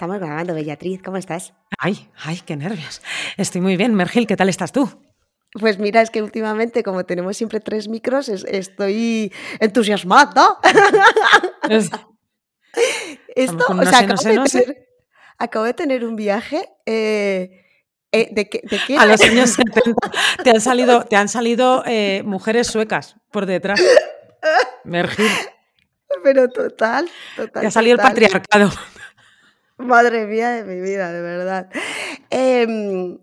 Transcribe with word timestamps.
Estamos 0.00 0.18
grabando, 0.18 0.54
Bellatriz, 0.54 1.02
¿cómo 1.02 1.18
estás? 1.18 1.52
Ay, 1.78 2.08
ay, 2.24 2.40
qué 2.46 2.56
nervios. 2.56 3.02
Estoy 3.36 3.60
muy 3.60 3.76
bien, 3.76 3.94
Mergil, 3.94 4.26
¿qué 4.26 4.34
tal 4.34 4.48
estás 4.48 4.72
tú? 4.72 4.88
Pues 5.52 5.78
mira, 5.78 6.00
es 6.00 6.08
que 6.08 6.22
últimamente, 6.22 6.82
como 6.82 7.04
tenemos 7.04 7.36
siempre 7.36 7.60
tres 7.60 7.86
micros, 7.86 8.30
estoy 8.30 9.30
entusiasmada. 9.58 10.56
Esto, 13.36 13.66
o 13.68 13.84
sea, 13.84 13.98
acabo, 15.36 15.66
de 15.66 15.74
tener, 15.74 16.06
un 16.06 16.16
viaje. 16.16 16.66
Eh, 16.86 17.50
eh, 18.10 18.28
¿de, 18.32 18.48
qué, 18.48 18.62
A 18.96 19.04
los 19.04 19.20
años 19.20 19.50
70 19.74 19.92
te 20.42 20.48
han 20.48 20.62
salido, 20.62 21.04
te 21.04 21.16
han 21.16 21.28
salido 21.28 21.82
eh, 21.84 22.22
mujeres 22.24 22.68
suecas 22.68 23.16
por 23.30 23.44
detrás. 23.44 23.78
Mergil. 24.84 25.28
Pero 26.24 26.48
total, 26.48 27.06
total. 27.36 27.60
Te 27.60 27.66
ha 27.66 27.70
salido 27.70 27.96
el 27.96 28.02
patriarcado. 28.02 28.70
Madre 29.80 30.26
mía 30.26 30.50
de 30.50 30.64
mi 30.64 30.80
vida, 30.80 31.12
de 31.12 31.22
verdad. 31.22 31.70
Em, 32.30 33.18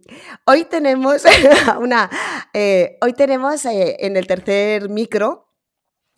hoy 0.46 0.66
tenemos 0.66 1.24
una. 1.80 2.10
Eh, 2.54 2.98
hoy 3.02 3.14
tenemos 3.14 3.66
eh, 3.66 3.98
en 4.00 4.18
el 4.18 4.28
tercer 4.28 4.90
micro. 4.90 5.54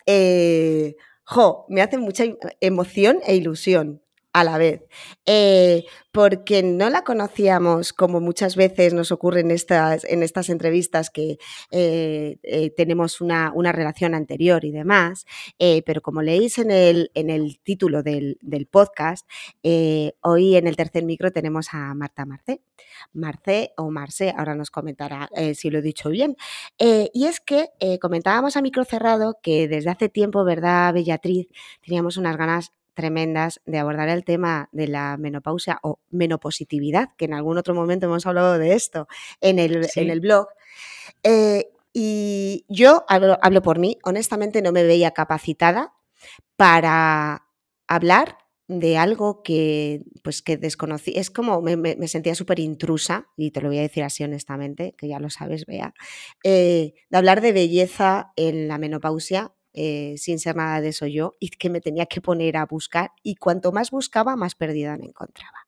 Eh, 0.06 0.96
jo, 1.24 1.66
me 1.70 1.82
hace 1.82 1.98
mucha 1.98 2.24
emoción 2.62 3.20
e 3.26 3.36
ilusión 3.36 4.02
a 4.40 4.44
la 4.44 4.58
vez, 4.58 4.84
eh, 5.26 5.86
porque 6.12 6.64
no 6.64 6.90
la 6.90 7.04
conocíamos 7.04 7.94
como 7.94 8.20
muchas 8.20 8.56
veces 8.56 8.94
nos 8.94 9.12
ocurre 9.12 9.42
en 9.42 9.52
estas, 9.52 10.06
en 10.06 10.24
estas 10.24 10.50
entrevistas 10.50 11.10
que 11.10 11.38
eh, 11.72 12.38
eh, 12.44 12.72
tenemos 12.72 13.22
una, 13.22 13.52
relación 13.72 14.16
anterior 14.16 14.66
y 14.66 14.72
demás, 14.72 15.26
pero 15.86 16.02
como 16.02 16.22
leéis 16.22 16.58
en 16.58 16.72
el, 16.72 17.12
en 17.14 17.30
el 17.30 17.60
título 17.62 18.02
del, 18.02 18.38
podcast, 18.72 19.30
hoy 20.22 20.56
en 20.56 20.68
el 20.68 20.76
tercer 20.76 21.04
micro 21.04 21.32
tenemos 21.32 21.68
a 21.74 21.94
Marta 21.94 22.26
Marcé. 22.26 22.62
Marcé 23.14 23.74
o 23.78 23.92
Marcé, 23.92 24.34
ahora 24.36 24.56
nos 24.56 24.72
comentará 24.72 25.30
si 25.54 25.70
lo 25.70 25.80
he 25.80 25.82
dicho 25.82 26.10
bien. 26.10 26.36
y 26.80 27.26
es 27.26 27.40
que 27.40 27.68
comentábamos 28.02 28.58
a 28.58 28.62
micro 28.62 28.86
cerrado 28.86 29.38
que 29.44 29.68
desde 29.68 29.92
hace 29.92 30.10
tiempo, 30.10 30.44
¿verdad, 30.44 30.94
Bellatriz? 30.94 31.48
Teníamos 31.82 32.18
unas 32.18 32.38
ganas 32.38 32.72
tremendas 33.00 33.62
de 33.66 33.78
abordar 33.78 34.10
el 34.10 34.26
tema 34.26 34.68
de 34.74 34.90
la 34.90 35.16
menopausia 35.16 35.80
o 35.84 36.02
menopositividad, 36.10 37.12
que 37.18 37.26
en 37.26 37.34
algún 37.34 37.58
otro 37.58 37.74
momento 37.74 38.08
hemos 38.08 38.26
hablado 38.26 38.58
de 38.58 38.74
esto 38.74 39.08
en 39.40 39.58
el, 39.58 39.88
en 39.96 40.10
el 40.10 40.20
blog. 40.20 40.48
Eh, 41.24 41.72
y 41.94 42.66
yo 42.68 43.06
hablo, 43.08 43.62
por 43.62 43.80
mí, 43.80 43.98
honestamente 44.04 44.62
no 44.62 44.74
me 44.74 44.84
veía 44.84 45.12
capacitada 45.12 45.94
para 46.58 47.48
hablar 47.88 48.38
de 48.68 48.98
algo 48.98 49.44
que 49.44 50.04
pues 50.22 50.42
que 50.42 50.58
desconocí. 50.58 51.14
Es 51.16 51.32
como 51.32 51.62
me, 51.62 52.08
sentía 52.10 52.36
súper 52.36 52.60
intrusa, 52.60 53.28
y 53.38 53.52
te 53.52 53.62
lo 53.62 53.70
voy 53.70 53.78
a 53.78 53.84
decir 53.84 54.04
así 54.04 54.26
honestamente, 54.26 54.94
que 54.98 55.08
ya 55.08 55.22
lo 55.22 55.30
sabes, 55.30 55.66
vea, 55.66 55.94
eh, 56.44 56.96
de 57.10 57.18
hablar 57.18 57.40
de 57.40 57.54
belleza 57.54 58.34
en 58.36 58.68
la 58.68 58.78
menopausia 58.78 59.54
eh, 59.74 60.16
sin 60.18 60.40
ser 60.40 60.56
nada 60.56 60.82
de 60.82 60.90
eso 60.90 61.06
yo, 61.06 61.36
y 61.40 61.50
que 61.50 61.70
me 61.70 61.82
tenía 61.82 62.06
que 62.06 62.22
poner 62.22 62.58
a 62.58 62.66
buscar, 62.66 63.12
y 63.24 63.36
cuanto 63.36 63.72
más 63.72 63.92
buscaba, 63.92 64.36
más 64.36 64.56
perdida 64.56 64.98
me 64.98 65.06
encontraba. 65.06 65.68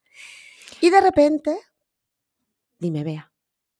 Y 0.81 0.89
de 0.89 1.01
repente, 1.01 1.55
dime, 2.79 3.03
vea. 3.03 3.31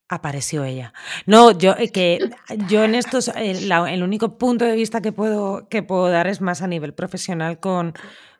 Apareció 0.08 0.64
ella. 0.64 0.92
No, 1.26 1.52
yo 1.52 1.74
eh, 1.78 1.90
que 1.90 2.18
yo 2.68 2.84
en 2.84 2.94
estos, 2.94 3.28
eh, 3.28 3.52
el 3.88 4.02
único 4.02 4.38
punto 4.38 4.64
de 4.64 4.76
vista 4.76 5.00
que 5.00 5.10
puedo, 5.10 5.68
que 5.68 5.82
puedo 5.82 6.08
dar 6.08 6.26
es 6.26 6.40
más 6.40 6.62
a 6.62 6.66
nivel 6.66 6.94
profesional 6.94 7.58
con, 7.60 7.94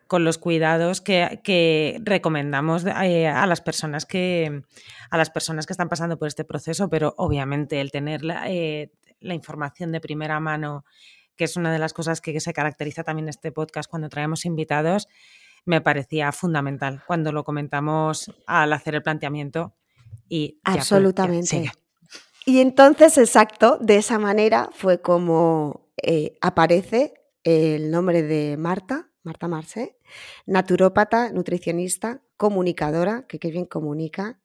con 0.07 0.23
los 0.23 0.37
cuidados 0.37 1.01
que, 1.01 1.41
que 1.43 1.99
recomendamos 2.03 2.85
a 2.85 3.47
las 3.47 3.61
personas 3.61 4.05
que 4.05 4.63
a 5.09 5.17
las 5.17 5.31
personas 5.31 5.65
que 5.65 5.73
están 5.73 5.89
pasando 5.89 6.17
por 6.19 6.27
este 6.27 6.45
proceso, 6.45 6.89
pero 6.89 7.15
obviamente 7.17 7.81
el 7.81 7.91
tener 7.91 8.23
la, 8.23 8.47
la 9.19 9.33
información 9.33 9.91
de 9.91 9.99
primera 9.99 10.39
mano 10.39 10.85
que 11.35 11.45
es 11.45 11.55
una 11.55 11.71
de 11.71 11.79
las 11.79 11.93
cosas 11.93 12.21
que 12.21 12.39
se 12.39 12.53
caracteriza 12.53 13.03
también 13.03 13.29
este 13.29 13.51
podcast 13.51 13.89
cuando 13.89 14.09
traemos 14.09 14.45
invitados, 14.45 15.07
me 15.65 15.81
parecía 15.81 16.31
fundamental 16.31 17.03
cuando 17.07 17.31
lo 17.31 17.43
comentamos 17.43 18.31
al 18.47 18.73
hacer 18.73 18.95
el 18.95 19.01
planteamiento. 19.01 19.73
Y 20.29 20.59
Absolutamente. 20.63 21.71
y 22.45 22.59
entonces, 22.59 23.17
exacto, 23.17 23.77
de 23.79 23.97
esa 23.97 24.19
manera 24.19 24.69
fue 24.73 25.01
como 25.01 25.83
eh, 26.01 26.37
aparece 26.41 27.13
el 27.43 27.91
nombre 27.91 28.23
de 28.23 28.57
Marta, 28.57 29.09
Marta 29.23 29.47
Marce, 29.47 29.97
naturópata, 30.45 31.31
nutricionista, 31.31 32.21
comunicadora, 32.37 33.25
que 33.27 33.39
qué 33.39 33.51
bien 33.51 33.65
comunica, 33.65 34.39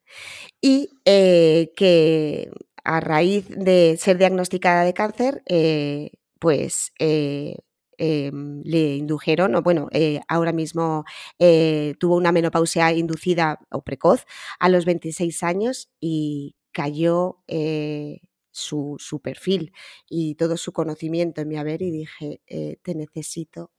y 0.61 0.91
eh, 1.05 1.73
que 1.77 2.51
a 2.85 3.01
raíz 3.01 3.49
de 3.49 3.97
ser 3.99 4.19
diagnosticada 4.19 4.83
de 4.85 4.95
cáncer, 4.95 5.43
eh, 5.47 6.13
pues 6.39 6.93
eh, 6.99 7.57
em, 7.99 8.63
le 8.65 8.97
indujeron, 8.97 9.55
o 9.57 9.63
bueno, 9.63 9.89
eh, 9.93 10.21
ahora 10.29 10.53
mismo 10.53 11.05
eh, 11.39 11.95
tuvo 11.99 12.17
una 12.17 12.33
menopausia 12.33 12.93
inducida 12.93 13.61
o 13.71 13.83
precoz 13.83 14.25
a 14.61 14.69
los 14.69 14.85
26 14.85 15.43
años 15.43 15.91
y 16.01 16.57
cayó 16.73 17.39
su, 18.51 18.97
su, 18.99 19.21
perfil 19.21 19.73
y 20.09 20.35
todo 20.37 20.57
su 20.57 20.73
conocimiento 20.73 21.41
en 21.41 21.49
mi 21.49 21.57
haber 21.57 21.83
y 21.83 21.91
dije, 21.91 22.41
te 22.83 22.95
necesito 22.95 23.71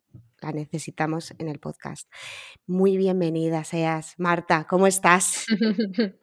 la 0.41 0.51
necesitamos 0.51 1.33
en 1.37 1.49
el 1.49 1.59
podcast. 1.59 2.11
Muy 2.67 2.97
bienvenida 2.97 3.63
seas, 3.63 4.15
Marta, 4.17 4.65
¿cómo 4.69 4.87
estás? 4.87 5.45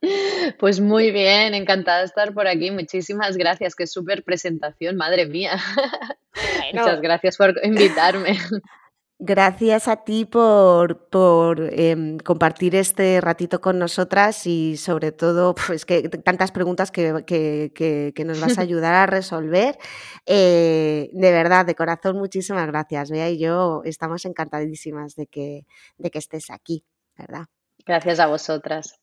Pues 0.61 0.79
muy 0.79 1.11
bien, 1.11 1.55
encantada 1.55 1.99
de 1.99 2.05
estar 2.05 2.33
por 2.33 2.47
aquí. 2.47 2.71
Muchísimas 2.71 3.37
gracias, 3.37 3.75
qué 3.75 3.87
súper 3.89 4.23
presentación, 4.23 4.97
madre 4.97 5.27
mía. 5.27 5.59
Muchas 6.73 7.01
gracias 7.01 7.37
por 7.37 7.55
invitarme. 7.65 8.39
Gracias 9.19 9.89
a 9.89 10.05
ti 10.05 10.27
por, 10.27 11.09
por 11.09 11.73
em, 11.73 12.19
compartir 12.19 12.75
este 12.75 13.19
ratito 13.23 13.63
con 13.63 13.79
nosotras 13.79 14.47
y 14.47 14.77
sobre 14.77 15.11
todo, 15.11 15.55
pues 15.55 15.87
que 15.87 16.11
tantas 16.11 16.53
preguntas 16.53 16.91
que, 16.91 17.25
que, 17.25 18.25
nos 18.27 18.41
vas 18.41 18.59
a 18.59 18.61
ayudar 18.63 18.95
a 18.95 19.07
resolver. 19.07 19.79
Eh, 20.27 21.09
de 21.15 21.33
verdad, 21.33 21.65
de 21.65 21.75
corazón, 21.75 22.19
muchísimas 22.19 22.67
gracias. 22.67 23.11
Bea 23.11 23.31
y 23.31 23.39
yo 23.39 23.81
estamos 23.87 24.27
encantadísimas 24.27 25.15
de 25.17 25.27
que, 25.27 25.67
de 25.97 26.11
que 26.11 26.19
estés 26.19 26.51
aquí, 26.51 26.85
¿verdad? 27.17 27.47
Gracias 27.87 28.21
a 28.21 28.27
vosotras. 28.27 29.01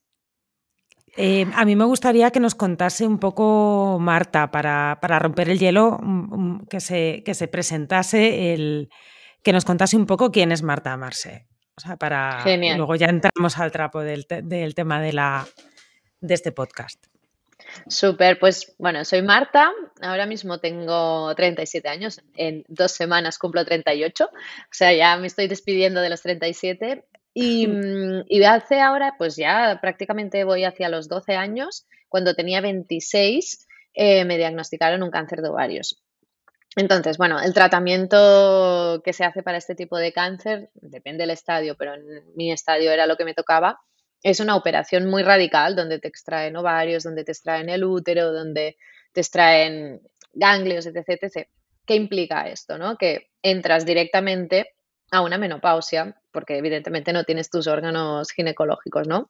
Eh, 1.17 1.47
a 1.55 1.65
mí 1.65 1.75
me 1.75 1.85
gustaría 1.85 2.29
que 2.29 2.39
nos 2.39 2.53
contase 2.53 3.07
un 3.07 3.17
poco, 3.17 3.97
Marta, 3.99 4.51
para, 4.51 4.99
para 5.01 5.17
romper 5.17 5.49
el 5.49 5.57
hielo, 5.57 5.97
mm, 6.01 6.35
mm, 6.35 6.65
que 6.67 6.79
se, 6.79 7.23
que 7.25 7.33
se 7.33 7.47
presentase 7.47 8.53
el 8.53 8.89
que 9.43 9.53
nos 9.53 9.65
contase 9.65 9.97
un 9.97 10.05
poco 10.05 10.31
quién 10.31 10.51
es 10.51 10.63
Marta 10.63 10.95
Marse. 10.97 11.47
O 11.75 11.81
sea, 11.81 11.97
para 11.97 12.43
luego 12.75 12.95
ya 12.95 13.07
entramos 13.07 13.57
al 13.57 13.71
trapo 13.71 14.01
del, 14.01 14.25
tema 14.27 15.01
de, 15.01 15.13
la, 15.13 15.47
de 16.21 16.33
este 16.33 16.51
podcast. 16.51 17.03
Súper, 17.87 18.39
pues 18.39 18.75
bueno, 18.77 19.03
soy 19.05 19.21
Marta, 19.21 19.71
ahora 20.01 20.25
mismo 20.25 20.59
tengo 20.59 21.33
37 21.33 21.87
años, 21.87 22.21
en 22.35 22.63
dos 22.67 22.91
semanas 22.91 23.39
cumplo 23.39 23.65
38, 23.65 24.25
o 24.25 24.29
sea, 24.69 24.93
ya 24.93 25.17
me 25.17 25.27
estoy 25.27 25.47
despidiendo 25.47 26.01
de 26.01 26.09
los 26.09 26.21
37 26.21 27.05
y, 27.33 27.67
mm, 27.67 28.25
y 28.27 28.43
hace 28.43 28.79
ahora, 28.79 29.15
pues 29.17 29.35
ya 29.37 29.79
prácticamente 29.81 30.43
voy 30.43 30.65
hacia 30.65 30.89
los 30.89 31.07
12 31.07 31.35
años, 31.35 31.87
cuando 32.09 32.35
tenía 32.35 32.61
26 32.61 33.67
eh, 33.95 34.25
me 34.25 34.37
diagnosticaron 34.37 35.03
un 35.03 35.11
cáncer 35.11 35.41
de 35.41 35.49
ovarios. 35.49 36.03
Entonces, 36.75 37.17
bueno, 37.17 37.39
el 37.39 37.53
tratamiento 37.53 39.01
que 39.05 39.13
se 39.13 39.23
hace 39.23 39.43
para 39.43 39.57
este 39.57 39.75
tipo 39.75 39.97
de 39.97 40.11
cáncer, 40.11 40.69
depende 40.73 41.23
del 41.23 41.29
estadio, 41.29 41.75
pero 41.75 41.93
en 41.93 42.23
mi 42.35 42.51
estadio 42.51 42.91
era 42.91 43.05
lo 43.05 43.15
que 43.15 43.25
me 43.25 43.35
tocaba, 43.35 43.79
es 44.23 44.39
una 44.39 44.55
operación 44.55 45.09
muy 45.09 45.21
radical 45.21 45.75
donde 45.75 45.99
te 45.99 46.07
extraen 46.07 46.55
ovarios, 46.55 47.03
donde 47.03 47.25
te 47.25 47.33
extraen 47.33 47.69
el 47.69 47.83
útero, 47.83 48.31
donde 48.31 48.77
te 49.11 49.21
extraen 49.21 50.01
ganglios, 50.33 50.85
etc. 50.85 51.09
etc. 51.21 51.47
¿Qué 51.85 51.95
implica 51.95 52.47
esto? 52.47 52.77
No? 52.77 52.97
Que 52.97 53.29
entras 53.43 53.85
directamente 53.85 54.75
a 55.11 55.21
una 55.21 55.37
menopausia, 55.37 56.15
porque 56.31 56.57
evidentemente 56.57 57.13
no 57.13 57.25
tienes 57.25 57.49
tus 57.49 57.67
órganos 57.67 58.31
ginecológicos, 58.31 59.07
¿no? 59.07 59.29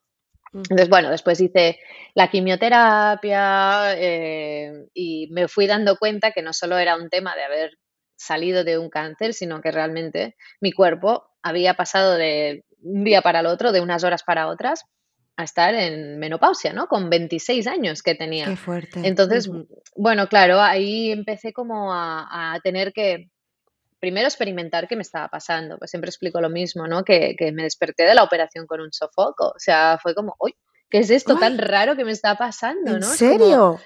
Entonces, 0.53 0.89
bueno, 0.89 1.09
después 1.09 1.41
hice 1.41 1.79
la 2.13 2.29
quimioterapia 2.29 3.95
eh, 3.95 4.85
y 4.93 5.27
me 5.31 5.47
fui 5.47 5.65
dando 5.65 5.97
cuenta 5.97 6.31
que 6.31 6.41
no 6.41 6.53
solo 6.53 6.77
era 6.77 6.95
un 6.95 7.09
tema 7.09 7.35
de 7.35 7.43
haber 7.43 7.79
salido 8.15 8.63
de 8.63 8.77
un 8.77 8.89
cáncer, 8.89 9.33
sino 9.33 9.61
que 9.61 9.71
realmente 9.71 10.35
mi 10.61 10.71
cuerpo 10.71 11.31
había 11.41 11.73
pasado 11.73 12.15
de 12.15 12.65
un 12.81 13.03
día 13.03 13.21
para 13.21 13.39
el 13.39 13.47
otro, 13.47 13.71
de 13.71 13.81
unas 13.81 14.03
horas 14.03 14.23
para 14.23 14.47
otras, 14.47 14.85
a 15.35 15.43
estar 15.43 15.73
en 15.73 16.19
menopausia, 16.19 16.73
¿no? 16.73 16.87
Con 16.87 17.09
26 17.09 17.65
años 17.67 18.03
que 18.03 18.15
tenía. 18.15 18.45
Qué 18.45 18.55
fuerte. 18.55 19.01
Entonces, 19.03 19.49
bueno, 19.95 20.27
claro, 20.27 20.61
ahí 20.61 21.11
empecé 21.11 21.53
como 21.53 21.91
a, 21.91 22.59
tener 22.63 22.93
que 22.93 23.31
primero 24.03 24.27
experimentar 24.27 24.89
qué 24.89 24.97
me 24.97 25.01
estaba 25.01 25.29
pasando. 25.29 25.77
Pues 25.77 25.89
siempre 25.89 26.09
explico 26.09 26.41
lo 26.41 26.49
mismo, 26.49 26.87
¿no? 26.89 27.05
Que, 27.05 27.37
me 27.53 27.63
desperté 27.63 28.03
de 28.03 28.13
la 28.13 28.23
operación 28.23 28.67
con 28.67 28.81
un 28.81 28.91
sofoco. 28.91 29.53
O 29.55 29.59
sea, 29.59 29.97
fue 29.97 30.13
como, 30.13 30.35
uy, 30.41 30.53
¿qué 30.89 30.97
es 30.97 31.09
esto 31.09 31.37
tan 31.37 31.57
raro 31.57 31.95
que 31.95 32.03
me 32.03 32.11
está 32.11 32.35
pasando, 32.35 32.97
¿En 32.97 33.03
serio? 33.03 33.79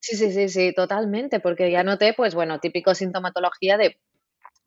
Sí, 0.00 0.16
sí, 0.16 0.32
sí, 0.32 0.48
sí, 0.48 0.72
totalmente, 0.72 1.38
porque 1.38 1.70
ya 1.70 1.82
noté, 1.82 2.14
pues 2.14 2.34
bueno, 2.34 2.60
típico 2.60 2.94
sintomatología 2.94 3.76
de 3.76 4.00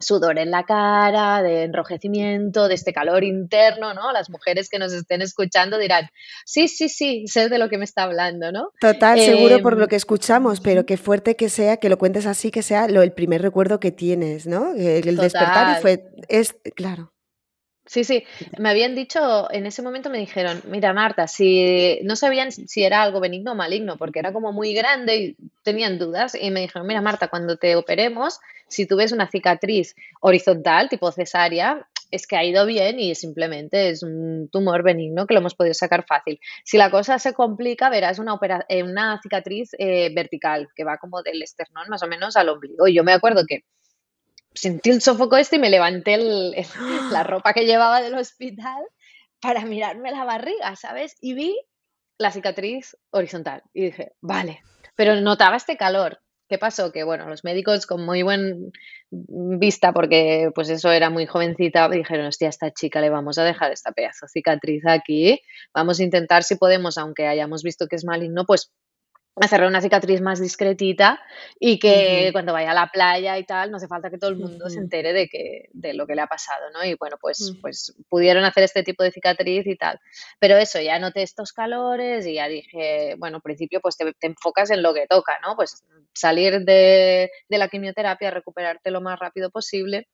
sudor 0.01 0.39
en 0.39 0.51
la 0.51 0.63
cara, 0.63 1.42
de 1.42 1.63
enrojecimiento, 1.63 2.68
de 2.68 2.75
este 2.75 2.94
calor 2.94 3.24
interno, 3.24 3.94
¿no? 3.94 4.12
Las 4.12 4.30
mujeres 4.30 4.69
que 4.69 4.80
nos 4.80 4.94
estén 4.94 5.21
escuchando 5.21 5.77
dirán, 5.77 6.09
sí, 6.45 6.68
sí, 6.68 6.89
sí, 6.89 7.27
sé 7.27 7.50
de 7.50 7.57
lo 7.57 7.69
que 7.69 7.77
me 7.77 7.86
está 7.86 8.03
hablando, 8.03 8.51
¿no? 8.51 8.71
Total, 8.80 9.19
seguro 9.19 9.62
por 9.62 9.77
lo 9.77 9.83
em, 9.83 9.89
que 9.89 9.95
escuchamos, 9.95 10.59
pero 10.59 10.86
qué 10.86 10.98
fuerte 10.98 11.36
que 11.36 11.50
sea, 11.50 11.77
que 11.77 11.89
lo 11.89 11.98
cuentes 11.98 12.25
así, 12.25 12.51
que 12.51 12.62
sea 12.62 12.88
lo, 12.88 13.01
el 13.01 13.13
primer 13.13 13.42
recuerdo 13.42 13.80
que 13.80 13.92
tienes, 13.92 14.48
¿no? 14.48 14.74
El, 14.74 15.15
despertar 15.15 15.77
y 15.77 15.81
fue, 15.81 16.06
es, 16.30 16.56
claro. 16.75 17.12
Sí, 17.86 18.04
sí, 18.04 18.24
me 18.57 18.69
habían 18.69 18.95
dicho, 18.95 19.51
en 19.51 19.65
ese 19.65 19.81
momento 19.81 20.09
me 20.09 20.19
dijeron, 20.19 20.62
mira 20.68 20.94
Marta, 20.94 21.27
si 21.27 22.00
no 22.04 22.15
sabían 22.15 22.51
si 22.51 22.83
era 22.83 23.01
algo 23.01 23.19
benigno 23.19 23.51
o 23.51 23.56
maligno, 23.56 23.97
porque 23.97 24.19
era 24.19 24.31
como 24.31 24.54
muy 24.54 24.74
grande 24.74 25.18
y 25.18 25.38
tenían 25.63 25.99
dudas, 25.99 26.35
y 26.35 26.51
me 26.51 26.61
dijeron, 26.61 26.87
mira 26.87 27.01
Marta, 27.01 27.27
cuando 27.27 27.57
te 27.57 27.75
operemos, 27.75 28.39
si 28.67 28.85
tú 28.85 28.95
ves 28.95 29.11
una 29.11 29.29
cicatriz 29.29 29.95
horizontal, 30.21 30.89
tipo 30.89 31.11
cesárea, 31.11 31.87
es 32.11 32.27
que 32.27 32.35
ha 32.35 32.43
ido 32.43 32.65
bien 32.65 32.99
y 32.99 33.15
simplemente 33.15 33.89
es 33.89 34.03
un 34.03 34.49
tumor 34.51 34.83
benigno 34.83 35.25
que 35.25 35.33
lo 35.33 35.39
hemos 35.39 35.55
podido 35.55 35.73
sacar 35.73 36.05
fácil. 36.05 36.39
Si 36.63 36.77
la 36.77 36.91
cosa 36.91 37.17
se 37.19 37.33
complica, 37.33 37.89
verás 37.89 38.19
una, 38.19 38.37
eh, 38.67 38.83
una 38.83 39.19
cicatriz 39.23 39.71
eh, 39.79 40.13
vertical 40.13 40.67
que 40.75 40.83
va 40.83 40.97
como 40.97 41.23
del 41.23 41.41
esternón 41.41 41.87
más 41.89 42.03
o 42.03 42.07
menos 42.07 42.35
al 42.35 42.49
ombligo. 42.49 42.87
Y 42.87 42.93
yo 42.93 43.03
me 43.03 43.13
acuerdo 43.13 43.45
que 43.47 43.63
sentí 44.53 44.89
el 44.89 45.01
sofoco 45.01 45.37
este 45.37 45.55
y 45.55 45.59
me 45.59 45.69
levanté 45.69 46.17
la 46.17 47.23
ropa 47.23 47.53
que 47.53 47.65
llevaba 47.65 48.01
del 48.01 48.15
hospital 48.15 48.83
para 49.39 49.65
mirarme 49.65 50.11
la 50.11 50.25
barriga, 50.25 50.75
¿sabes? 50.75 51.15
Y 51.21 51.33
vi 51.33 51.57
la 52.17 52.31
cicatriz 52.31 52.97
horizontal 53.09 53.63
y 53.73 53.85
dije, 53.85 54.11
vale, 54.21 54.61
pero 54.95 55.19
notaba 55.21 55.57
este 55.57 55.77
calor. 55.77 56.19
¿Qué 56.51 56.57
pasó? 56.57 56.91
Que 56.91 57.05
bueno, 57.05 57.29
los 57.29 57.45
médicos 57.45 57.85
con 57.85 58.05
muy 58.05 58.23
buen 58.23 58.73
vista, 59.09 59.93
porque 59.93 60.51
pues 60.53 60.69
eso 60.69 60.91
era 60.91 61.09
muy 61.09 61.25
jovencita, 61.25 61.88
dijeron, 61.88 62.25
hostia, 62.25 62.47
a 62.47 62.49
esta 62.49 62.71
chica 62.71 62.99
le 62.99 63.09
vamos 63.09 63.38
a 63.38 63.45
dejar 63.45 63.71
esta 63.71 63.93
pedazo 63.93 64.27
cicatriz 64.27 64.83
aquí, 64.85 65.39
vamos 65.73 66.01
a 66.01 66.03
intentar 66.03 66.43
si 66.43 66.55
podemos, 66.55 66.97
aunque 66.97 67.25
hayamos 67.25 67.63
visto 67.63 67.88
que 67.88 67.95
es 67.95 68.03
maligno, 68.03 68.43
pues 68.45 68.69
hacerle 69.36 69.68
una 69.68 69.81
cicatriz 69.81 70.22
más 70.22 70.42
discretita 70.42 71.22
y 71.60 71.80
que 71.80 72.30
cuando 72.33 72.54
vaya 72.54 72.72
a 72.72 72.74
la 72.74 72.88
playa 72.88 73.38
y 73.38 73.45
tal, 73.45 73.72
no 73.72 73.78
hace 73.78 73.88
falta 73.88 74.10
que 74.10 74.18
todo 74.18 74.30
el 74.30 74.36
mundo 74.36 74.69
se 74.69 74.80
entere 74.80 75.13
de, 75.13 75.30
que, 75.30 75.69
de 75.72 75.94
lo 75.94 76.06
que 76.06 76.16
le 76.16 76.22
ha 76.22 76.28
pasado, 76.28 76.69
¿no? 76.74 76.83
Y 76.83 76.95
bueno, 76.95 77.18
pues, 77.19 77.54
pues 77.62 77.95
pudieron 78.10 78.44
hacer 78.44 78.63
este 78.63 78.83
tipo 78.83 79.04
de 79.04 79.12
cicatriz 79.12 79.66
y 79.66 79.78
tal. 79.78 80.00
Pero 80.39 80.57
eso, 80.57 80.81
ya 80.81 81.00
noté 81.00 81.22
estos 81.22 81.54
calores 81.54 82.25
y 82.25 82.36
ya 82.36 82.48
dije, 82.48 83.16
bueno, 83.18 83.38
al 83.38 83.42
principio 83.42 83.80
pues 83.80 83.95
te, 83.95 84.13
enfocas 84.22 84.69
en 84.72 84.83
lo 84.83 84.94
que 84.94 85.07
toca, 85.07 85.39
¿no? 85.42 85.56
Pues 85.56 85.83
salir 86.13 86.66
de, 86.66 87.31
de 87.48 87.57
la 87.57 87.69
quimioterapia, 87.69 88.31
recuperarte 88.31 88.92
lo 88.92 89.01
más 89.01 89.18
rápido 89.18 89.50
posible 89.50 90.07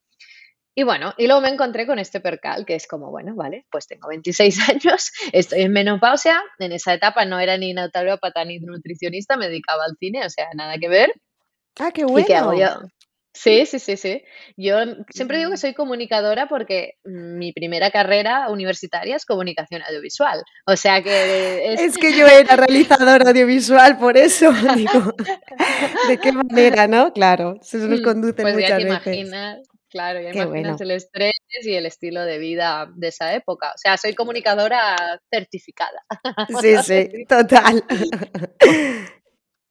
y 0.79 0.83
bueno, 0.83 1.11
y 1.17 1.25
luego 1.25 1.41
me 1.41 1.49
encontré 1.49 1.87
con 1.87 1.97
este 1.97 2.19
percal, 2.19 2.63
que 2.63 2.75
es 2.75 2.85
como, 2.85 3.09
bueno, 3.09 3.33
vale, 3.33 3.65
pues 3.71 3.87
tengo 3.87 4.09
26 4.09 4.59
años, 4.69 5.11
estoy 5.33 5.61
en 5.61 5.71
menopausia, 5.71 6.39
en 6.59 6.71
esa 6.71 6.93
etapa 6.93 7.25
no 7.25 7.39
era 7.39 7.57
ni 7.57 7.73
naturópata 7.73 8.45
ni 8.45 8.59
nutricionista, 8.59 9.37
me 9.37 9.47
dedicaba 9.47 9.85
al 9.85 9.97
cine, 9.97 10.23
o 10.23 10.29
sea, 10.29 10.45
nada 10.53 10.77
que 10.77 10.87
ver. 10.87 11.11
Ah, 11.79 11.89
qué 11.91 12.05
bueno. 12.05 12.53
¿Y 12.53 12.59
yo? 12.59 12.67
Sí, 13.33 13.65
sí, 13.65 13.79
sí, 13.79 13.97
sí. 13.97 14.23
Yo 14.55 14.77
siempre 15.09 15.39
digo 15.39 15.49
que 15.49 15.57
soy 15.57 15.73
comunicadora 15.73 16.47
porque 16.47 16.93
mi 17.03 17.53
primera 17.53 17.89
carrera 17.89 18.51
universitaria 18.51 19.15
es 19.15 19.25
comunicación 19.25 19.81
audiovisual. 19.81 20.43
O 20.67 20.75
sea 20.75 21.01
que... 21.01 21.73
Es, 21.73 21.97
que 21.97 22.15
yo 22.15 22.27
era 22.27 22.55
realizadora 22.55 23.29
audiovisual, 23.29 23.97
por 23.97 24.15
eso 24.15 24.51
digo, 24.75 25.15
¿de 26.07 26.17
qué 26.19 26.31
manera, 26.31 26.87
no? 26.87 27.13
Claro, 27.13 27.55
eso 27.61 27.77
nos 27.79 28.01
mm, 28.01 28.03
conduce 28.03 28.41
pues 28.43 28.53
muchas 28.53 28.83
veces. 28.83 29.67
Claro, 29.89 30.19
y 30.21 30.27
imaginas 30.27 30.81
el 30.81 30.91
estrés 30.91 31.33
y 31.63 31.73
el 31.73 31.85
estilo 31.85 32.25
de 32.25 32.39
vida 32.39 32.91
de 32.95 33.07
esa 33.07 33.33
época. 33.33 33.69
O 33.69 33.77
sea, 33.77 33.97
soy 33.97 34.13
comunicadora 34.15 34.95
certificada. 35.31 36.03
Sí, 36.61 36.75
sí, 36.83 37.25
total. 37.25 37.83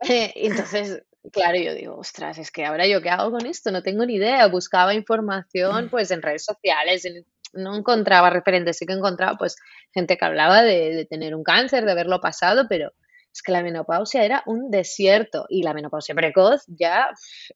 Eh, 0.09 0.33
entonces, 0.37 1.03
claro, 1.33 1.59
yo 1.59 1.75
digo, 1.75 1.97
ostras, 1.97 2.39
es 2.39 2.51
que 2.51 2.65
ahora 2.65 2.87
yo 2.87 3.01
qué 3.01 3.11
hago 3.11 3.31
con 3.31 3.47
esto, 3.47 3.71
no 3.71 3.83
tengo 3.83 4.05
ni 4.05 4.17
idea. 4.17 4.47
Buscaba 4.47 4.95
información 4.95 5.89
pues 5.91 6.11
en 6.11 6.23
redes 6.23 6.45
sociales, 6.45 7.07
no 7.55 7.77
encontraba 7.77 8.31
referentes, 8.31 8.77
sí 8.77 8.87
que 8.87 8.93
encontraba 8.93 9.37
pues 9.39 9.57
gente 9.93 10.17
que 10.17 10.25
hablaba 10.25 10.63
de, 10.63 11.07
tener 11.09 11.35
un 11.35 11.43
cáncer, 11.43 11.85
de 11.85 11.93
haberlo 11.93 12.21
pasado, 12.21 12.67
pero 12.69 12.93
es 13.33 13.43
que 13.43 13.53
la 13.53 13.63
menopausia 13.63 14.25
era 14.25 14.43
un 14.47 14.71
desierto 14.71 15.47
y 15.49 15.63
la 15.63 15.75
menopausia 15.75 16.15
precoz 16.15 16.65
ya 16.69 17.09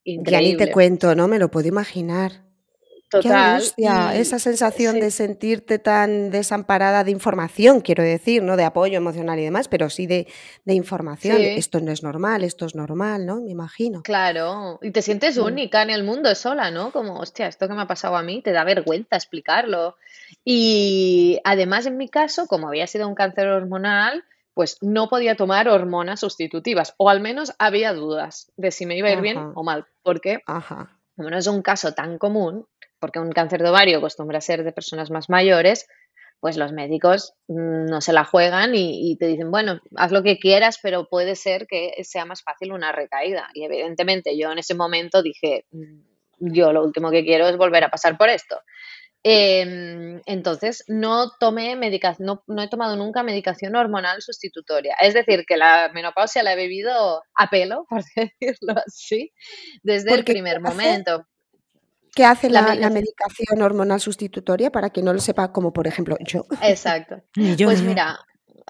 increíble. 0.05 0.47
Ya 0.47 0.53
ni 0.53 0.57
te 0.57 0.73
cuento, 0.73 1.15
¿no? 1.15 1.29
Me 1.29 1.39
lo 1.39 1.51
puedo 1.51 1.69
imaginar. 1.69 2.50
Total. 3.11 3.61
esa 4.15 4.39
sensación 4.39 5.01
de 5.01 5.11
sentirte 5.11 5.81
tan 5.81 6.31
desamparada 6.31 7.03
de 7.03 7.11
información, 7.11 7.81
quiero 7.81 8.05
decir, 8.05 8.41
no 8.41 8.57
de 8.57 8.63
apoyo 8.63 8.97
emocional 8.97 9.37
y 9.41 9.45
demás, 9.45 9.67
pero 9.67 9.91
sí 9.91 10.07
de, 10.07 10.29
información. 10.67 11.41
Esto 11.41 11.81
no 11.81 11.91
es 11.91 12.05
normal, 12.05 12.45
esto 12.45 12.67
es 12.67 12.77
normal, 12.77 13.27
¿no? 13.27 13.41
Me 13.41 13.51
imagino. 13.51 14.03
Claro, 14.03 14.79
y 14.81 14.93
te 14.93 15.03
sientes 15.03 15.39
mm. 15.39 15.43
única 15.43 15.83
en 15.83 15.91
el 15.91 16.05
mundo 16.05 16.33
sola, 16.37 16.71
¿no? 16.71 16.93
Como, 16.93 17.19
hostia, 17.19 17.49
esto 17.49 17.67
que 17.67 17.75
me 17.75 17.83
ha 17.83 17.87
pasado 17.89 18.17
a 18.17 18.23
mí, 18.23 18.43
te 18.43 18.53
da 18.53 18.63
vergüenza 18.63 19.17
explicarlo. 19.17 19.97
Y 20.45 21.41
además, 21.43 21.87
en 21.87 21.97
mi 21.97 22.09
caso, 22.09 22.47
como 22.47 22.69
había 22.69 22.87
sido 22.87 23.09
un 23.09 23.17
cáncer 23.17 23.49
hormonal, 23.49 24.25
pues 24.55 24.79
no 24.83 25.09
podía 25.09 25.35
tomar 25.35 25.69
hormonas 25.69 26.21
sustitutivas, 26.21 26.95
o 26.97 27.11
al 27.11 27.21
menos 27.21 27.55
había 27.59 27.93
dudas 27.93 28.53
de 28.57 28.71
si 28.71 28.87
me 28.87 28.97
iba 28.97 29.09
a 29.09 29.13
ir 29.13 29.21
bien 29.21 29.53
o 29.55 29.65
mal, 29.65 29.87
porque 30.03 30.43
Ajá. 30.47 30.99
como 31.17 31.31
no 31.31 31.39
es 31.39 31.47
un 31.47 31.63
caso 31.63 31.93
tan 31.93 32.19
común, 32.19 32.67
porque 33.01 33.19
un 33.19 33.33
cáncer 33.33 33.63
de 33.63 33.71
ovario 33.71 33.99
acostumbra 33.99 34.41
ser 34.41 34.65
de 34.65 34.73
personas 34.73 35.11
más 35.11 35.29
mayores, 35.29 35.87
pues 36.41 36.57
los 36.57 36.73
médicos 36.73 37.35
mm, 37.49 37.87
no 37.87 38.01
se 38.01 38.13
la 38.13 38.25
juegan 38.25 38.73
y, 38.75 39.17
te 39.19 39.27
dicen, 39.27 39.51
bueno, 39.51 39.81
haz 39.97 40.11
lo 40.11 40.23
que 40.23 40.39
quieras, 40.39 40.79
pero 40.83 41.09
puede 41.09 41.37
ser 41.37 41.67
que 41.67 41.93
sea 42.03 42.25
más 42.25 42.43
fácil 42.43 42.73
una 42.73 42.93
recaída. 42.93 43.49
Y 43.55 43.65
evidentemente 43.65 44.37
yo 44.39 44.51
en 44.51 44.59
ese 44.59 44.75
momento 44.75 45.23
dije, 45.23 45.67
mm, 45.71 46.01
yo 46.55 46.73
lo 46.73 46.83
último 46.83 47.11
que 47.11 47.25
quiero 47.25 47.47
es 47.47 47.57
volver 47.57 47.85
a 47.85 47.91
pasar 47.91 48.17
por 48.17 48.31
esto. 48.31 48.59
Em, 49.23 50.23
entonces, 50.25 50.83
no 50.89 51.33
tomé 51.39 51.77
medicación, 51.77 52.25
no, 52.25 52.43
no, 52.47 52.63
he 52.63 52.69
tomado 52.69 52.97
nunca 52.97 53.23
medicación 53.23 53.77
hormonal 53.77 54.23
sustitutoria. 54.23 54.97
Es 54.99 55.13
decir, 55.13 55.45
que 55.47 55.59
la 55.59 55.91
menopausia 55.93 56.43
la 56.43 56.55
he 56.55 56.57
vivido 56.57 57.23
a 57.35 57.51
pelo, 57.51 57.85
por 57.91 58.03
decirlo 58.17 58.75
así, 58.87 59.33
desde 59.83 60.15
el 60.15 60.25
primer 60.25 60.61
momento. 60.61 61.27
¿Qué 62.15 62.25
hace 62.25 62.51
la, 62.51 62.63
medicación 62.91 63.63
hormonal 63.63 64.01
sustitutoria 64.01 64.71
para 64.71 64.91
que 64.91 65.03
no 65.03 65.13
lo 65.13 65.21
sepa, 65.21 65.53
como 65.53 65.73
por 65.73 65.87
ejemplo 65.87 66.17
yo? 66.21 66.45
Exacto. 66.63 67.23
pues 67.35 67.83
mira, 67.83 68.19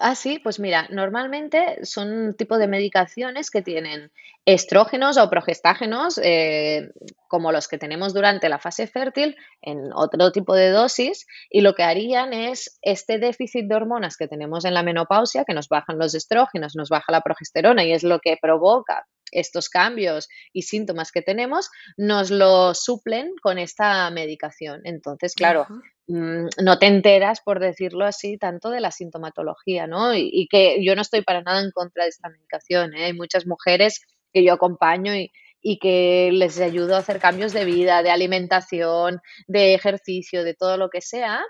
Ah, 0.03 0.15
sí, 0.15 0.39
pues 0.39 0.59
mira, 0.59 0.87
normalmente 0.89 1.85
son 1.85 2.11
un 2.11 2.33
tipo 2.33 2.57
de 2.57 2.67
medicaciones 2.67 3.51
que 3.51 3.61
tienen 3.61 4.11
estrógenos 4.45 5.17
o 5.17 5.29
progestágenos, 5.29 6.19
eh, 6.23 6.89
como 7.27 7.51
los 7.51 7.67
que 7.67 7.77
tenemos 7.77 8.11
durante 8.11 8.49
la 8.49 8.57
fase 8.57 8.87
fértil, 8.87 9.37
en 9.61 9.93
otro 9.93 10.31
tipo 10.31 10.55
de 10.55 10.71
dosis, 10.71 11.27
y 11.51 11.61
lo 11.61 11.75
que 11.75 11.83
harían 11.83 12.33
es 12.33 12.79
este 12.81 13.19
déficit 13.19 13.67
de 13.67 13.75
hormonas 13.75 14.17
que 14.17 14.27
tenemos 14.27 14.65
en 14.65 14.73
la 14.73 14.81
menopausia, 14.81 15.45
que 15.45 15.53
nos 15.53 15.69
bajan 15.69 15.99
los 15.99 16.15
estrógenos, 16.15 16.75
nos 16.75 16.89
baja 16.89 17.11
la 17.11 17.21
progesterona 17.21 17.83
y 17.83 17.91
es 17.93 18.03
lo 18.03 18.17
que 18.19 18.37
provoca 18.41 19.05
estos 19.31 19.69
cambios 19.69 20.29
y 20.53 20.63
síntomas 20.63 21.11
que 21.11 21.21
tenemos, 21.21 21.69
nos 21.97 22.31
lo 22.31 22.73
suplen 22.73 23.33
con 23.41 23.57
esta 23.57 24.09
medicación. 24.11 24.81
Entonces, 24.83 25.33
claro, 25.33 25.65
mm, 26.07 26.47
no 26.63 26.79
te 26.79 26.87
enteras, 26.87 27.41
por 27.41 27.59
decirlo 27.59 28.05
así, 28.05 28.37
tanto 28.37 28.69
de 28.69 28.81
la 28.81 28.91
sintomatología, 28.91 29.87
¿no? 29.87 30.13
Y, 30.15 30.47
que 30.49 30.83
yo 30.83 30.95
no 30.95 31.01
estoy 31.01 31.21
para 31.21 31.41
nada 31.41 31.61
en 31.61 31.71
contra 31.71 32.03
de 32.03 32.09
esta 32.09 32.29
medicación. 32.29 32.93
¿eh? 32.93 33.05
Hay 33.05 33.13
muchas 33.13 33.45
mujeres 33.45 34.01
que 34.33 34.43
yo 34.43 34.53
acompaño 34.53 35.15
y, 35.15 35.31
y 35.61 35.79
que 35.79 36.29
les 36.33 36.59
ayudo 36.59 36.95
a 36.95 36.99
hacer 36.99 37.19
cambios 37.19 37.53
de 37.53 37.65
vida, 37.65 38.03
de 38.03 38.11
alimentación, 38.11 39.21
de 39.47 39.73
ejercicio, 39.73 40.43
de 40.43 40.53
todo 40.53 40.77
lo 40.77 40.89
que 40.89 41.01
sea, 41.01 41.41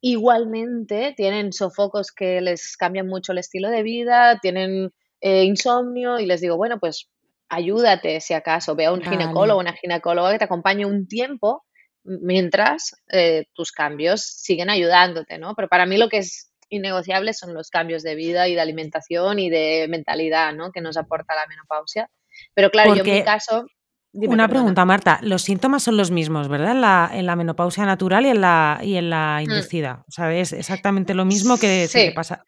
igualmente 0.00 1.14
tienen 1.16 1.52
sofocos 1.52 2.12
que 2.12 2.40
les 2.40 2.76
cambian 2.76 3.08
mucho 3.08 3.32
el 3.32 3.38
estilo 3.38 3.68
de 3.68 3.82
vida, 3.82 4.38
tienen 4.40 4.92
eh, 5.20 5.44
insomnio 5.44 6.18
y 6.18 6.26
les 6.26 6.40
digo, 6.40 6.56
bueno, 6.56 6.78
pues 6.78 7.08
ayúdate 7.48 8.20
si 8.20 8.34
acaso, 8.34 8.74
ve 8.74 8.86
a 8.86 8.92
un 8.92 9.02
ginecólogo, 9.02 9.60
una 9.60 9.72
ginecóloga 9.72 10.32
que 10.32 10.38
te 10.38 10.44
acompañe 10.44 10.86
un 10.86 11.06
tiempo 11.06 11.64
mientras 12.04 12.96
eh, 13.10 13.46
tus 13.52 13.72
cambios 13.72 14.22
siguen 14.22 14.70
ayudándote, 14.70 15.38
¿no? 15.38 15.54
Pero 15.54 15.68
para 15.68 15.86
mí 15.86 15.96
lo 15.96 16.08
que 16.08 16.18
es 16.18 16.50
innegociable 16.70 17.32
son 17.34 17.54
los 17.54 17.70
cambios 17.70 18.02
de 18.02 18.14
vida 18.14 18.48
y 18.48 18.54
de 18.54 18.60
alimentación 18.60 19.38
y 19.38 19.50
de 19.50 19.86
mentalidad, 19.88 20.52
¿no? 20.54 20.70
Que 20.72 20.80
nos 20.80 20.96
aporta 20.96 21.34
la 21.34 21.46
menopausia. 21.46 22.10
Pero 22.54 22.70
claro, 22.70 22.94
yo 22.94 23.04
en 23.04 23.10
mi 23.10 23.24
caso... 23.24 23.66
una 24.12 24.48
pregunta, 24.48 24.84
Marta. 24.84 25.18
Los 25.22 25.42
síntomas 25.42 25.82
son 25.82 25.96
los 25.96 26.10
mismos, 26.10 26.48
¿verdad? 26.48 26.72
En 26.72 26.80
la, 26.80 27.10
en 27.12 27.26
la 27.26 27.36
menopausia 27.36 27.84
natural 27.84 28.26
y 28.26 28.30
en 28.30 28.40
la, 28.40 28.80
y 28.82 28.96
en 28.96 29.10
la 29.10 29.38
mm. 29.38 29.42
inducida. 29.42 30.04
O 30.08 30.10
sea, 30.10 30.34
es 30.34 30.52
exactamente 30.52 31.14
lo 31.14 31.24
mismo 31.24 31.58
que 31.58 31.88
se 31.88 32.12
pasa. 32.12 32.44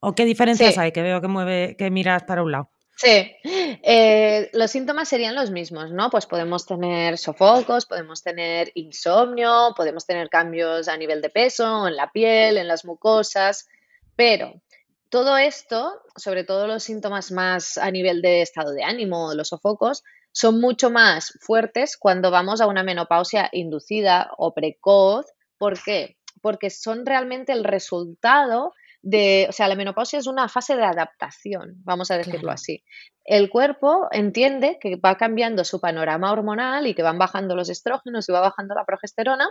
¿O 0.00 0.14
qué 0.14 0.24
diferencias 0.24 0.78
hay? 0.78 0.92
Que 0.92 1.02
veo 1.02 1.20
que 1.20 1.28
mueve, 1.28 1.76
que 1.78 1.90
miras 1.90 2.24
para 2.24 2.42
un 2.42 2.52
lado. 2.52 2.70
Sí, 2.98 3.36
eh, 3.44 4.48
los 4.54 4.70
síntomas 4.70 5.10
serían 5.10 5.34
los 5.34 5.50
mismos, 5.50 5.92
¿no? 5.92 6.08
Pues 6.08 6.24
podemos 6.24 6.64
tener 6.64 7.18
sofocos, 7.18 7.84
podemos 7.84 8.22
tener 8.22 8.72
insomnio, 8.74 9.74
podemos 9.76 10.06
tener 10.06 10.30
cambios 10.30 10.88
a 10.88 10.96
nivel 10.96 11.20
de 11.20 11.28
peso, 11.28 11.86
en 11.86 11.96
la 11.96 12.10
piel, 12.10 12.56
en 12.56 12.66
las 12.66 12.86
mucosas, 12.86 13.68
pero 14.16 14.62
todo 15.10 15.36
esto, 15.36 16.00
sobre 16.16 16.44
todo 16.44 16.66
los 16.66 16.84
síntomas 16.84 17.32
más 17.32 17.76
a 17.76 17.90
nivel 17.90 18.22
de 18.22 18.40
estado 18.40 18.72
de 18.72 18.82
ánimo, 18.82 19.34
los 19.34 19.48
sofocos, 19.48 20.02
son 20.32 20.58
mucho 20.58 20.88
más 20.88 21.38
fuertes 21.40 21.98
cuando 21.98 22.30
vamos 22.30 22.62
a 22.62 22.66
una 22.66 22.82
menopausia 22.82 23.50
inducida 23.52 24.30
o 24.38 24.54
precoz. 24.54 25.26
¿Por 25.58 25.82
qué? 25.82 26.16
Porque 26.40 26.70
son 26.70 27.04
realmente 27.04 27.52
el 27.52 27.64
resultado 27.64 28.72
de, 29.02 29.46
o 29.48 29.52
sea, 29.52 29.68
la 29.68 29.76
menopausia 29.76 30.18
es 30.18 30.26
una 30.26 30.48
fase 30.48 30.76
de 30.76 30.84
adaptación, 30.84 31.74
vamos 31.84 32.10
a 32.10 32.18
decirlo 32.18 32.50
así. 32.50 32.82
El 33.24 33.50
cuerpo 33.50 34.06
entiende 34.12 34.78
que 34.80 34.96
va 34.96 35.16
cambiando 35.16 35.64
su 35.64 35.80
panorama 35.80 36.30
hormonal 36.30 36.86
y 36.86 36.94
que 36.94 37.02
van 37.02 37.18
bajando 37.18 37.56
los 37.56 37.68
estrógenos 37.68 38.28
y 38.28 38.32
va 38.32 38.40
bajando 38.40 38.74
la 38.76 38.84
progesterona 38.84 39.48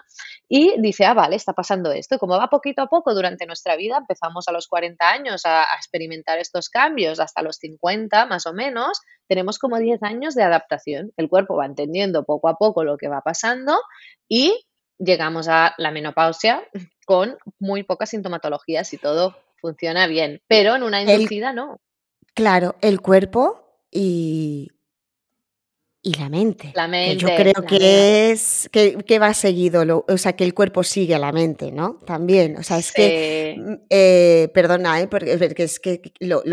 y 0.47 0.79
dice, 0.79 1.05
ah, 1.05 1.13
vale, 1.13 1.35
está 1.35 1.51
pasando 1.51 1.91
esto. 1.91 2.15
Y 2.15 2.17
como 2.17 2.37
va 2.37 2.47
poquito 2.49 2.81
a 2.81 2.87
poco 2.87 3.13
durante 3.13 3.45
nuestra 3.45 3.75
vida, 3.75 3.97
empezamos 3.97 4.47
a 4.47 4.53
los 4.53 4.67
40 4.67 5.09
años 5.09 5.45
a, 5.45 5.63
a 5.63 5.75
experimentar 5.75 6.39
estos 6.39 6.69
cambios, 6.69 7.19
hasta 7.19 7.41
los 7.41 7.57
50 7.57 8.25
más 8.27 8.45
o 8.45 8.53
menos, 8.53 9.01
tenemos 9.27 9.59
como 9.59 9.77
10 9.77 10.03
años 10.03 10.35
de 10.35 10.43
adaptación. 10.43 11.11
El 11.17 11.27
cuerpo 11.27 11.57
va 11.57 11.65
entendiendo 11.65 12.23
poco 12.23 12.47
a 12.47 12.55
poco 12.55 12.85
lo 12.85 12.97
que 12.97 13.09
va 13.09 13.21
pasando 13.21 13.77
y 14.29 14.65
llegamos 14.97 15.47
a 15.47 15.73
la 15.77 15.91
menopausia 15.91 16.63
con 17.05 17.37
muy 17.59 17.83
pocas 17.83 18.09
sintomatologías 18.09 18.93
y 18.93 18.97
todo 18.97 19.35
funciona 19.57 20.07
bien, 20.07 20.41
pero 20.47 20.75
en 20.75 20.83
una 20.83 21.01
inducida 21.01 21.53
no. 21.53 21.79
Claro, 22.33 22.75
el 22.81 23.01
cuerpo 23.01 23.79
y, 23.89 24.69
y 26.01 26.13
la 26.13 26.29
mente. 26.29 26.71
La 26.75 26.87
mente. 26.87 27.17
Yo 27.17 27.29
creo 27.35 27.65
que 27.67 28.31
es 28.31 28.69
que, 28.71 29.19
va 29.19 29.33
seguido, 29.33 30.05
o 30.07 30.17
sea, 30.17 30.33
que 30.33 30.43
el 30.43 30.53
cuerpo 30.53 30.83
sigue 30.83 31.15
a 31.15 31.19
la 31.19 31.31
mente, 31.31 31.71
¿no? 31.71 31.95
También, 32.05 32.57
o 32.57 32.63
sea, 32.63 32.77
es 32.77 32.91
que, 32.91 33.55
mm, 33.57 33.73
eh, 33.89 34.51
perdona, 34.53 35.01
¿eh? 35.01 35.07
porque, 35.07 35.31
es 35.57 35.79
que 35.79 36.01
lo, 36.19 36.43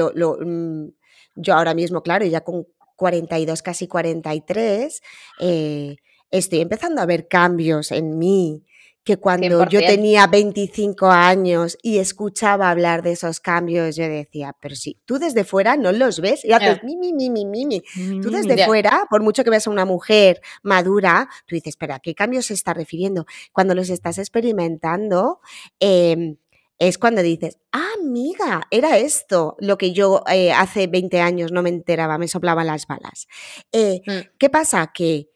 mm, 0.40 0.88
yo 1.34 1.54
ahora 1.54 1.74
mismo, 1.74 2.02
claro, 2.02 2.24
ya 2.24 2.40
con 2.40 2.66
42, 2.96 3.60
casi 3.60 3.88
43, 3.88 5.02
eh, 5.40 5.96
estoy 6.32 6.60
empezando 6.60 7.00
a 7.00 7.06
ver 7.06 7.28
cambios 7.28 7.92
en 7.92 8.18
mí, 8.18 8.64
que 9.04 9.16
cuando 9.16 9.68
yo 9.68 9.80
tenía 9.80 10.28
25 10.28 11.06
años 11.08 11.76
y 11.82 11.98
escuchaba 11.98 12.70
hablar 12.70 13.02
de 13.02 13.12
esos 13.12 13.40
cambios, 13.40 13.96
yo 13.96 14.04
decía, 14.04 14.54
pero 14.60 14.76
si 14.76 14.96
tú 15.04 15.18
desde 15.18 15.42
fuera 15.42 15.76
no 15.76 15.90
los 15.90 16.20
ves 16.20 16.44
y 16.44 16.52
haces 16.52 16.84
mi, 16.84 16.96
mi, 16.96 17.12
mi, 17.12 17.28
mi, 17.28 17.44
mi, 17.44 17.82
Tú 18.20 18.30
desde 18.30 18.64
fuera, 18.64 19.06
por 19.10 19.22
mucho 19.22 19.42
que 19.42 19.50
veas 19.50 19.66
a 19.66 19.70
una 19.70 19.84
mujer 19.84 20.40
madura, 20.62 21.28
tú 21.46 21.56
dices, 21.56 21.70
espera, 21.70 21.98
¿qué 21.98 22.14
cambios 22.14 22.46
se 22.46 22.54
está 22.54 22.74
refiriendo? 22.74 23.26
Cuando 23.52 23.74
los 23.74 23.90
estás 23.90 24.18
experimentando, 24.18 25.40
em, 25.80 26.36
es 26.78 26.96
cuando 26.96 27.22
dices, 27.22 27.58
ah, 27.72 27.88
amiga, 28.00 28.62
era 28.70 28.98
esto 28.98 29.56
lo 29.58 29.78
que 29.78 29.92
yo 29.92 30.22
eh, 30.30 30.52
hace 30.52 30.86
20 30.86 31.20
años 31.20 31.50
no 31.50 31.62
me 31.62 31.70
enteraba, 31.70 32.18
me 32.18 32.28
soplaban 32.28 32.68
las 32.68 32.86
balas. 32.86 33.26
Eh, 33.72 34.00
mm. 34.06 34.36
¿Qué 34.38 34.48
pasa? 34.48 34.92
Que 34.94 35.31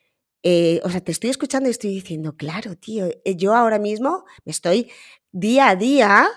eh, 0.48 0.80
o 0.84 0.90
sea, 0.90 1.00
te 1.00 1.10
estoy 1.10 1.30
escuchando 1.30 1.68
y 1.68 1.72
estoy 1.72 1.90
diciendo, 1.90 2.36
claro, 2.36 2.76
tío, 2.76 3.06
eh, 3.06 3.34
yo 3.34 3.56
ahora 3.56 3.80
mismo 3.80 4.24
me 4.44 4.52
estoy 4.52 4.92
día 5.32 5.70
a 5.70 5.74
día 5.74 6.28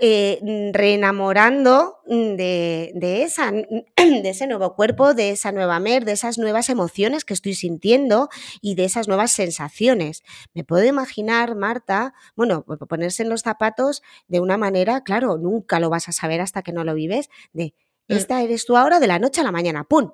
eh, 0.00 0.38
mm, 0.40 0.72
reenamorando 0.72 1.96
mm, 2.06 2.36
de, 2.36 3.22
esa, 3.24 3.50
de 3.96 4.28
ese 4.28 4.46
nuevo 4.46 4.76
cuerpo, 4.76 5.14
de 5.14 5.30
esa 5.30 5.50
nueva 5.50 5.80
mer, 5.80 6.04
de 6.04 6.12
esas 6.12 6.38
nuevas 6.38 6.68
emociones 6.68 7.24
que 7.24 7.34
estoy 7.34 7.54
sintiendo 7.54 8.28
y 8.60 8.76
de 8.76 8.84
esas 8.84 9.08
nuevas 9.08 9.32
sensaciones. 9.32 10.22
Me 10.54 10.62
puedo 10.62 10.84
imaginar, 10.84 11.56
Marta, 11.56 12.14
bueno, 12.36 12.62
ponerse 12.62 13.24
en 13.24 13.30
los 13.30 13.40
zapatos 13.40 14.04
de 14.28 14.38
una 14.38 14.58
manera, 14.58 15.00
claro, 15.00 15.38
nunca 15.38 15.80
lo 15.80 15.90
vas 15.90 16.08
a 16.08 16.12
saber 16.12 16.40
hasta 16.40 16.62
que 16.62 16.70
no 16.70 16.84
lo 16.84 16.94
vives, 16.94 17.30
de 17.52 17.74
esta 18.06 18.42
eres 18.42 18.64
tú 18.64 18.76
ahora 18.76 19.00
de 19.00 19.08
la 19.08 19.18
noche 19.18 19.40
a 19.40 19.44
la 19.44 19.50
mañana, 19.50 19.82
¡pum! 19.82 20.12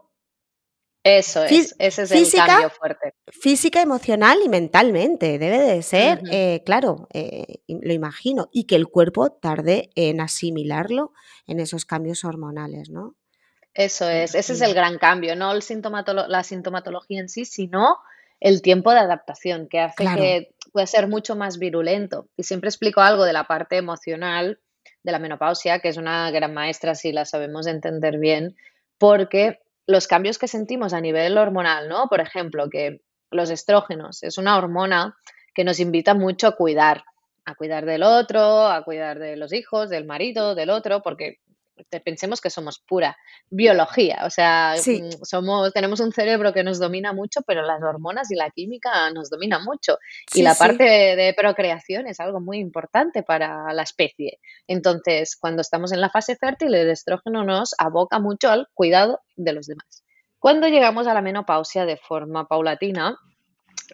Eso 1.02 1.44
es, 1.44 1.74
ese 1.78 2.02
es 2.02 2.34
el 2.34 2.44
cambio 2.44 2.68
fuerte. 2.70 3.14
Física, 3.28 3.80
emocional 3.80 4.38
y 4.44 4.50
mentalmente, 4.50 5.38
debe 5.38 5.58
de 5.58 5.82
ser, 5.82 6.20
eh, 6.30 6.62
claro, 6.66 7.08
eh, 7.14 7.62
lo 7.68 7.92
imagino, 7.94 8.48
y 8.52 8.64
que 8.64 8.76
el 8.76 8.86
cuerpo 8.86 9.30
tarde 9.30 9.88
en 9.94 10.20
asimilarlo 10.20 11.12
en 11.46 11.58
esos 11.58 11.86
cambios 11.86 12.24
hormonales, 12.24 12.90
¿no? 12.90 13.14
Eso 13.72 14.08
es, 14.08 14.34
ese 14.34 14.52
es 14.52 14.60
el 14.60 14.74
gran 14.74 14.98
cambio, 14.98 15.36
no 15.36 15.52
el 15.52 15.62
la 16.28 16.42
sintomatología 16.42 17.20
en 17.20 17.28
sí, 17.28 17.44
sino 17.44 17.96
el 18.40 18.62
tiempo 18.62 18.90
de 18.90 18.98
adaptación, 18.98 19.68
que 19.68 19.80
hace 19.80 20.04
que 20.04 20.54
puede 20.72 20.86
ser 20.86 21.08
mucho 21.08 21.36
más 21.36 21.58
virulento. 21.58 22.28
Y 22.36 22.42
siempre 22.42 22.68
explico 22.68 23.00
algo 23.00 23.24
de 23.24 23.32
la 23.32 23.44
parte 23.44 23.76
emocional 23.76 24.58
de 25.02 25.12
la 25.12 25.18
menopausia, 25.18 25.78
que 25.78 25.88
es 25.88 25.96
una 25.96 26.30
gran 26.30 26.52
maestra 26.52 26.94
si 26.94 27.12
la 27.12 27.24
sabemos 27.24 27.66
entender 27.66 28.18
bien, 28.18 28.56
porque 28.98 29.60
los 29.90 30.06
cambios 30.06 30.38
que 30.38 30.48
sentimos 30.48 30.92
a 30.92 31.00
nivel 31.00 31.36
hormonal, 31.36 31.88
¿no? 31.88 32.08
Por 32.08 32.20
ejemplo, 32.20 32.70
que 32.70 33.00
los 33.30 33.50
estrógenos 33.50 34.22
es 34.22 34.38
una 34.38 34.56
hormona 34.56 35.16
que 35.54 35.64
nos 35.64 35.80
invita 35.80 36.14
mucho 36.14 36.46
a 36.46 36.56
cuidar, 36.56 37.04
a 37.44 37.54
cuidar 37.54 37.84
del 37.84 38.02
otro, 38.02 38.66
a 38.68 38.82
cuidar 38.84 39.18
de 39.18 39.36
los 39.36 39.52
hijos, 39.52 39.90
del 39.90 40.04
marido, 40.04 40.54
del 40.54 40.70
otro, 40.70 41.02
porque 41.02 41.38
pensemos 42.04 42.40
que 42.40 42.50
somos 42.50 42.78
pura 42.78 43.16
biología, 43.48 44.22
o 44.24 44.30
sea, 44.30 44.74
mm, 44.76 45.24
somos, 45.24 45.72
tenemos 45.72 46.00
un 46.00 46.12
cerebro 46.12 46.52
que 46.52 46.64
nos 46.64 46.78
domina 46.78 47.12
mucho, 47.12 47.40
pero 47.46 47.62
las 47.62 47.82
hormonas 47.82 48.30
y 48.30 48.36
la 48.36 48.50
química 48.50 49.10
nos 49.10 49.30
dominan 49.30 49.64
mucho. 49.64 49.98
y 50.34 50.42
la 50.42 50.54
parte 50.54 50.84
de, 50.84 51.34
procreación 51.36 52.06
es 52.06 52.20
algo 52.20 52.40
muy 52.40 52.58
importante 52.58 53.22
para 53.22 53.72
la 53.72 53.82
especie. 53.82 54.38
Entonces, 54.66 55.36
cuando 55.36 55.62
estamos 55.62 55.92
en 55.92 56.00
la 56.00 56.10
fase 56.10 56.36
fértil, 56.36 56.74
el 56.74 56.90
estrógeno 56.90 57.44
nos 57.44 57.74
aboca 57.78 58.18
mucho 58.18 58.50
al 58.50 58.68
cuidado 58.74 59.20
de 59.36 59.52
los 59.52 59.66
demás. 59.66 60.04
Cuando 60.38 60.68
llegamos 60.68 61.06
a 61.06 61.14
la 61.14 61.22
menopausia 61.22 61.84
de 61.84 61.96
forma 61.96 62.46
paulatina, 62.48 63.18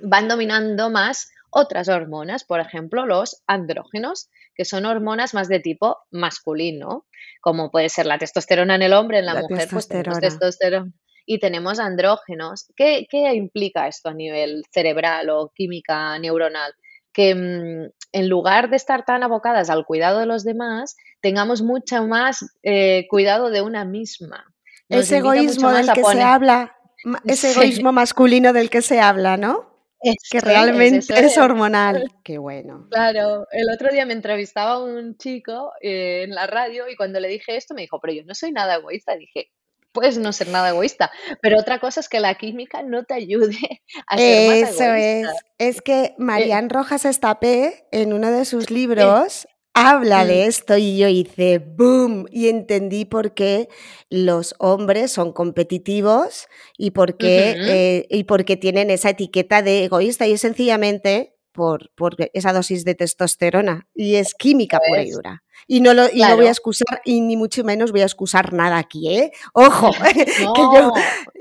van 0.02 0.28
dominando 0.28 0.90
más 0.90 1.30
otras 1.50 1.88
hormonas, 1.88 2.44
por 2.44 2.60
ejemplo, 2.60 3.06
los 3.06 3.42
andrógenos, 3.46 4.28
que 4.56 4.64
son 4.64 4.86
hormonas 4.86 5.34
más 5.34 5.48
de 5.48 5.60
tipo 5.60 5.98
masculino, 6.10 7.06
como 7.40 7.70
puede 7.70 7.88
ser 7.88 8.06
la 8.06 8.18
testosterona 8.18 8.74
en 8.74 8.82
el 8.82 8.92
hombre, 8.94 9.18
en 9.18 9.26
la, 9.26 9.42
mujer, 9.42 9.68
pues 9.70 9.86
tenemos 9.86 10.18
testosterona. 10.18 10.90
Y 11.26 11.40
tenemos 11.40 11.80
andrógenos. 11.80 12.66
¿Qué, 12.76 13.06
implica 13.34 13.88
esto 13.88 14.08
a 14.08 14.14
nivel 14.14 14.64
cerebral 14.72 15.28
o 15.30 15.52
química 15.54 16.18
neuronal? 16.18 16.72
Que 17.12 17.34
mm, 17.34 17.90
en 18.12 18.28
lugar 18.28 18.70
de 18.70 18.76
estar 18.76 19.04
tan 19.04 19.22
abocadas 19.22 19.68
al 19.68 19.84
cuidado 19.84 20.20
de 20.20 20.26
los 20.26 20.44
demás, 20.44 20.96
tengamos 21.20 21.62
mucho 21.62 22.06
más 22.06 22.38
eh, 22.62 23.06
cuidado 23.10 23.50
de 23.50 23.60
una 23.60 23.84
misma. 23.84 24.44
ese 24.88 25.18
egoísmo 25.18 25.70
del 25.72 25.92
que 25.92 26.04
se 26.04 26.22
habla, 26.22 26.76
ese 27.24 27.50
egoísmo 27.52 27.92
masculino 27.92 28.52
del 28.52 28.70
que 28.70 28.82
se 28.82 29.00
habla, 29.00 29.36
¿no? 29.36 29.75
Es 30.00 30.28
que 30.30 30.40
realmente 30.40 30.98
es, 31.18 31.38
hormonal. 31.38 32.10
Qué 32.24 32.38
bueno. 32.38 32.86
Claro, 32.90 33.46
el 33.50 33.70
otro 33.72 33.90
día 33.90 34.06
me 34.06 34.12
entrevistaba 34.12 34.82
un 34.82 35.16
chico 35.16 35.72
eh, 35.80 36.22
en 36.24 36.34
la 36.34 36.46
radio 36.46 36.88
y 36.88 36.96
cuando 36.96 37.20
le 37.20 37.28
dije 37.28 37.56
esto 37.56 37.74
me 37.74 37.82
dijo, 37.82 37.98
pero 38.00 38.12
yo 38.12 38.22
no 38.24 38.34
soy 38.34 38.52
nada 38.52 38.76
egoísta. 38.76 39.16
Dije, 39.16 39.50
puedes 39.92 40.18
no 40.18 40.32
ser 40.32 40.48
nada 40.48 40.70
egoísta, 40.70 41.10
pero 41.40 41.58
otra 41.58 41.80
cosa 41.80 42.00
es 42.00 42.08
que 42.10 42.20
la 42.20 42.34
química 42.34 42.82
no 42.82 43.04
te 43.04 43.14
ayude 43.14 43.56
a 44.06 44.18
ser 44.18 44.48
más 44.48 44.56
egoísta. 44.58 44.70
Eso 44.70 44.94
es. 44.94 45.28
Es 45.58 45.82
que 45.82 46.04
eh, 46.04 46.14
Marian 46.18 46.68
Rojas 46.68 47.06
Estapé, 47.06 47.86
en 47.92 48.12
uno 48.12 48.30
de 48.30 48.44
sus 48.44 48.70
libros, 48.70 49.48
habla 49.76 50.24
de 50.24 50.46
mm. 50.46 50.48
esto 50.48 50.76
y 50.78 50.96
yo 50.96 51.06
hice 51.08 51.58
boom 51.58 52.26
y 52.32 52.48
entendí 52.48 53.04
por 53.04 53.34
qué 53.34 53.68
los 54.08 54.54
hombres 54.58 55.12
son 55.12 55.32
competitivos 55.32 56.48
y 56.78 56.92
por 56.92 57.18
qué, 57.18 57.54
eh, 57.58 58.06
y 58.08 58.24
por 58.24 58.44
tienen 58.44 58.90
esa 58.90 59.10
etiqueta 59.10 59.60
de 59.60 59.84
egoísta 59.84 60.26
y 60.26 60.32
es 60.32 60.40
sencillamente 60.40 61.34
por, 61.52 61.90
por 61.94 62.16
esa 62.32 62.52
dosis 62.52 62.84
de 62.84 62.94
testosterona 62.94 63.86
y 63.94 64.16
es 64.16 64.34
química 64.34 64.78
pura 64.78 65.02
y 65.02 65.06
Pues, 65.06 65.14
dura. 65.16 65.42
Y 65.66 65.80
no, 65.80 65.92
lo, 65.94 66.06
y 66.12 66.20
no 66.20 66.36
voy 66.36 66.46
a 66.46 66.50
excusar, 66.50 67.00
y 67.04 67.20
ni 67.20 67.36
mucho 67.36 67.64
menos 67.64 67.90
voy 67.92 68.02
a 68.02 68.04
excusar 68.04 68.52
nada 68.52 68.78
aquí, 68.78 69.08
¿eh? 69.08 69.32
Ojo, 69.52 69.90
que 70.54 70.62
yo, 70.62 70.90
No, 70.90 70.94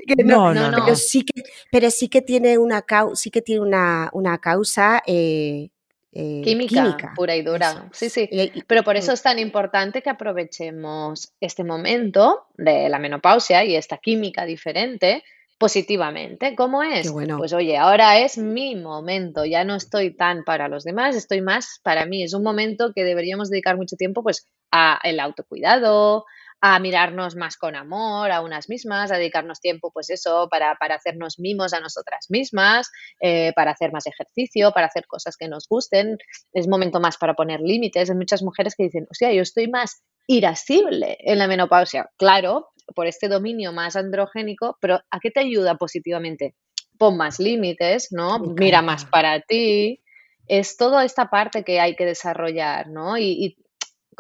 que 0.08 0.24
no, 0.24 0.54
No, 0.54 0.84
pero 0.84 0.96
sí 0.96 1.24
que, 1.24 1.44
pero 1.72 1.90
sí 1.90 2.10
que 2.10 2.22
tiene 2.22 2.58
una, 2.58 2.86
cau- 2.86 3.16
sí 3.16 3.30
que 3.32 3.42
tiene 3.42 3.62
una, 3.62 4.10
una 4.14 4.40
causa 4.40 5.02
eh, 5.06 5.70
eh, 6.18 6.42
Química 6.44 6.84
química. 6.84 7.14
pura 7.16 7.36
y 7.36 7.42
Eso 7.42 7.52
dura. 7.52 7.90
Sí, 7.92 8.10
sí. 8.10 8.28
Y- 8.32 8.42
y- 8.60 8.64
Pero 8.66 8.84
por 8.84 8.96
eso 8.96 9.12
es 9.12 9.22
tan 9.22 9.38
importante 9.38 10.02
que 10.02 10.10
aprovechemos 10.10 11.34
este 11.42 11.64
momento 11.66 12.48
de 12.58 12.88
la 12.90 13.00
menopausia 13.00 13.64
y 13.66 13.76
esta 13.76 13.98
química 13.98 14.46
diferente 14.46 15.24
positivamente. 15.58 16.56
¿Cómo 16.56 16.84
es? 16.84 17.12
bueno. 17.12 17.38
Pues 17.38 17.52
oye, 17.54 17.78
ahora 17.78 18.20
es 18.20 18.38
mi 18.38 18.76
momento, 18.76 19.44
ya 19.46 19.64
no 19.66 19.76
estoy 19.76 20.16
tan 20.16 20.44
para 20.44 20.68
los 20.68 20.84
demás, 20.84 21.16
estoy 21.16 21.42
más 21.42 21.80
para 21.84 22.06
mí. 22.06 22.24
Es 22.24 22.34
un 22.34 22.44
momento 22.44 22.92
que 22.94 23.04
deberíamos 23.04 23.50
dedicar 23.50 23.76
mucho 23.78 23.96
tiempo 23.98 24.24
pues 24.24 24.48
a 24.72 25.00
el 25.04 25.20
autocuidado, 25.20 26.26
a 26.68 26.80
mirarnos 26.80 27.36
más 27.36 27.58
con 27.58 27.76
amor 27.76 28.32
a 28.32 28.42
unas 28.42 28.70
mismas, 28.70 29.12
a 29.12 29.18
dedicarnos 29.18 29.62
tiempo 29.62 29.92
pues 29.92 30.10
eso, 30.10 30.48
para, 30.50 30.74
para 30.80 30.96
hacernos 30.96 31.38
mimos 31.38 31.74
a 31.74 31.80
nosotras 31.80 32.26
mismas, 32.30 32.90
eh, 33.22 33.54
para 33.56 33.70
hacer 33.70 33.92
más 33.92 34.08
ejercicio, 34.08 34.72
para 34.72 34.88
hacer 34.88 35.06
cosas 35.06 35.38
que 35.38 35.48
nos 35.48 35.68
gusten. 35.70 36.18
Es 36.54 36.68
momento 36.68 37.00
más 37.00 37.18
para 37.18 37.36
poner 37.36 37.62
límites. 37.62 38.10
Hay 38.10 38.16
muchas 38.16 38.42
mujeres 38.42 38.74
que 38.76 38.86
dicen, 38.86 39.06
o 39.12 39.14
sea, 39.14 39.32
yo 39.32 39.44
estoy 39.44 39.68
más 39.68 40.02
irascible 40.26 41.20
en 41.20 41.38
la 41.38 41.48
menopausia. 41.48 42.10
Claro, 42.18 42.70
por 42.96 43.06
este 43.06 43.28
dominio 43.28 43.72
más 43.72 43.96
androgénico, 43.96 44.80
pero 44.82 45.02
¿a 45.12 45.20
qué 45.20 45.30
te 45.30 45.42
ayuda 45.42 45.76
positivamente? 45.76 46.56
Pon 46.98 47.16
más 47.16 47.38
límites, 47.38 48.08
¿no? 48.10 48.40
Mira 48.40 48.82
más 48.82 49.06
para 49.06 49.40
ti. 49.40 50.02
Es 50.48 50.78
toda 50.78 51.06
esta 51.06 51.30
parte 51.30 51.64
que 51.64 51.80
hay 51.80 51.96
que 51.96 52.06
desarrollar, 52.06 52.88
¿no? 52.90 53.20
Y, 53.20 53.46
y 53.46 53.65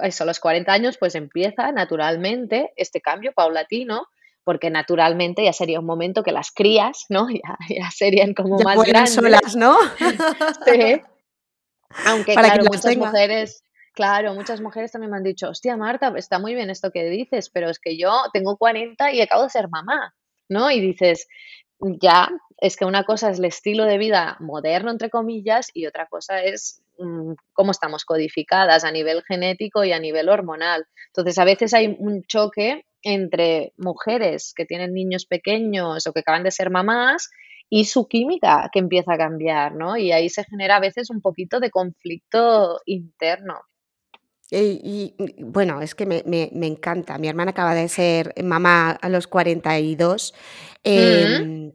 eso, 0.04 0.24
a 0.24 0.28
los 0.28 0.40
40 0.40 0.72
años, 0.72 0.98
pues 0.98 1.16
empieza 1.16 1.72
naturalmente 1.72 2.72
este 2.75 3.02
cambio 3.02 3.34
paulatino, 3.34 4.08
porque 4.44 4.70
naturalmente 4.70 5.44
ya 5.44 5.54
sería 5.54 5.80
un 5.80 5.86
momento 5.86 6.24
que 6.24 6.32
las 6.32 6.52
crías, 6.52 7.06
¿no? 7.10 7.28
Ya, 7.44 7.58
ya 7.70 7.92
serían 7.92 8.34
como 8.34 8.58
Ya 8.60 8.64
más 8.64 8.84
grandes. 8.86 9.14
solas, 9.14 9.56
¿no? 9.56 9.78
Sí. 10.66 11.02
Aunque, 12.06 12.34
Para 12.34 12.50
claro, 12.50 12.66
muchas 12.66 12.98
mujeres, 12.98 13.64
claro, 13.94 14.34
muchas 14.34 14.60
mujeres 14.60 14.92
también 14.92 15.12
me 15.12 15.18
han 15.18 15.24
dicho, 15.24 15.50
hostia, 15.50 15.78
Marta, 15.78 16.14
está 16.18 16.40
muy 16.40 16.54
bien 16.54 16.70
esto 16.70 16.92
que 16.92 17.06
dices, 17.06 17.50
pero 17.50 17.70
es 17.70 17.80
que 17.80 17.98
yo 17.98 18.12
tengo 18.34 18.58
40 18.58 19.14
y 19.14 19.22
acabo 19.22 19.44
de 19.44 19.50
ser 19.50 19.70
mamá, 19.70 20.14
¿no? 20.50 20.70
Y 20.72 20.82
dices, 20.82 21.28
ya, 21.80 22.30
es 22.58 22.75
que 22.75 22.86
una 22.86 23.04
cosa 23.04 23.30
es 23.30 23.40
el 23.40 23.46
estilo 23.46 23.86
de 23.86 23.98
vida 23.98 24.36
moderno, 24.40 24.92
entre 24.92 25.10
comillas, 25.10 25.70
y 25.74 25.86
otra 25.86 26.08
cosa 26.08 26.42
es 26.42 26.82
cómo 27.54 27.72
estamos 27.72 28.06
codificadas 28.06 28.84
a 28.84 28.92
nivel 28.92 29.24
genético 29.28 29.84
y 29.84 29.92
a 29.92 30.00
nivel 30.00 30.30
hormonal. 30.30 30.86
Entonces, 31.08 31.38
a 31.38 31.46
veces 31.46 31.74
hay 31.74 31.96
un 32.00 32.24
choque 32.24 32.86
entre 33.02 33.74
mujeres 33.78 34.54
que 34.56 34.66
tienen 34.66 34.94
niños 34.94 35.25
pequeños 35.25 36.08
o 36.08 36.14
que 36.14 36.22
acaban 36.22 36.44
de 36.44 36.52
ser 36.52 36.70
mamás 36.72 37.30
y 37.70 37.86
su 37.86 38.08
química 38.08 38.70
que 38.72 38.80
empieza 38.80 39.14
a 39.14 39.18
cambiar, 39.18 39.75
¿no? 39.75 39.98
Y 39.98 40.12
ahí 40.12 40.30
se 40.30 40.44
genera 40.44 40.78
a 40.78 40.80
veces 40.80 41.10
un 41.10 41.22
poquito 41.22 41.60
de 41.60 41.70
conflicto 41.72 42.80
interno. 42.86 43.60
Y, 44.52 45.16
y, 45.18 45.44
bueno, 45.44 45.82
es 45.82 45.96
que 45.96 46.06
me, 46.06 46.22
me- 46.25 46.50
me 46.54 46.68
encanta. 46.68 47.18
Mi 47.18 47.28
hermana 47.28 47.52
acaba 47.52 47.74
de 47.74 47.88
ser 47.90 48.34
mamá 48.44 48.92
a 48.92 49.10
los 49.10 49.28
42 49.28 50.34
Mm, 50.86 50.90
em, 50.94 51.72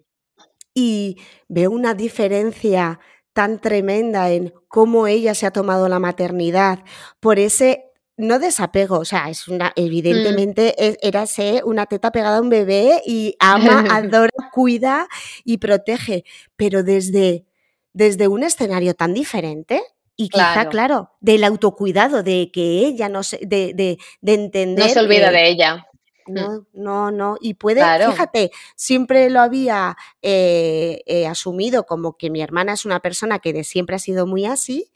y 0.74 1.16
veo 1.48 1.70
una 1.72 1.94
diferencia 1.94 3.00
tan 3.40 3.58
tremenda 3.58 4.30
en 4.30 4.52
cómo 4.68 5.06
ella 5.06 5.34
se 5.34 5.46
ha 5.46 5.50
tomado 5.50 5.88
la 5.88 5.98
maternidad 5.98 6.80
por 7.20 7.38
ese 7.38 7.86
no 8.18 8.38
desapego, 8.38 8.98
o 8.98 9.06
sea, 9.06 9.30
es 9.30 9.48
una, 9.48 9.68
mm. 9.68 9.72
evidentemente 9.80 10.74
es- 10.76 10.98
era 11.00 11.24
ser 11.24 11.64
una 11.64 11.86
teta 11.86 12.10
pegada 12.12 12.36
a 12.36 12.40
un 12.42 12.50
bebé 12.50 13.00
y 13.06 13.34
ama, 13.40 13.82
adora, 13.90 14.30
cuida 14.52 15.08
y 15.42 15.56
protege, 15.56 16.24
pero 16.54 16.82
desde, 16.82 17.46
desde 17.94 18.28
un 18.28 18.42
escenario 18.42 18.92
tan 18.92 19.14
diferente 19.14 19.80
y 20.16 20.28
quizá, 20.28 20.52
Claro, 20.52 20.70
claro, 20.70 21.10
del 21.22 21.42
autocuidado, 21.44 22.22
de 22.22 22.50
que 22.52 22.84
ella 22.84 23.08
no 23.08 23.22
se, 23.22 23.38
de, 23.38 23.72
de, 23.72 23.96
de 24.20 24.36
no 24.36 24.42
se 24.42 24.42
entender 24.44 24.98
olvida 24.98 25.30
que 25.30 25.36
de 25.36 25.48
ella. 25.48 25.86
Mm, 26.30 26.34
no, 26.34 26.66
no, 26.72 27.10
no. 27.10 27.36
Y 27.40 27.54
puede, 27.54 27.80
Claro, 27.80 28.10
fíjate, 28.12 28.50
siempre 28.76 29.30
lo 29.30 29.40
había 29.40 29.96
eh, 30.22 31.02
eh, 31.06 31.26
asumido 31.26 31.84
como 31.86 32.16
que 32.16 32.30
mi 32.30 32.40
hermana 32.40 32.74
es 32.74 32.84
una 32.84 33.00
persona 33.00 33.38
que 33.38 33.52
de 33.52 33.64
siempre 33.64 33.96
ha 33.96 33.98
sido 33.98 34.26
muy 34.26 34.46
así, 34.46 34.92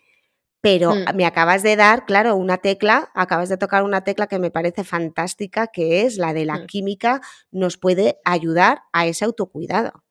pero 0.61 0.95
mm, 0.95 1.15
me 1.15 1.27
acabas 1.27 1.63
de 1.63 1.77
dar, 1.77 2.07
claro, 2.07 2.37
una 2.37 2.59
tecla, 2.59 3.11
acabas 3.15 3.49
de 3.49 3.59
tocar 3.59 3.83
una 3.83 4.03
tecla 4.05 4.27
que 4.27 4.39
me 4.39 4.51
parece 4.51 4.85
fantástica, 4.85 5.67
que 5.67 6.03
es 6.03 6.17
la 6.17 6.33
de 6.33 6.45
la 6.45 6.59
mm. 6.59 6.67
química, 6.67 7.21
nos 7.51 7.77
puede 7.77 8.19
ayudar 8.25 8.83
a 8.93 9.07
ese 9.07 9.25
autocuidado. 9.25 10.05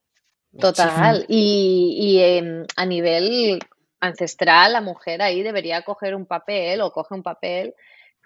Total. 0.60 1.26
Y, 1.28 1.96
y, 2.00 2.20
em, 2.20 2.66
a 2.76 2.86
nivel 2.86 3.60
ancestral, 4.00 4.74
la 4.74 4.82
mujer 4.82 5.22
ahí 5.22 5.42
debería 5.42 5.82
coger 5.82 6.14
un 6.14 6.26
papel 6.26 6.82
o 6.82 6.92
coge 6.92 7.16
un 7.16 7.24
papel 7.24 7.74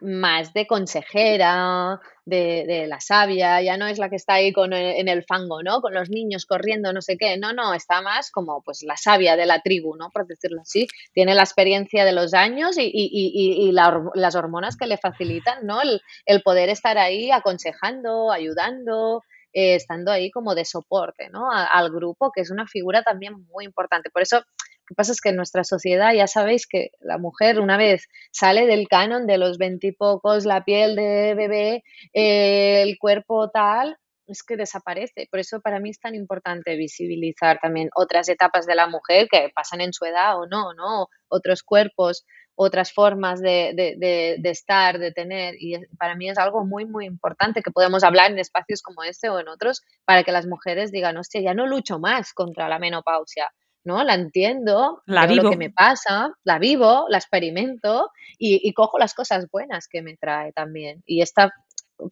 más 0.01 0.53
de 0.53 0.67
consejera, 0.67 1.99
de, 2.25 2.65
de 2.67 2.87
la 2.87 2.99
sabia, 2.99 3.61
ya 3.61 3.77
no 3.77 3.87
es 3.87 3.97
la 3.99 4.09
que 4.09 4.15
está 4.17 4.35
ahí 4.35 4.51
con 4.53 4.73
el- 4.73 4.95
en 4.97 5.07
el 5.07 5.23
fango, 5.23 5.63
¿no? 5.63 5.81
Con 5.81 5.93
los 5.93 6.09
niños 6.09 6.45
corriendo, 6.45 6.93
no 6.93 7.01
sé 7.01 7.17
qué, 7.17 7.37
no, 7.37 7.53
no, 7.53 7.73
está 7.73 8.01
más 8.01 8.29
como 8.31 8.61
pues 8.63 8.83
la 8.83 8.97
sabia 8.97 9.35
de 9.35 9.45
la 9.45 9.61
tribu, 9.61 9.95
¿no? 9.95 10.09
Por 10.11 10.27
decirlo 10.27 10.61
así, 10.61 10.87
tiene 11.13 11.35
la 11.35 11.43
experiencia 11.43 12.05
de 12.05 12.11
los 12.13 12.33
años 12.33 12.77
y, 12.77 12.83
y- 12.83 13.09
y- 13.11 13.69
y- 13.69 13.71
las 13.71 14.35
hormonas 14.35 14.77
que 14.77 14.87
le 14.87 14.97
facilitan, 14.97 15.65
¿no? 15.65 15.81
El, 15.81 16.01
el 16.25 16.41
poder 16.41 16.69
estar 16.69 16.97
ahí 16.97 17.31
aconsejando, 17.31 18.31
ayudando, 18.31 19.23
eh, 19.53 19.75
estando 19.75 20.11
ahí 20.11 20.29
como 20.31 20.53
de 20.55 20.65
soporte, 20.65 21.29
¿no? 21.29 21.49
Al 21.51 21.89
grupo, 21.91 22.31
que 22.33 22.41
es 22.41 22.51
una 22.51 22.67
figura 22.67 23.03
también 23.03 23.33
muy 23.47 23.65
importante. 23.65 24.09
Por 24.09 24.21
eso, 24.21 24.41
que 24.87 24.95
pasa 24.95 25.11
es 25.11 25.21
que 25.21 25.29
en 25.29 25.35
nuestra 25.35 25.63
sociedad 25.63 26.13
ya 26.13 26.27
sabéis 26.27 26.67
que 26.67 26.91
la 27.01 27.17
mujer 27.17 27.59
una 27.59 27.77
vez 27.77 28.07
sale 28.31 28.65
del 28.67 28.87
canon 28.87 29.27
de 29.27 29.37
los 29.37 29.57
veintipocos, 29.57 30.45
la 30.45 30.63
piel 30.65 30.95
de 30.95 31.33
bebé, 31.35 31.83
eh, 32.13 32.81
el 32.83 32.97
cuerpo 32.99 33.49
tal, 33.49 33.97
es 34.27 34.43
que 34.43 34.57
desaparece. 34.57 35.27
Por 35.31 35.39
eso 35.39 35.61
para 35.61 35.79
mí 35.79 35.89
es 35.91 35.99
tan 35.99 36.13
importante 36.15 36.75
visibilizar 36.75 37.59
también 37.61 37.89
otras 37.95 38.27
etapas 38.29 38.65
de 38.65 38.75
la 38.75 38.87
mujer 38.87 39.27
que 39.31 39.49
pasan 39.55 39.79
en 39.81 39.93
su 39.93 40.03
edad 40.05 40.37
o 40.39 40.47
no, 40.47 40.73
¿no? 40.73 41.07
Otros 41.29 41.63
cuerpos, 41.63 42.25
otras 42.55 42.91
formas 42.91 43.39
de, 43.41 43.71
de- 43.75 43.95
de- 43.97 44.35
de 44.39 44.49
estar, 44.49 44.99
de 44.99 45.11
tener. 45.13 45.55
Y 45.59 45.75
para 45.97 46.15
mí 46.15 46.29
es 46.29 46.37
algo 46.37 46.65
muy, 46.65 46.85
muy 46.85 47.05
importante 47.05 47.61
que 47.61 47.71
podemos 47.71 48.03
hablar 48.03 48.31
en 48.31 48.39
espacios 48.39 48.81
como 48.81 49.03
este 49.03 49.29
o 49.29 49.39
en 49.39 49.47
otros 49.47 49.81
para 50.05 50.23
que 50.23 50.31
las 50.33 50.45
mujeres 50.47 50.91
digan, 50.91 51.17
hostia, 51.17 51.41
ya 51.41 51.53
no 51.53 51.65
lucho 51.67 51.99
más 51.99 52.33
contra 52.33 52.67
la 52.69 52.79
menopausia. 52.79 53.49
¿No? 53.87 54.03
La 54.03 54.13
entiendo, 54.13 55.01
La 55.07 55.25
veo 55.25 55.41
lo 55.41 55.49
que 55.49 55.57
me 55.57 55.71
pasa, 55.71 56.31
la 56.43 56.59
vivo, 56.59 57.05
la 57.09 57.17
experimento 57.17 58.11
y, 58.37 58.59
y 58.61 58.73
cojo 58.73 58.99
las 58.99 59.15
cosas 59.15 59.47
buenas 59.51 59.87
que 59.87 60.03
me 60.03 60.15
trae 60.17 60.51
también. 60.51 61.01
Y 61.07 61.21
esta 61.21 61.51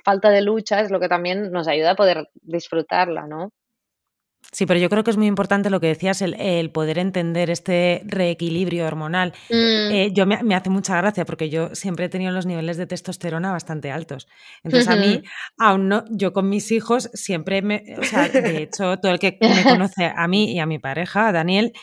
falta 0.03 0.29
de 0.29 0.41
lucha 0.41 0.79
es 0.79 0.89
lo 0.89 0.99
que 0.99 1.09
también 1.09 1.51
nos 1.51 1.67
ayuda 1.67 1.91
a 1.91 1.95
poder 1.95 2.29
disfrutarla, 2.41 3.27
¿no? 3.27 3.51
Sí, 4.51 4.65
pero 4.65 4.79
yo 4.79 4.89
creo 4.89 5.03
que 5.03 5.11
es 5.11 5.17
muy 5.17 5.27
importante 5.27 5.69
lo 5.69 5.79
que 5.81 5.87
decías, 5.87 6.21
el, 6.21 6.33
el 6.39 6.71
poder 6.71 6.97
entender 6.97 7.49
este 7.49 8.01
reequilibrio 8.05 8.85
hormonal. 8.87 9.33
Mm, 9.49 9.91
Eh, 9.93 10.11
yo 10.13 10.25
me, 10.25 10.41
me 10.43 10.55
hace 10.55 10.69
mucha 10.69 10.97
gracia 10.97 11.25
porque 11.25 11.49
yo 11.49 11.75
siempre 11.75 12.05
he 12.05 12.09
tenido 12.09 12.31
los 12.31 12.45
niveles 12.45 12.77
de 12.77 12.87
testosterona 12.87 13.51
bastante 13.51 13.91
altos. 13.91 14.27
Entonces 14.63 14.87
a 14.87 14.95
mí, 14.95 15.23
aún 15.57 15.89
no, 15.89 16.05
yo 16.09 16.31
con 16.33 16.49
mis 16.49 16.71
hijos 16.71 17.09
siempre 17.13 17.61
me, 17.61 17.83
o 17.99 18.03
sea, 18.05 18.29
de 18.29 18.63
hecho, 18.63 18.97
todo 18.99 19.11
el 19.11 19.19
que 19.19 19.41
me 19.45 19.65
conoce 19.65 20.05
a 20.15 20.27
mí 20.27 20.53
y 20.53 20.59
a 20.59 20.65
mi 20.65 20.79
pareja, 20.79 21.27
a 21.27 21.31
Daniel, 21.33 21.73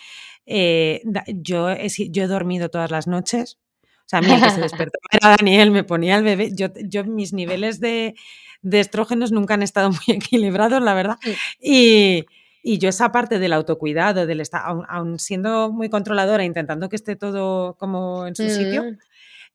eh, 0.46 1.02
yo, 1.34 1.70
he, 1.70 1.90
si- 1.90 2.10
yo 2.10 2.24
he 2.24 2.26
dormido 2.26 2.68
todas 2.70 2.90
las 2.90 3.06
noches. 3.06 3.58
O 3.84 4.08
sea, 4.12 4.18
a 4.20 4.22
mí 4.22 4.32
el 4.32 4.42
que 4.42 4.50
se 4.50 4.60
despertaba 4.62 5.02
era 5.12 5.36
Daniel, 5.38 5.70
me 5.70 5.84
ponía 5.84 6.16
el 6.16 6.24
bebé. 6.24 6.50
Yo, 6.54 6.68
yo 6.88 7.04
mis 7.04 7.32
niveles 7.32 7.80
de, 7.80 8.14
de 8.62 8.80
estrógenos 8.80 9.32
nunca 9.32 9.54
han 9.54 9.62
estado 9.62 9.90
muy 9.90 10.00
equilibrados, 10.16 10.82
la 10.82 10.94
verdad. 10.94 11.18
Y, 11.60 12.24
y 12.62 12.78
yo 12.78 12.88
esa 12.88 13.12
parte 13.12 13.38
del 13.38 13.52
autocuidado, 13.52 14.26
del 14.26 14.40
estar, 14.40 14.62
aun, 14.64 14.84
aun 14.88 15.18
siendo 15.18 15.70
muy 15.72 15.88
controladora, 15.90 16.44
intentando 16.44 16.88
que 16.88 16.96
esté 16.96 17.16
todo 17.16 17.74
como 17.78 18.26
en 18.26 18.34
su 18.36 18.48
sitio, 18.48 18.84
mm, 18.84 18.98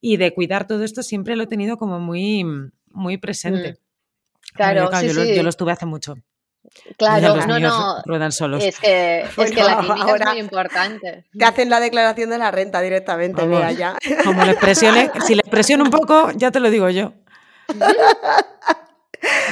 y 0.01 0.17
de 0.17 0.33
cuidar 0.33 0.67
todo 0.67 0.83
esto 0.83 1.03
siempre 1.03 1.35
lo 1.35 1.43
he 1.43 1.47
tenido 1.47 1.77
como 1.77 1.99
muy, 1.99 2.45
muy 2.91 3.17
mm. 3.17 3.19
presente. 3.19 3.69
Yo, 3.73 3.87
Claro, 4.53 4.89
claro, 4.89 5.07
sí, 5.07 5.13
yo, 5.13 5.21
lo, 5.21 5.25
yo 5.25 5.35
lo 5.35 5.41
sí. 5.43 5.49
estuve 5.49 5.71
hace 5.71 5.85
mucho. 5.85 6.15
Claro, 6.97 7.35
los 7.35 7.47
no, 7.47 7.55
míos 7.55 7.71
no. 7.71 8.01
ruedan 8.05 8.31
solos. 8.31 8.63
Es 8.63 8.79
que, 8.79 9.21
es 9.21 9.35
Bueno, 9.35 9.55
que 9.55 9.63
la 9.63 9.79
química 9.79 9.95
es 9.95 10.01
ahora 10.01 10.31
muy 10.31 10.39
importante. 10.39 11.25
te 11.37 11.45
hacen 11.45 11.69
la 11.69 11.79
declaración 11.79 12.29
de 12.29 12.37
la 12.37 12.51
renta 12.51 12.81
directamente, 12.81 13.45
Vamos, 13.45 13.77
ya. 13.77 13.95
como 14.23 14.43
les 14.43 14.55
presione, 14.57 15.11
si 15.25 15.35
les 15.35 15.47
presiono 15.47 15.83
un 15.83 15.91
poco, 15.91 16.31
ya 16.35 16.51
te 16.51 16.59
lo 16.59 16.69
digo 16.69 16.89
yo. 16.89 17.13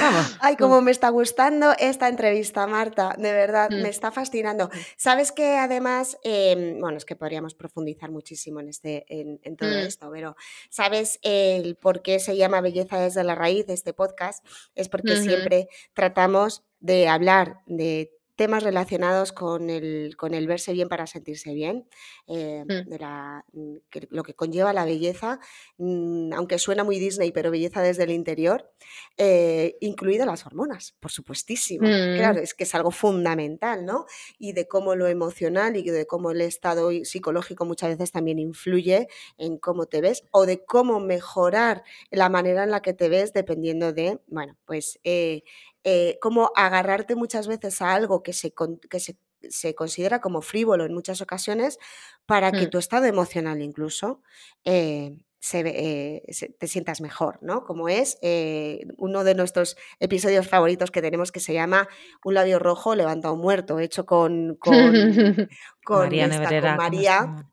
Vamos. 0.00 0.36
Ay, 0.40 0.56
cómo 0.56 0.80
me 0.80 0.90
está 0.90 1.08
gustando 1.08 1.72
esta 1.78 2.08
entrevista, 2.08 2.66
Marta, 2.66 3.14
de 3.18 3.32
verdad, 3.32 3.70
me 3.70 3.82
Mm. 3.82 3.86
está 3.86 4.10
fascinando. 4.12 4.70
Sabes 4.96 5.32
que 5.32 5.56
además, 5.56 6.18
em, 6.22 6.78
bueno, 6.80 6.96
es 6.98 7.04
que 7.04 7.16
podríamos 7.16 7.54
profundizar 7.54 8.10
muchísimo 8.10 8.60
en, 8.60 8.68
este, 8.68 9.04
en, 9.08 9.40
en 9.42 9.56
todo 9.56 9.70
Mm. 9.70 9.86
esto, 9.86 10.10
pero 10.12 10.36
¿sabes 10.70 11.18
el 11.22 11.76
por 11.76 12.02
qué 12.02 12.18
se 12.20 12.36
llama 12.36 12.60
Belleza 12.60 12.98
desde 13.00 13.24
la 13.24 13.34
raíz 13.34 13.66
de 13.66 13.74
este 13.74 13.92
podcast? 13.92 14.44
Es 14.74 14.88
porque 14.88 15.16
siempre 15.16 15.68
tratamos 15.94 16.62
de 16.80 17.08
hablar 17.08 17.60
de 17.66 18.12
temas 18.36 18.62
relacionados 18.62 19.32
con 19.32 19.70
el, 19.70 20.16
con 20.16 20.34
el 20.34 20.46
verse 20.46 20.72
bien 20.72 20.88
para 20.88 21.06
sentirse 21.06 21.54
bien, 21.54 21.88
eh, 22.26 22.64
Mm. 22.68 22.86
de 22.86 22.98
la, 22.98 23.44
mm, 23.52 23.76
que- 23.90 24.06
lo 24.10 24.22
que 24.22 24.34
conlleva 24.34 24.72
la 24.72 24.84
belleza, 24.84 25.40
mm, 25.78 26.32
aunque 26.34 26.58
suena 26.58 26.84
muy 26.84 26.98
Disney, 26.98 27.32
pero 27.32 27.50
belleza 27.50 27.82
desde 27.82 28.04
el 28.04 28.10
interior, 28.10 28.70
eh, 29.16 29.76
incluidas 29.80 30.26
las 30.26 30.46
hormonas, 30.46 30.94
por 31.00 31.10
supuestísimo. 31.10 31.96
Claro, 32.12 32.40
es 32.40 32.54
que 32.54 32.64
es 32.64 32.74
algo 32.74 32.90
fundamental, 32.90 33.84
¿no? 33.84 34.06
Y 34.38 34.52
de 34.52 34.66
cómo 34.68 34.94
lo 34.94 35.06
emocional 35.08 35.76
y 35.76 35.90
de 35.90 36.06
cómo 36.06 36.30
el 36.30 36.40
estado 36.40 36.90
psicológico 37.04 37.64
muchas 37.64 37.90
veces 37.90 38.12
también 38.12 38.38
influye 38.38 39.08
en 39.38 39.58
cómo 39.58 39.86
te 39.86 40.00
ves 40.00 40.24
o 40.30 40.46
de 40.46 40.64
cómo 40.64 41.00
mejorar 41.00 41.82
la 42.10 42.28
manera 42.28 42.64
en 42.64 42.70
la 42.70 42.80
que 42.82 42.94
te 42.94 43.08
ves 43.08 43.32
dependiendo 43.32 43.92
de, 43.92 44.20
bueno, 44.26 44.56
pues 44.64 44.98
eh, 45.04 45.42
eh, 45.88 46.18
cómo 46.20 46.50
agarrarte 46.56 47.14
muchas 47.14 47.46
veces 47.46 47.80
a 47.80 47.94
algo 47.94 48.22
que 48.24 48.32
se, 48.32 48.52
con- 48.52 48.78
que 48.90 48.98
se, 48.98 49.16
se 49.48 49.74
considera 49.76 50.20
como 50.20 50.42
frívolo 50.42 50.84
en 50.84 50.92
muchas 50.92 51.20
ocasiones 51.20 51.78
para 52.26 52.50
que 52.50 52.66
Mm. 52.66 52.70
tu 52.70 52.78
estado 52.78 53.04
emocional 53.06 53.62
incluso 53.62 54.20
eh, 54.64 55.16
se, 55.38 55.60
eh, 55.64 56.22
se- 56.32 56.48
te 56.48 56.66
sientas 56.66 57.00
mejor, 57.00 57.38
¿no? 57.40 57.62
Como 57.64 57.88
es 57.88 58.18
eh, 58.22 58.84
uno 58.96 59.22
de 59.22 59.36
nuestros 59.36 59.76
episodios 60.00 60.48
favoritos 60.48 60.90
que 60.90 61.02
tenemos 61.02 61.30
que 61.30 61.38
se 61.38 61.52
llama 61.54 61.86
Un 62.24 62.34
labio 62.34 62.58
rojo 62.58 62.96
levantado 62.96 63.36
muerto, 63.36 63.78
hecho 63.78 64.06
con, 64.06 64.56
con, 64.56 64.66
con, 65.84 65.98
María 66.00 66.24
esta, 66.24 66.36
con 66.36 66.42
Nebrera, 66.50 66.70
¿cómo 66.76 66.82
se 66.82 66.90
María. 66.90 67.46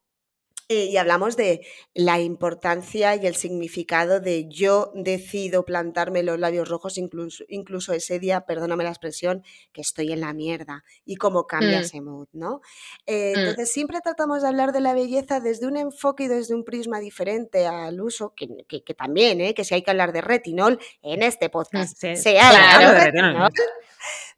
Eh, 0.70 0.86
y 0.86 0.98
hablamos 0.98 1.36
de 1.36 1.66
la 1.94 2.20
importancia 2.22 3.16
y 3.16 3.28
el 3.28 3.36
significado 3.36 4.20
de 4.22 4.48
yo 4.48 4.92
decido 4.96 5.66
plantarme 5.66 6.24
los 6.24 6.40
labios 6.40 6.70
rojos 6.70 6.98
incluso, 6.98 7.44
incluso 7.50 7.92
ese 7.94 8.18
día, 8.18 8.46
perdóname 8.46 8.84
la 8.86 8.90
expresión, 8.92 9.44
que 9.74 9.82
estoy 9.82 10.12
en 10.14 10.22
la 10.22 10.34
mierda 10.34 10.84
y 11.06 11.18
cómo 11.18 11.48
cambia 11.48 11.80
Mm. 11.80 11.84
ese 11.84 12.02
mood, 12.02 12.28
¿no? 12.32 12.62
Eh, 13.06 13.34
Mm. 13.36 13.40
entonces 13.40 13.72
siempre 13.74 14.00
tratamos 14.02 14.42
de 14.42 14.48
hablar 14.48 14.72
de 14.72 14.80
la 14.80 14.94
belleza 14.94 15.40
desde 15.42 15.68
un 15.68 15.76
enfoque 15.78 16.24
y 16.24 16.28
desde 16.30 16.56
un 16.56 16.64
prisma 16.64 17.00
diferente 17.00 17.68
al 17.68 18.00
uso, 18.02 18.34
que, 18.36 18.48
que- 18.68 18.84
que 18.84 18.94
también, 18.94 19.42
¿eh? 19.42 19.54
que 19.54 19.66
si 19.66 19.74
hay 19.76 19.82
que 19.84 19.92
hablar 19.92 20.14
de 20.14 20.22
retinol, 20.22 20.80
en 21.02 21.24
este 21.24 21.50
podcast 21.50 21.98
Sí, 21.98 22.16
se 22.16 22.40
habla 22.40 22.78
Claro. 22.78 22.94
de 22.94 23.06
retinol. 23.12 23.52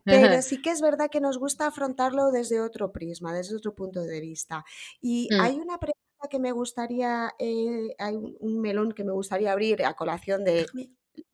Pero 0.38 0.42
sí 0.44 0.62
que 0.62 0.70
es 0.70 0.82
verdad 0.82 1.10
que 1.12 1.20
nos 1.20 1.38
gusta 1.40 1.66
afrontarlo 1.68 2.30
desde 2.32 2.62
otro 2.62 2.92
prisma, 2.92 3.34
desde 3.34 3.56
otro 3.56 3.74
punto 3.74 4.02
de 4.02 4.20
vista. 4.22 4.64
Y 5.02 5.28
Mm. 5.32 5.42
hay 5.42 5.56
una 5.60 5.80
pregunta 5.80 6.05
que 6.28 6.40
me 6.40 6.52
gustaría, 6.52 7.34
eh, 7.40 7.96
hay 8.00 8.16
un, 8.16 8.62
melón 8.62 8.92
que 8.94 9.04
me 9.04 9.12
gustaría 9.12 9.52
abrir 9.52 9.84
a 9.86 9.94
colación 9.94 10.44
de... 10.44 10.66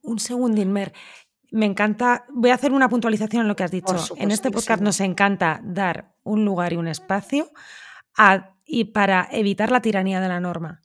Un 0.01 0.19
segundín, 0.19 0.71
Mer. 0.71 0.93
Me 1.51 1.65
encanta. 1.65 2.25
Voy 2.30 2.49
a 2.51 2.56
hacer 2.56 2.71
una 2.71 2.88
puntualización 2.88 3.41
en 3.41 3.47
lo 3.47 3.56
que 3.56 3.63
has 3.63 3.71
dicho. 3.71 3.95
En 4.15 4.32
este 4.32 4.51
podcast 4.51 4.82
nos 4.82 4.99
encanta 5.01 5.60
dar 5.63 6.13
un 6.23 6.45
lugar 6.45 6.73
y 6.73 6.77
un 6.77 6.88
espacio 6.88 7.51
a- 8.17 8.56
y 8.65 8.86
para 8.86 9.27
evitar 9.32 9.69
la 9.71 9.82
tiranía 9.82 10.21
de 10.21 10.30
la 10.30 10.39
norma. 10.39 10.82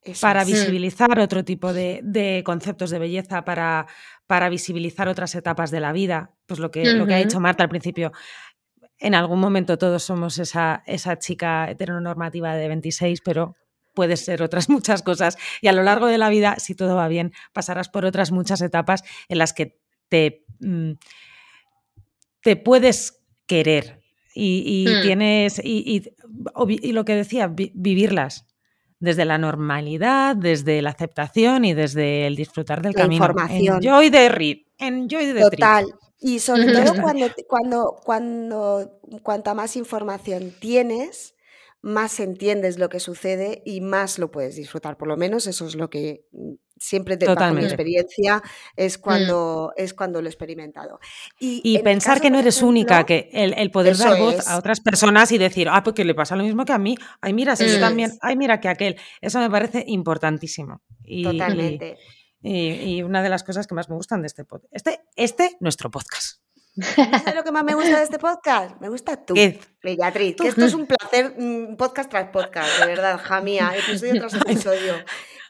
Eso 0.00 0.20
para 0.24 0.44
visibilizar 0.44 1.18
otro 1.18 1.44
tipo 1.44 1.72
de, 1.72 2.00
de 2.02 2.42
conceptos 2.46 2.90
de 2.90 3.00
belleza, 3.00 3.44
para, 3.44 3.88
para 4.26 4.48
visibilizar 4.48 5.08
otras 5.08 5.34
etapas 5.34 5.70
de 5.70 5.80
la 5.80 5.92
vida. 5.92 6.30
Pues 6.46 6.60
lo 6.60 6.70
que, 6.70 6.92
lo 6.92 7.06
que 7.06 7.14
ha 7.14 7.18
dicho 7.18 7.40
Marta 7.40 7.64
al 7.64 7.68
principio. 7.68 8.12
En 8.98 9.14
algún 9.14 9.40
momento 9.40 9.76
todos 9.78 10.02
somos 10.02 10.38
esa, 10.38 10.82
esa 10.86 11.18
chica 11.18 11.70
heteronormativa 11.70 12.54
de 12.56 12.68
26, 12.68 13.20
pero 13.24 13.54
puedes 13.94 14.24
ser 14.24 14.42
otras 14.42 14.68
muchas 14.70 15.02
cosas. 15.02 15.36
Y 15.60 15.68
a 15.68 15.72
lo 15.72 15.82
largo 15.82 16.06
de 16.06 16.18
la 16.18 16.28
vida, 16.28 16.56
si 16.58 16.74
todo 16.74 16.96
va 16.96 17.08
bien, 17.08 17.32
pasarás 17.52 17.88
por 17.88 18.04
otras 18.04 18.32
muchas 18.32 18.60
etapas 18.62 19.02
en 19.28 19.38
las 19.38 19.52
que 19.52 19.78
te, 20.08 20.44
mm, 20.60 20.92
te 22.42 22.56
puedes 22.56 23.22
querer 23.46 24.00
y, 24.34 24.62
y 24.66 24.94
Hmm. 24.96 25.00
tienes 25.02 25.60
y, 25.64 26.02
y- 26.78 26.92
lo 26.92 27.04
que 27.04 27.14
decía, 27.14 27.48
vi- 27.48 27.72
vivirlas 27.74 28.46
desde 28.98 29.24
la 29.24 29.38
normalidad, 29.38 30.36
desde 30.36 30.80
la 30.82 30.90
aceptación 30.90 31.64
y 31.64 31.74
desde 31.74 32.26
el 32.26 32.36
disfrutar 32.36 32.82
del 32.82 32.92
La 32.94 33.02
camino. 33.02 33.24
información. 33.24 33.76
Enjoy 33.82 34.10
the 34.10 34.28
read. 34.28 34.56
Enjoy 34.78 35.32
the 35.34 35.50
trip. 35.50 35.60
Y 36.18 36.38
sobre 36.38 36.72
todo 36.72 36.94
cuando, 37.00 37.26
cuando, 37.46 38.00
cuando 38.04 39.00
cuanta 39.22 39.54
más 39.54 39.76
información 39.76 40.52
tienes, 40.58 41.34
más 41.82 42.18
entiendes 42.20 42.78
lo 42.78 42.88
que 42.88 43.00
sucede 43.00 43.62
y 43.64 43.80
más 43.80 44.18
lo 44.18 44.30
puedes 44.30 44.56
disfrutar. 44.56 44.96
Por 44.96 45.08
lo 45.08 45.16
menos 45.16 45.46
eso 45.46 45.66
es 45.66 45.76
lo 45.76 45.88
que 45.88 46.24
mm, 46.32 46.54
siempre 46.78 47.16
de, 47.16 47.26
bajo 47.26 47.54
mi 47.54 47.64
experiencia 47.64 48.42
es 48.76 48.98
cuando, 48.98 49.72
es 49.76 49.94
cuando 49.94 50.20
lo 50.20 50.26
he 50.26 50.30
experimentado. 50.30 50.98
Y, 51.38 51.78
pensar 51.84 52.14
caso, 52.14 52.22
que 52.22 52.30
no 52.30 52.38
eres 52.38 52.56
ejemplo, 52.56 52.70
única, 52.70 53.06
que 53.06 53.28
el, 53.32 53.54
el 53.54 53.70
poder 53.70 53.96
dar 53.96 54.18
voz 54.18 54.34
es. 54.34 54.48
a 54.48 54.58
otras 54.58 54.80
personas 54.80 55.30
y 55.32 55.38
decir, 55.38 55.68
ah, 55.70 55.82
porque 55.84 56.04
le 56.04 56.14
pasa 56.14 56.34
lo 56.34 56.44
mismo 56.44 56.64
que 56.64 56.72
a 56.72 56.78
mí, 56.78 56.96
ay, 57.20 57.32
mira, 57.32 57.54
si 57.56 57.66
yo 57.68 57.78
también, 57.78 58.10
es. 58.10 58.18
ay, 58.20 58.36
mira 58.36 58.58
que 58.60 58.68
aquel. 58.68 58.96
Eso 59.20 59.38
me 59.38 59.50
parece 59.50 59.84
importantísimo. 59.86 60.80
Y- 61.04 61.22
Totalmente. 61.22 61.98
y- 62.00 62.25
y 62.48 63.02
una 63.02 63.22
de 63.22 63.28
las 63.28 63.42
cosas 63.44 63.66
que 63.66 63.74
más 63.74 63.88
me 63.88 63.96
gustan 63.96 64.20
de 64.22 64.26
este 64.28 64.44
podcast. 64.44 64.72
Este, 64.74 65.00
este, 65.16 65.56
nuestro 65.60 65.90
podcast. 65.90 66.40
¿Sabes 66.78 67.34
lo 67.34 67.42
que 67.42 67.52
más 67.52 67.64
me 67.64 67.74
gusta 67.74 67.96
de 67.96 68.04
este 68.04 68.18
podcast? 68.18 68.78
Me 68.80 68.88
gusta 68.90 69.16
tú, 69.24 69.32
¿Qué? 69.34 69.58
Bellatriz, 69.82 70.36
que 70.36 70.48
esto 70.48 70.64
es 70.66 70.74
un 70.74 70.86
placer 70.86 71.34
mm, 71.38 71.76
podcast 71.76 72.10
tras 72.10 72.28
podcast, 72.30 72.80
de 72.80 72.86
verdad, 72.86 73.18
jamía, 73.22 73.72
episodio 73.76 74.20
tras 74.20 74.34
episodio. 74.34 74.94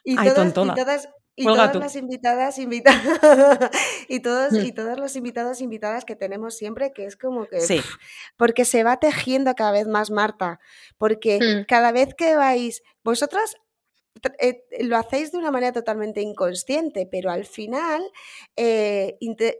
Y 0.04 0.16
Ay, 0.18 0.28
todas, 0.28 0.48
y 0.50 0.52
todas, 0.52 1.08
y 1.34 1.44
todas 1.44 1.72
tú. 1.72 1.80
las 1.80 1.96
invitadas, 1.96 2.58
invitadas, 2.58 3.18
y 4.08 4.20
todos, 4.20 4.52
Mm. 4.52 4.66
y 4.66 4.72
todos 4.72 4.98
los 5.00 5.16
invitados, 5.16 5.60
invitadas 5.60 6.04
que 6.04 6.14
tenemos 6.14 6.56
siempre, 6.56 6.92
que 6.92 7.06
es 7.06 7.16
como 7.16 7.46
que, 7.46 7.60
Sí. 7.60 7.82
porque 8.36 8.64
se 8.64 8.84
va 8.84 8.98
tejiendo 8.98 9.52
cada 9.56 9.72
vez 9.72 9.88
más, 9.88 10.10
Marta, 10.12 10.60
porque 10.96 11.40
Mm. 11.40 11.64
cada 11.66 11.90
vez 11.90 12.14
que 12.16 12.36
vais, 12.36 12.82
vosotras 13.02 13.56
tr- 13.56 13.58
eh, 14.38 14.64
lo 14.80 14.96
hacéis 14.96 15.32
de 15.32 15.38
una 15.38 15.50
manera 15.50 15.72
totalmente 15.72 16.20
inconsciente, 16.22 17.06
pero 17.10 17.30
al 17.30 17.44
final 17.46 18.02
eh, 18.56 19.16
inte- 19.20 19.58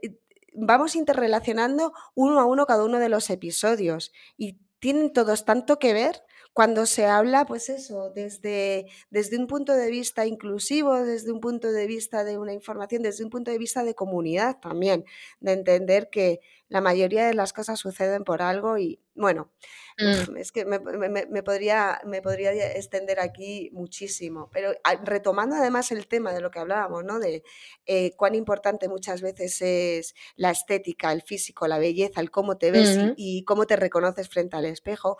vamos 0.53 0.95
interrelacionando 0.95 1.93
uno 2.15 2.39
a 2.39 2.45
uno 2.45 2.65
cada 2.65 2.83
uno 2.83 2.99
de 2.99 3.09
los 3.09 3.29
episodios 3.29 4.11
y 4.37 4.57
tienen 4.79 5.13
todos 5.13 5.45
tanto 5.45 5.79
que 5.79 5.93
ver 5.93 6.23
cuando 6.57 6.87
se 6.87 7.05
habla, 7.05 7.45
pues 7.45 7.69
eso, 7.69 8.09
desde, 8.09 8.87
desde 9.11 9.37
un 9.37 9.45
punto 9.45 9.73
de 9.73 9.91
vista 9.91 10.25
inclusivo, 10.25 10.95
desde 11.03 11.31
un 11.31 11.39
punto 11.39 11.71
de 11.71 11.85
vista 11.85 12.23
de 12.23 12.39
una 12.39 12.51
información, 12.53 13.03
desde 13.03 13.23
un 13.23 13.29
punto 13.29 13.51
de 13.51 13.59
vista 13.59 13.83
de 13.83 13.93
comunidad 13.93 14.59
también, 14.59 15.05
de 15.39 15.51
entender 15.53 16.09
que 16.09 16.39
la 16.67 16.81
mayoría 16.81 17.27
de 17.27 17.35
las 17.35 17.53
cosas 17.53 17.79
suceden 17.79 18.23
por 18.23 18.41
algo 18.41 18.79
y 18.79 18.99
bueno, 19.13 19.51
Mm. 19.99 20.27
es 20.37 20.51
que 20.51 20.65
me, 20.65 20.79
me- 20.79 21.09
me- 21.09 21.25
me 21.27 21.43
podría, 21.43 22.01
me 22.05 22.21
podría 22.21 22.51
extender 22.73 23.19
aquí 23.19 23.69
muchísimo, 23.73 24.49
pero 24.51 24.71
a- 24.83 24.95
retomando 25.03 25.55
además 25.55 25.91
el 25.91 26.07
tema 26.07 26.33
de 26.33 26.41
lo 26.41 26.51
que 26.51 26.59
hablábamos, 26.59 27.03
¿no? 27.03 27.19
De 27.19 27.43
eh, 27.85 28.15
cuán 28.15 28.35
importante 28.35 28.89
muchas 28.89 29.21
veces 29.21 29.61
es 29.61 30.15
la 30.35 30.51
estética, 30.51 31.11
el 31.11 31.21
físico, 31.23 31.67
la 31.67 31.79
belleza, 31.79 32.21
el 32.21 32.31
cómo 32.31 32.57
te 32.57 32.71
ves 32.71 32.99
y, 33.15 33.43
cómo 33.45 33.65
te 33.67 33.75
reconoces 33.75 34.29
frente 34.29 34.57
al 34.57 34.65
espejo. 34.65 35.17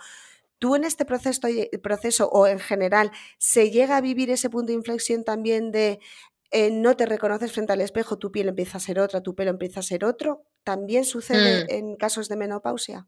¿Tú 0.59 0.75
en 0.75 0.83
este 0.83 1.05
proceso, 1.05 1.41
proceso 1.83 2.29
o 2.29 2.47
en 2.47 2.59
general 2.59 3.11
se 3.37 3.69
llega 3.71 3.97
a 3.97 4.01
vivir 4.01 4.29
ese 4.31 4.49
punto 4.49 4.67
de 4.67 4.73
inflexión 4.77 5.23
también 5.23 5.71
de 5.71 5.99
eh, 6.51 6.71
no 6.71 6.95
te 6.95 7.05
reconoces 7.05 7.51
frente 7.51 7.73
al 7.73 7.81
espejo, 7.81 8.17
tu 8.17 8.31
piel 8.31 8.47
empieza 8.49 8.77
a 8.77 8.81
ser 8.81 8.99
otra, 8.99 9.21
tu 9.21 9.35
pelo 9.35 9.51
empieza 9.51 9.81
a 9.81 9.83
ser 9.83 10.05
otro? 10.05 10.45
¿También 10.63 11.03
sucede 11.05 11.65
Mm. 11.65 11.69
en 11.69 11.95
casos 11.97 12.29
de 12.29 12.37
menopausia? 12.37 13.07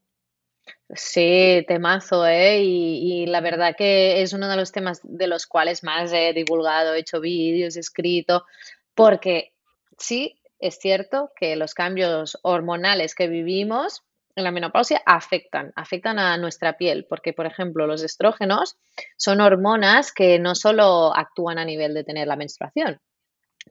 Sí, 0.95 1.63
temazo, 1.67 2.25
¿eh? 2.27 2.62
Y, 2.63 3.23
y 3.23 3.25
la 3.27 3.41
verdad 3.41 3.75
que 3.77 4.21
es 4.21 4.33
uno 4.33 4.47
de 4.49 4.55
los 4.55 4.71
temas 4.71 4.99
de 5.03 5.27
los 5.27 5.45
cuales 5.47 5.83
más 5.83 6.12
he 6.13 6.33
divulgado, 6.33 6.93
he 6.93 6.99
hecho 6.99 7.19
vídeos, 7.21 7.75
he 7.77 7.79
escrito, 7.79 8.45
porque 8.95 9.53
sí, 9.97 10.39
es 10.59 10.77
cierto 10.79 11.31
que 11.35 11.55
los 11.55 11.73
cambios 11.73 12.38
hormonales 12.43 13.15
que 13.15 13.27
vivimos 13.27 14.03
en 14.39 14.43
la 14.43 14.52
menopausia 14.52 15.02
afectan, 15.06 15.71
afectan 15.75 16.19
a 16.19 16.38
nuestra 16.38 16.78
piel, 16.78 17.06
porque, 17.08 17.34
por 17.34 17.45
ejemplo, 17.45 17.86
los 17.86 18.04
estrógenos 18.04 18.78
son 19.17 19.41
hormonas 19.41 20.12
que 20.12 20.39
no 20.39 20.56
solo 20.56 21.15
actúan 21.15 21.60
a 21.60 21.65
nivel 21.65 21.93
de 21.93 22.04
tener 22.04 22.28
la 22.28 22.36
menstruación, 22.36 22.99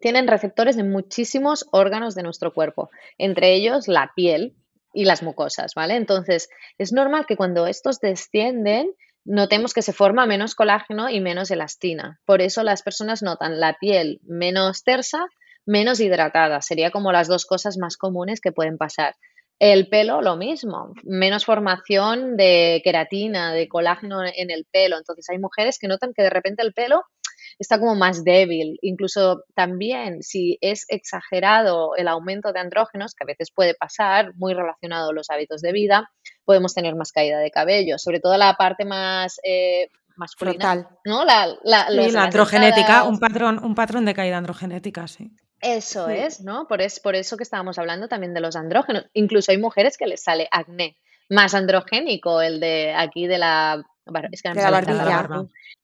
tienen 0.00 0.28
receptores 0.28 0.76
en 0.76 0.90
muchísimos 0.90 1.66
órganos 1.72 2.14
de 2.14 2.22
nuestro 2.22 2.52
cuerpo, 2.52 2.90
entre 3.16 3.54
ellos 3.54 3.88
la 3.88 4.12
piel 4.14 4.54
y 4.94 5.04
las 5.04 5.22
mucosas, 5.22 5.74
¿vale? 5.74 5.96
Entonces, 5.96 6.48
es 6.78 6.92
normal 6.92 7.26
que 7.26 7.36
cuando 7.36 7.66
estos 7.66 8.00
descienden, 8.00 8.92
notemos 9.24 9.74
que 9.74 9.82
se 9.82 9.92
forma 9.92 10.26
menos 10.26 10.54
colágeno 10.54 11.10
y 11.10 11.20
menos 11.20 11.50
elastina. 11.50 12.20
Por 12.24 12.40
eso 12.40 12.62
las 12.62 12.82
personas 12.82 13.22
notan 13.22 13.60
la 13.60 13.74
piel 13.74 14.20
menos 14.22 14.84
tersa, 14.84 15.26
menos 15.66 16.00
hidratada. 16.00 16.62
Sería 16.62 16.90
como 16.90 17.12
las 17.12 17.28
dos 17.28 17.44
cosas 17.44 17.76
más 17.76 17.96
comunes 17.96 18.40
que 18.40 18.52
pueden 18.52 18.78
pasar. 18.78 19.14
El 19.58 19.88
pelo, 19.88 20.22
lo 20.22 20.36
mismo, 20.36 20.92
menos 21.02 21.44
formación 21.44 22.36
de 22.36 22.80
queratina, 22.84 23.52
de 23.52 23.68
colágeno 23.68 24.22
en 24.24 24.50
el 24.50 24.66
pelo. 24.70 24.96
Entonces 24.96 25.28
hay 25.30 25.38
mujeres 25.38 25.78
que 25.80 25.88
notan 25.88 26.12
que 26.14 26.22
de 26.22 26.30
repente 26.30 26.62
el 26.62 26.72
pelo 26.72 27.02
está 27.58 27.78
como 27.78 27.94
más 27.94 28.24
débil. 28.24 28.78
Incluso 28.82 29.44
también 29.54 30.22
si 30.22 30.58
es 30.60 30.84
exagerado 30.88 31.96
el 31.96 32.08
aumento 32.08 32.52
de 32.52 32.60
andrógenos, 32.60 33.14
que 33.14 33.24
a 33.24 33.26
veces 33.26 33.50
puede 33.52 33.74
pasar, 33.74 34.32
muy 34.36 34.54
relacionado 34.54 35.10
a 35.10 35.12
los 35.12 35.30
hábitos 35.30 35.60
de 35.60 35.72
vida, 35.72 36.08
podemos 36.44 36.74
tener 36.74 36.94
más 36.94 37.12
caída 37.12 37.38
de 37.38 37.50
cabello, 37.50 37.98
sobre 37.98 38.20
todo 38.20 38.36
la 38.36 38.54
parte 38.54 38.84
más 38.84 39.40
eh, 39.42 39.88
masculina, 40.16 40.88
¿no? 41.04 41.24
La, 41.24 41.48
la, 41.62 41.90
la 41.90 42.24
androgenética, 42.24 43.04
un 43.04 43.18
patrón, 43.18 43.58
un 43.62 43.74
patrón 43.74 44.04
de 44.04 44.14
caída 44.14 44.38
androgenética, 44.38 45.06
sí. 45.08 45.30
Eso 45.60 46.08
es, 46.08 46.40
¿no? 46.40 46.66
Por, 46.68 46.82
es, 46.82 47.00
por 47.00 47.16
eso 47.16 47.36
que 47.36 47.42
estábamos 47.42 47.78
hablando 47.78 48.08
también 48.08 48.34
de 48.34 48.40
los 48.40 48.56
andrógenos. 48.56 49.06
Incluso 49.12 49.50
hay 49.50 49.58
mujeres 49.58 49.96
que 49.96 50.06
les 50.06 50.22
sale 50.22 50.48
acné 50.50 50.96
más 51.28 51.54
androgénico, 51.54 52.40
el 52.40 52.60
de 52.60 52.94
aquí 52.94 53.26
de 53.26 53.38
la... 53.38 53.84
Es 54.32 54.40
que 54.40 54.54
la 54.54 54.70
barbilla. 54.70 55.28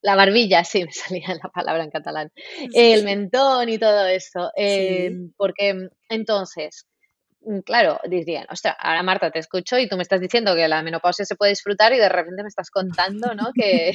La, 0.01 0.15
barbilla, 0.15 0.63
sí, 0.63 0.83
me 0.83 0.91
salía 0.91 1.35
la 1.41 1.49
palabra 1.49 1.83
en 1.83 1.91
catalán. 1.91 2.31
El 2.73 3.03
mentón 3.03 3.69
y 3.69 3.77
todo 3.77 4.07
eso. 4.07 4.51
Eh, 4.55 5.11
porque 5.37 5.89
entonces, 6.09 6.87
Mm, 6.87 6.94
claro, 7.65 7.99
dirían, 8.07 8.45
ostras, 8.49 8.75
ahora 8.79 9.03
Marta 9.03 9.31
te 9.31 9.39
escucho 9.39 9.77
y 9.77 9.87
tú 9.87 9.95
me 9.95 10.03
estás 10.03 10.19
diciendo 10.19 10.55
que 10.55 10.67
la 10.67 10.81
menopausia 10.81 11.25
se 11.25 11.35
puede 11.35 11.51
disfrutar 11.51 11.93
y 11.93 11.97
de 11.97 12.09
repente 12.09 12.43
me 12.43 12.47
estás 12.47 12.69
contando, 12.69 13.33
¿no? 13.33 13.51
Que, 13.55 13.93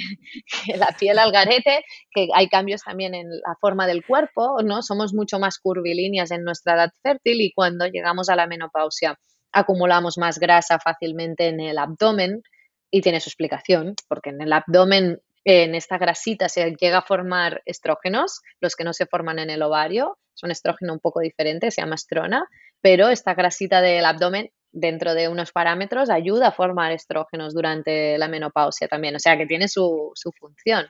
la 0.76 0.88
piel 0.98 1.18
al 1.18 1.32
garete, 1.32 1.84
que 2.10 2.28
hay 2.34 2.48
cambios 2.48 2.82
también 2.82 3.14
en 3.14 3.28
la 3.28 3.54
forma 3.60 3.86
del 3.86 4.04
cuerpo, 4.04 4.62
¿no? 4.62 4.82
Somos 4.82 5.12
mucho 5.14 5.38
más 5.38 5.58
curvilíneas 5.58 6.30
en 6.30 6.44
nuestra 6.44 6.74
edad 6.74 6.92
fértil 7.02 7.40
y 7.40 7.52
cuando 7.52 7.86
llegamos 7.86 8.28
a 8.28 8.36
la 8.36 8.46
menopausia 8.46 9.18
acumulamos 9.52 10.18
más 10.18 10.38
grasa 10.38 10.78
fácilmente 10.78 11.48
en 11.48 11.60
el 11.60 11.78
abdomen 11.78 12.42
y 12.90 13.00
tiene 13.00 13.20
su 13.20 13.28
explicación, 13.28 13.94
porque 14.08 14.30
en 14.30 14.40
el 14.40 14.52
abdomen 14.52 15.20
en 15.44 15.74
esta 15.74 15.98
grasita 15.98 16.48
se 16.48 16.74
llega 16.78 16.98
a 16.98 17.02
formar 17.02 17.62
estrógenos, 17.64 18.40
los 18.60 18.76
que 18.76 18.84
no 18.84 18.92
se 18.92 19.06
forman 19.06 19.38
en 19.38 19.50
el 19.50 19.62
ovario, 19.62 20.18
es 20.34 20.42
un 20.42 20.50
estrógeno 20.50 20.92
un 20.92 21.00
poco 21.00 21.20
diferente, 21.20 21.70
se 21.70 21.80
llama 21.80 21.94
estrona, 21.94 22.46
pero 22.80 23.08
esta 23.08 23.34
grasita 23.34 23.80
del 23.80 24.04
abdomen 24.04 24.50
dentro 24.72 25.14
de 25.14 25.28
unos 25.28 25.52
parámetros 25.52 26.10
ayuda 26.10 26.48
a 26.48 26.52
formar 26.52 26.92
estrógenos 26.92 27.54
durante 27.54 28.16
la 28.18 28.28
menopausia 28.28 28.88
también, 28.88 29.16
o 29.16 29.18
sea 29.18 29.36
que 29.36 29.46
tiene 29.46 29.68
su, 29.68 30.12
función. 30.38 30.86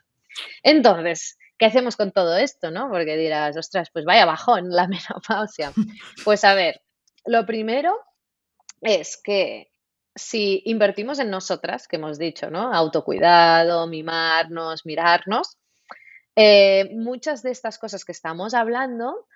Entonces, 0.62 1.38
¿qué 1.58 1.66
hacemos 1.66 1.96
con 1.96 2.12
todo 2.12 2.36
esto? 2.36 2.70
¿no? 2.70 2.88
Porque 2.90 3.16
dirás, 3.16 3.56
ostras, 3.56 3.90
pues 3.92 4.04
vaya 4.04 4.26
bajón 4.26 4.70
la 4.70 4.86
menopausia. 4.88 5.72
Pues 6.24 6.44
a 6.44 6.54
ver, 6.54 6.82
lo 7.24 7.46
primero 7.46 7.96
es 8.82 9.20
que 9.22 9.69
si 10.20 10.62
invertimos 10.66 11.18
en 11.18 11.30
nosotras, 11.30 11.88
que 11.88 11.96
hemos 11.96 12.18
dicho, 12.18 12.50
¿no? 12.50 12.72
Autocuidado, 12.72 13.86
mimarnos, 13.86 14.86
mirarnos, 14.86 15.58
eh, 16.36 16.90
muchas 16.94 17.42
de 17.42 17.50
estas 17.50 17.78
cosas 17.78 18.04
que 18.04 18.12
estamos 18.12 18.54
hablando 18.54 19.26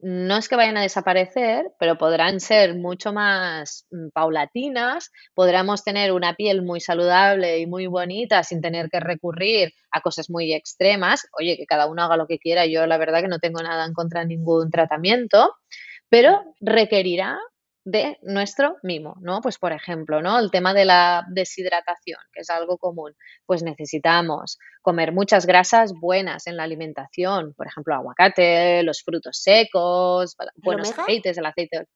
no 0.00 0.36
es 0.36 0.48
que 0.48 0.56
vayan 0.56 0.76
a 0.76 0.82
desaparecer, 0.82 1.72
pero 1.78 1.96
podrán 1.96 2.40
ser 2.40 2.74
mucho 2.74 3.12
más 3.12 3.86
mm, 3.90 4.08
paulatinas, 4.12 5.10
podremos 5.34 5.82
tener 5.82 6.12
una 6.12 6.34
piel 6.34 6.62
muy 6.62 6.80
saludable 6.80 7.58
y 7.58 7.66
muy 7.66 7.86
bonita 7.86 8.42
sin 8.42 8.60
tener 8.60 8.90
que 8.90 9.00
recurrir 9.00 9.72
a 9.90 10.00
cosas 10.00 10.28
muy 10.28 10.52
extremas. 10.52 11.26
Oye, 11.38 11.56
que 11.56 11.66
cada 11.66 11.86
uno 11.86 12.02
haga 12.02 12.16
lo 12.16 12.26
que 12.26 12.38
quiera, 12.38 12.66
yo 12.66 12.86
la 12.86 12.98
verdad 12.98 13.22
que 13.22 13.28
no 13.28 13.38
tengo 13.38 13.62
nada 13.62 13.86
en 13.86 13.94
contra 13.94 14.20
de 14.20 14.26
ningún 14.26 14.70
tratamiento, 14.70 15.54
pero 16.08 16.42
requerirá 16.60 17.38
de 17.84 18.18
nuestro 18.22 18.76
mimo, 18.82 19.16
¿no? 19.20 19.40
Pues 19.42 19.58
por 19.58 19.72
ejemplo, 19.72 20.22
¿no? 20.22 20.38
El 20.38 20.50
tema 20.50 20.72
de 20.72 20.86
la 20.86 21.26
deshidratación, 21.30 22.18
que 22.32 22.40
es 22.40 22.50
algo 22.50 22.78
común, 22.78 23.14
pues 23.44 23.62
necesitamos 23.62 24.58
comer 24.80 25.12
muchas 25.12 25.46
grasas 25.46 25.92
buenas 25.92 26.46
en 26.46 26.56
la 26.56 26.62
alimentación, 26.62 27.52
por 27.54 27.66
ejemplo, 27.66 27.94
aguacate, 27.94 28.82
los 28.82 29.02
frutos 29.02 29.38
secos, 29.42 30.34
buenos 30.56 30.98
aceites, 30.98 31.36
el 31.36 31.46
aceite 31.46 31.86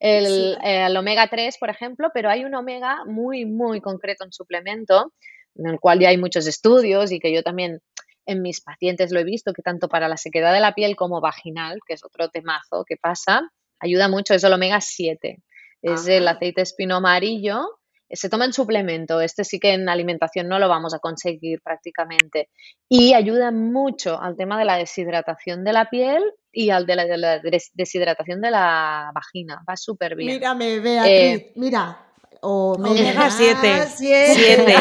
el, 0.00 0.58
el, 0.62 0.96
omega 0.96 1.28
3, 1.28 1.56
por 1.58 1.70
ejemplo, 1.70 2.10
pero 2.12 2.30
hay 2.30 2.44
un 2.44 2.54
omega 2.54 3.04
muy, 3.06 3.44
muy 3.44 3.80
concreto 3.80 4.24
en 4.24 4.32
suplemento, 4.32 5.12
en 5.54 5.66
el 5.66 5.80
cual 5.80 6.00
ya 6.00 6.08
hay 6.08 6.18
muchos 6.18 6.46
estudios 6.46 7.12
y 7.12 7.20
que 7.20 7.32
yo 7.32 7.42
también 7.42 7.80
en 8.26 8.42
mis 8.42 8.60
pacientes 8.60 9.10
lo 9.10 9.20
he 9.20 9.24
visto, 9.24 9.52
que 9.52 9.62
tanto 9.62 9.88
para 9.88 10.08
la 10.08 10.16
sequedad 10.16 10.52
de 10.52 10.60
la 10.60 10.74
piel 10.74 10.96
como 10.96 11.20
vaginal, 11.20 11.78
que 11.86 11.94
es 11.94 12.04
otro 12.04 12.28
temazo 12.28 12.84
que 12.86 12.96
pasa, 12.96 13.50
ayuda 13.80 14.08
mucho, 14.08 14.34
es 14.34 14.44
el 14.44 14.52
omega 14.52 14.80
7. 14.80 15.42
Es 15.82 16.08
el 16.08 16.26
aceite 16.26 16.62
espino 16.62 16.96
amarillo. 16.96 17.78
Se 18.10 18.28
toma 18.28 18.46
en 18.46 18.52
suplemento, 18.52 19.20
este 19.20 19.44
sí 19.44 19.60
que 19.60 19.74
en 19.74 19.88
alimentación 19.88 20.48
no 20.48 20.58
lo 20.58 20.68
vamos 20.68 20.94
a 20.94 20.98
conseguir 20.98 21.60
prácticamente. 21.62 22.48
Y 22.88 23.12
ayuda 23.12 23.50
mucho 23.50 24.20
al 24.20 24.34
tema 24.36 24.58
de 24.58 24.64
la 24.64 24.76
deshidratación 24.76 25.62
de 25.62 25.72
la 25.72 25.90
piel 25.90 26.22
y 26.50 26.70
al 26.70 26.86
de 26.86 26.96
la, 26.96 27.40
deshidratación 27.74 28.40
de 28.40 28.50
la 28.50 29.12
vagina. 29.14 29.62
Va 29.68 29.76
súper 29.76 30.16
bien. 30.16 30.32
Mírame, 30.32 30.80
Beatriz, 30.80 31.12
eh, 31.12 31.52
mira, 31.56 32.08
Omega 32.40 33.30
7. 33.30 33.88
7. 33.96 34.74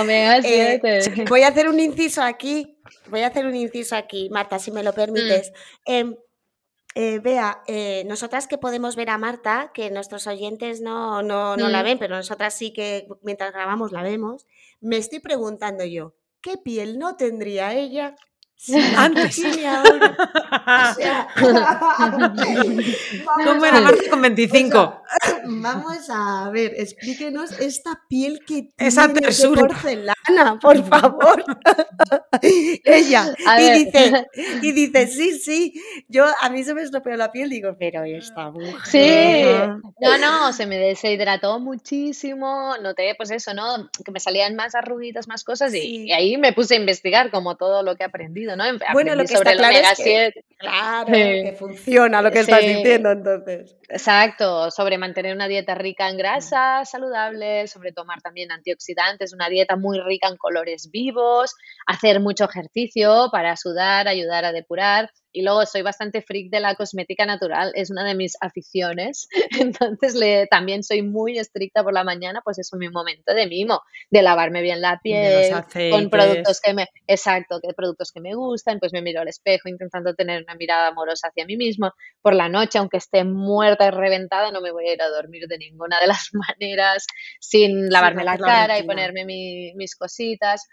Omega 0.00 0.42
7. 0.42 0.80
Eh, 0.84 1.24
voy 1.28 1.42
a 1.42 1.48
hacer 1.48 1.68
un 1.68 1.80
inciso 1.80 2.22
aquí. 2.22 2.78
Voy 3.08 3.20
a 3.20 3.28
hacer 3.28 3.46
un 3.46 3.54
inciso 3.54 3.96
aquí, 3.96 4.28
Marta, 4.30 4.58
si 4.58 4.70
me 4.70 4.82
lo 4.82 4.92
permites. 4.92 5.50
Mm. 5.86 5.92
Em, 5.92 6.16
eh, 6.94 7.18
vea, 7.18 7.62
eh, 7.66 8.04
nosotras 8.06 8.46
que 8.46 8.58
podemos 8.58 8.94
ver 8.94 9.10
a 9.10 9.18
Marta, 9.18 9.72
que 9.74 9.90
nuestros 9.90 10.26
oyentes 10.26 10.80
no, 10.80 11.22
no, 11.22 11.56
no 11.56 11.68
la 11.68 11.82
ven, 11.82 11.98
pero 11.98 12.16
nosotras 12.16 12.54
sí 12.54 12.72
que 12.72 13.08
mientras 13.22 13.52
grabamos 13.52 13.90
la 13.90 14.02
vemos, 14.02 14.46
me 14.80 14.96
estoy 14.96 15.18
preguntando 15.18 15.84
yo, 15.84 16.14
¿qué 16.40 16.56
piel 16.56 16.98
no 16.98 17.16
tendría 17.16 17.74
ella 17.74 18.14
antes. 18.96 19.42
¿Cómo 23.44 23.64
era 23.64 23.80
Marta 23.80 24.02
con 24.10 24.22
25? 24.22 25.02
vamos 25.46 26.08
a 26.10 26.50
ver, 26.50 26.72
explíquenos 26.78 27.52
esta 27.60 28.02
piel 28.08 28.40
que 28.40 28.62
tiene 28.62 28.72
Esa 28.78 29.08
de 29.08 29.20
porcelana, 29.20 30.58
por 30.60 30.82
favor. 30.88 31.44
Ella. 32.42 33.34
Y 33.58 33.84
dice, 33.84 34.26
y 34.62 34.72
dice, 34.72 35.06
sí, 35.08 35.38
sí, 35.38 35.74
yo 36.08 36.26
a 36.40 36.48
mí 36.50 36.64
se 36.64 36.74
me 36.74 36.82
estropeó 36.82 37.16
la 37.16 37.30
piel, 37.32 37.50
digo, 37.50 37.76
pero 37.78 38.04
esta 38.04 38.50
mujer. 38.50 38.74
Sí, 38.84 39.44
no, 40.00 40.18
no, 40.18 40.52
se 40.52 40.66
me 40.66 40.78
deshidrató 40.78 41.60
muchísimo, 41.60 42.76
noté 42.82 43.14
pues 43.16 43.30
eso, 43.30 43.54
¿no? 43.54 43.90
Que 44.04 44.12
me 44.12 44.20
salían 44.20 44.56
más 44.56 44.74
arruguitas, 44.74 45.28
más 45.28 45.44
cosas 45.44 45.74
y, 45.74 46.04
y 46.06 46.12
ahí 46.12 46.36
me 46.38 46.52
puse 46.52 46.74
a 46.74 46.78
investigar 46.78 47.30
como 47.30 47.56
todo 47.56 47.82
lo 47.82 47.96
que 47.96 48.04
he 48.04 48.06
aprendido 48.06 48.53
bueno, 48.92 49.14
lo 49.14 49.24
que 49.24 49.34
está 49.34 49.52
claro 49.52 49.76
es 49.76 49.98
que, 49.98 50.32
claro, 50.58 51.12
que 51.12 51.56
funciona 51.58 52.22
lo 52.22 52.30
que 52.30 52.40
estás 52.40 52.60
diciendo 52.60 53.10
entonces. 53.10 53.76
Exacto, 53.88 54.70
sobre 54.70 54.98
mantener 54.98 55.34
una 55.34 55.48
dieta 55.48 55.74
rica 55.74 56.08
en 56.08 56.16
grasas 56.16 56.90
saludables, 56.90 57.70
sobre 57.70 57.92
tomar 57.92 58.20
también 58.22 58.52
antioxidantes, 58.52 59.32
una 59.32 59.48
dieta 59.48 59.76
muy 59.76 60.00
rica 60.00 60.28
en 60.28 60.36
colores 60.36 60.90
vivos, 60.90 61.54
hacer 61.86 62.20
mucho 62.20 62.44
ejercicio 62.44 63.28
para 63.32 63.56
sudar, 63.56 64.08
ayudar 64.08 64.44
a 64.44 64.52
depurar. 64.52 65.10
Y 65.34 65.42
luego 65.42 65.66
soy 65.66 65.82
bastante 65.82 66.22
freak 66.22 66.48
de 66.48 66.60
la 66.60 66.76
cosmética 66.76 67.26
natural, 67.26 67.72
es 67.74 67.90
una 67.90 68.04
de 68.04 68.14
mis 68.14 68.36
aficiones. 68.40 69.28
Entonces 69.60 70.14
le, 70.14 70.46
también 70.46 70.84
soy 70.84 71.02
muy 71.02 71.38
estricta 71.38 71.82
por 71.82 71.92
la 71.92 72.04
mañana, 72.04 72.40
pues 72.44 72.58
es 72.60 72.70
mi 72.74 72.88
momento 72.88 73.34
de 73.34 73.48
mimo, 73.48 73.82
de 74.10 74.22
lavarme 74.22 74.62
bien 74.62 74.80
la 74.80 75.00
piel, 75.02 75.52
con 75.90 76.08
productos 76.08 76.60
que 76.60 76.72
me, 76.72 76.86
exacto, 77.08 77.60
que 77.60 77.74
productos 77.74 78.12
que 78.12 78.20
me 78.20 78.34
gustan, 78.34 78.78
pues 78.78 78.92
me 78.92 79.02
miro 79.02 79.20
al 79.20 79.28
espejo 79.28 79.68
intentando 79.68 80.14
tener 80.14 80.44
una 80.44 80.54
mirada 80.54 80.86
amorosa 80.86 81.28
hacia 81.28 81.44
mí 81.44 81.56
mismo. 81.56 81.92
Por 82.22 82.34
la 82.34 82.48
noche, 82.48 82.78
aunque 82.78 82.98
esté 82.98 83.24
muerta 83.24 83.88
y 83.88 83.90
reventada, 83.90 84.52
no 84.52 84.60
me 84.60 84.70
voy 84.70 84.88
a 84.88 84.92
ir 84.92 85.02
a 85.02 85.08
dormir 85.08 85.48
de 85.48 85.58
ninguna 85.58 85.98
de 85.98 86.06
las 86.06 86.30
maneras 86.32 87.06
sin 87.40 87.90
lavarme 87.90 88.22
la 88.22 88.38
cara 88.38 88.78
y 88.78 88.84
ponerme 88.84 89.24
mis 89.24 89.96
cositas 89.96 90.68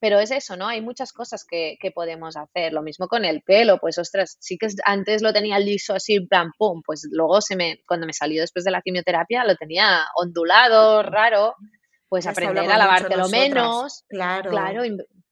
pero 0.00 0.18
es 0.18 0.30
eso, 0.30 0.56
¿no? 0.56 0.68
Hay 0.68 0.80
muchas 0.80 1.12
cosas 1.12 1.44
que, 1.48 1.76
podemos 1.94 2.36
hacer. 2.36 2.72
Lo 2.72 2.82
mismo 2.82 3.06
con 3.08 3.24
el 3.24 3.42
pelo, 3.42 3.78
pues 3.78 3.98
ostras, 3.98 4.36
sí 4.40 4.58
que 4.58 4.68
antes 4.84 5.22
lo 5.22 5.32
tenía 5.32 5.58
liso 5.58 5.94
así, 5.94 6.16
en 6.16 6.28
plan, 6.28 6.50
pum, 6.58 6.82
pues 6.84 7.08
luego 7.10 7.40
se 7.40 7.56
me, 7.56 7.80
cuando 7.86 8.06
me 8.06 8.12
salió 8.12 8.40
después 8.40 8.64
de 8.64 8.70
la 8.70 8.82
quimioterapia, 8.82 9.44
lo 9.44 9.54
tenía 9.56 10.06
ondulado, 10.16 11.02
raro, 11.02 11.54
pues 12.08 12.26
aprender 12.26 12.70
a 12.70 12.78
lavártelo 12.78 13.28
menos. 13.28 14.04
Claro. 14.08 14.50
Claro. 14.50 14.82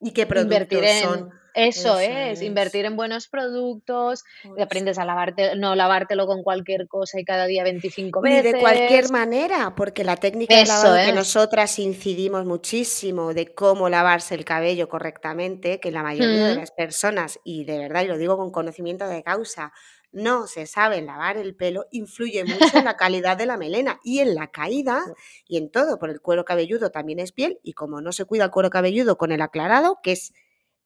¿Y 0.00 0.12
qué 0.12 0.26
productos 0.26 0.90
son? 1.02 1.30
Eso, 1.54 2.00
es, 2.00 2.42
invertir 2.42 2.84
en 2.84 2.96
buenos 2.96 3.28
productos, 3.28 4.24
aprendes 4.60 4.98
a 4.98 5.04
lavarte, 5.04 5.54
no 5.56 5.74
lavártelo 5.74 6.26
con 6.26 6.42
cualquier 6.42 6.88
cosa 6.88 7.20
y 7.20 7.24
cada 7.24 7.46
día 7.46 7.62
25 7.62 8.20
veces. 8.20 8.44
Ni 8.44 8.52
de 8.52 8.58
cualquier 8.58 9.10
manera, 9.10 9.74
porque 9.76 10.02
la 10.02 10.16
técnica 10.16 10.56
de 10.56 10.66
lavado 10.66 10.96
que 10.96 11.12
nosotras 11.12 11.78
incidimos 11.78 12.44
muchísimo 12.44 13.34
de 13.34 13.54
cómo 13.54 13.88
lavarse 13.88 14.34
el 14.34 14.44
cabello 14.44 14.88
correctamente, 14.88 15.78
que 15.78 15.92
la 15.92 16.02
mayoría 16.02 16.48
de 16.48 16.56
las 16.56 16.72
personas, 16.72 17.38
y 17.44 17.64
de 17.64 17.78
verdad, 17.78 18.02
y 18.02 18.08
lo 18.08 18.18
digo 18.18 18.36
con 18.36 18.50
conocimiento 18.50 19.06
de 19.06 19.22
causa, 19.22 19.72
no 20.14 20.46
se 20.46 20.66
sabe 20.66 21.02
lavar 21.02 21.36
el 21.36 21.54
pelo, 21.54 21.86
influye 21.90 22.44
mucho 22.44 22.78
en 22.78 22.84
la 22.84 22.96
calidad 22.96 23.36
de 23.36 23.46
la 23.46 23.56
melena 23.56 24.00
y 24.02 24.20
en 24.20 24.34
la 24.34 24.48
caída 24.50 25.02
y 25.46 25.58
en 25.58 25.70
todo, 25.70 25.98
por 25.98 26.10
el 26.10 26.20
cuero 26.20 26.44
cabelludo 26.44 26.90
también 26.90 27.18
es 27.18 27.32
piel 27.32 27.58
y 27.62 27.72
como 27.74 28.00
no 28.00 28.12
se 28.12 28.24
cuida 28.24 28.44
el 28.44 28.50
cuero 28.50 28.70
cabelludo 28.70 29.18
con 29.18 29.32
el 29.32 29.42
aclarado, 29.42 29.98
que 30.02 30.12
es 30.12 30.32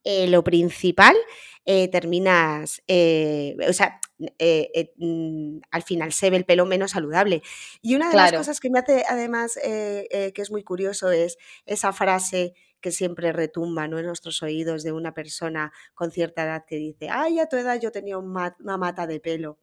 eh, 0.04 0.26
lo 0.28 0.44
principal, 0.44 1.16
eh, 1.64 1.88
terminas, 1.88 2.82
eh, 2.88 3.56
o 3.68 3.72
sea, 3.72 4.00
mm, 4.18 5.58
al 5.70 5.82
final 5.82 6.12
se 6.12 6.30
ve 6.30 6.38
el 6.38 6.44
pelo 6.44 6.66
menos 6.66 6.92
saludable. 6.92 7.42
Y 7.82 7.94
una 7.94 8.10
de 8.10 8.16
las 8.16 8.32
cosas 8.32 8.60
que 8.60 8.70
me 8.70 8.78
hace 8.78 9.04
además 9.08 9.58
que 9.62 10.32
es 10.34 10.50
muy 10.50 10.62
curioso 10.64 11.10
es 11.10 11.36
esa 11.66 11.92
frase 11.92 12.54
que 12.80 12.92
siempre 12.92 13.32
retumba 13.32 13.88
¿no? 13.88 13.98
en 13.98 14.06
nuestros 14.06 14.42
oídos 14.42 14.82
de 14.82 14.92
una 14.92 15.12
persona 15.12 15.72
con 15.94 16.10
cierta 16.10 16.44
edad 16.44 16.64
que 16.66 16.76
dice, 16.76 17.08
ay, 17.10 17.40
a 17.40 17.46
tu 17.46 17.56
edad 17.56 17.80
yo 17.80 17.90
tenía 17.90 18.18
una 18.18 18.54
mata 18.78 19.06
de 19.06 19.20
pelo. 19.20 19.58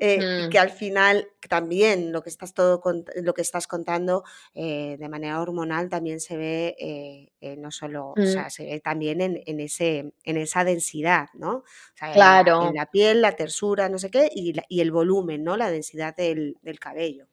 Eh, 0.00 0.44
y 0.46 0.48
que 0.48 0.58
mm. 0.58 0.62
al 0.62 0.70
final 0.70 1.28
también 1.48 2.12
lo 2.12 2.22
que 2.22 2.30
estás, 2.30 2.54
todo, 2.54 2.80
lo 3.16 3.34
que 3.34 3.42
estás 3.42 3.66
contando 3.66 4.22
eh, 4.54 4.96
de 4.96 5.08
manera 5.08 5.40
hormonal 5.40 5.88
también 5.88 6.20
se 6.20 6.36
ve 6.36 6.76
eh, 7.40 7.56
no 7.56 7.72
solo, 7.72 8.14
o 8.16 8.26
sea, 8.26 8.46
mm. 8.46 8.50
se 8.50 8.64
ve 8.64 8.80
también 8.80 9.20
en, 9.20 9.60
ese, 9.60 10.12
en 10.24 10.36
esa 10.36 10.62
densidad, 10.62 11.28
¿no? 11.34 11.56
O 11.56 11.64
sea, 11.94 12.12
claro. 12.12 12.68
en, 12.68 12.74
la, 12.74 12.86
piel, 12.86 13.22
la 13.22 13.32
tersura, 13.32 13.88
no 13.88 13.98
sé 13.98 14.10
qué, 14.10 14.30
y, 14.32 14.54
y 14.68 14.80
el 14.80 14.92
volumen, 14.92 15.42
¿no? 15.42 15.56
La 15.56 15.70
densidad 15.70 16.14
del, 16.14 16.56
del 16.62 16.78
cabello. 16.78 17.26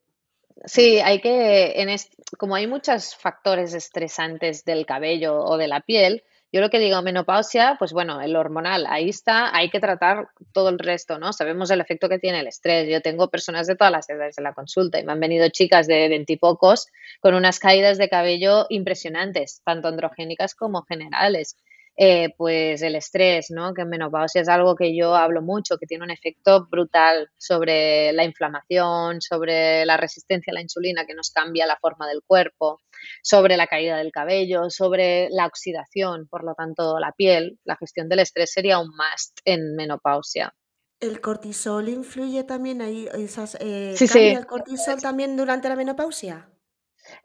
Sí, 0.63 0.99
hay 0.99 1.19
que, 1.19 1.81
en 1.81 1.95
como 2.37 2.55
hay 2.55 2.65
muchos 2.65 3.15
factores 3.15 3.73
estresantes 3.73 4.63
del 4.63 4.85
cabello 4.85 5.37
o 5.37 5.57
de 5.57 5.67
la 5.67 5.81
piel, 5.81 6.23
yo 6.55 6.61
lo 6.61 6.69
que 6.69 6.79
digo, 6.79 7.01
menopausia, 7.01 7.75
pues 7.77 7.91
bueno, 7.91 8.21
el 8.21 8.33
hormonal, 8.33 8.85
ahí 8.87 9.09
está, 9.09 9.53
hay 9.53 9.69
que 9.69 9.81
tratar 9.81 10.29
todo 10.53 10.69
el 10.69 10.79
resto, 10.79 11.19
¿no? 11.19 11.33
Sabemos 11.33 11.69
el 11.69 11.81
efecto 11.81 12.07
que 12.07 12.17
tiene 12.17 12.39
el 12.39 12.47
estrés. 12.47 12.87
Yo 12.89 13.01
tengo 13.01 13.29
personas 13.29 13.67
de 13.67 13.75
todas 13.75 13.91
las 13.91 14.09
edades 14.09 14.37
en 14.37 14.45
la 14.45 14.53
consulta 14.53 14.97
y 14.97 15.03
me 15.03 15.11
han 15.11 15.19
venido 15.19 15.49
chicas 15.49 15.85
de 15.85 16.07
veintipocos 16.07 16.87
con 17.19 17.33
unas 17.33 17.59
caídas 17.59 17.97
de 17.97 18.07
cabello 18.07 18.67
impresionantes, 18.69 19.63
tanto 19.65 19.89
androgénicas 19.89 20.55
como 20.55 20.83
generales. 20.83 21.57
Eh, 21.97 22.33
pues 22.37 22.81
el 22.81 22.95
estrés, 22.95 23.51
¿no? 23.51 23.73
Que 23.73 23.83
en 23.83 23.89
menopausia 23.89 24.41
es 24.41 24.49
algo 24.49 24.75
que 24.75 24.93
yo 24.93 25.15
hablo 25.15 25.41
mucho, 25.41 25.77
que 25.77 25.85
tiene 25.85 26.03
un 26.03 26.11
efecto 26.11 26.67
brutal 26.69 27.29
sobre 27.37 28.11
la 28.11 28.25
inflamación, 28.25 29.21
sobre 29.21 29.85
la 29.85 29.95
resistencia 29.95 30.51
a 30.51 30.55
la 30.55 30.61
insulina 30.61 31.05
que 31.05 31.13
nos 31.13 31.31
cambia 31.31 31.65
la 31.65 31.77
forma 31.77 32.05
del 32.07 32.21
cuerpo, 32.27 32.81
sobre 33.23 33.55
la 33.55 33.67
caída 33.67 33.97
del 33.97 34.11
cabello, 34.11 34.69
sobre 34.69 35.29
la 35.31 35.45
oxidación, 35.45 36.27
por 36.27 36.43
lo 36.43 36.53
tanto 36.53 36.99
la 36.99 37.13
piel. 37.13 37.59
La 37.63 37.77
gestión 37.77 38.09
del 38.09 38.19
estrés 38.19 38.51
sería 38.51 38.79
un 38.79 38.89
must 38.89 39.39
en 39.45 39.75
menopausia. 39.75 40.53
¿El 40.99 41.21
cortisol 41.21 41.87
influye 41.87 42.43
también 42.43 42.81
ahí? 42.81 43.07
Esas, 43.13 43.55
eh, 43.61 43.95
¿Cambia 43.97 44.39
el 44.39 44.45
cortisol 44.45 45.01
también 45.01 45.37
durante 45.37 45.69
la 45.69 45.77
menopausia? 45.77 46.49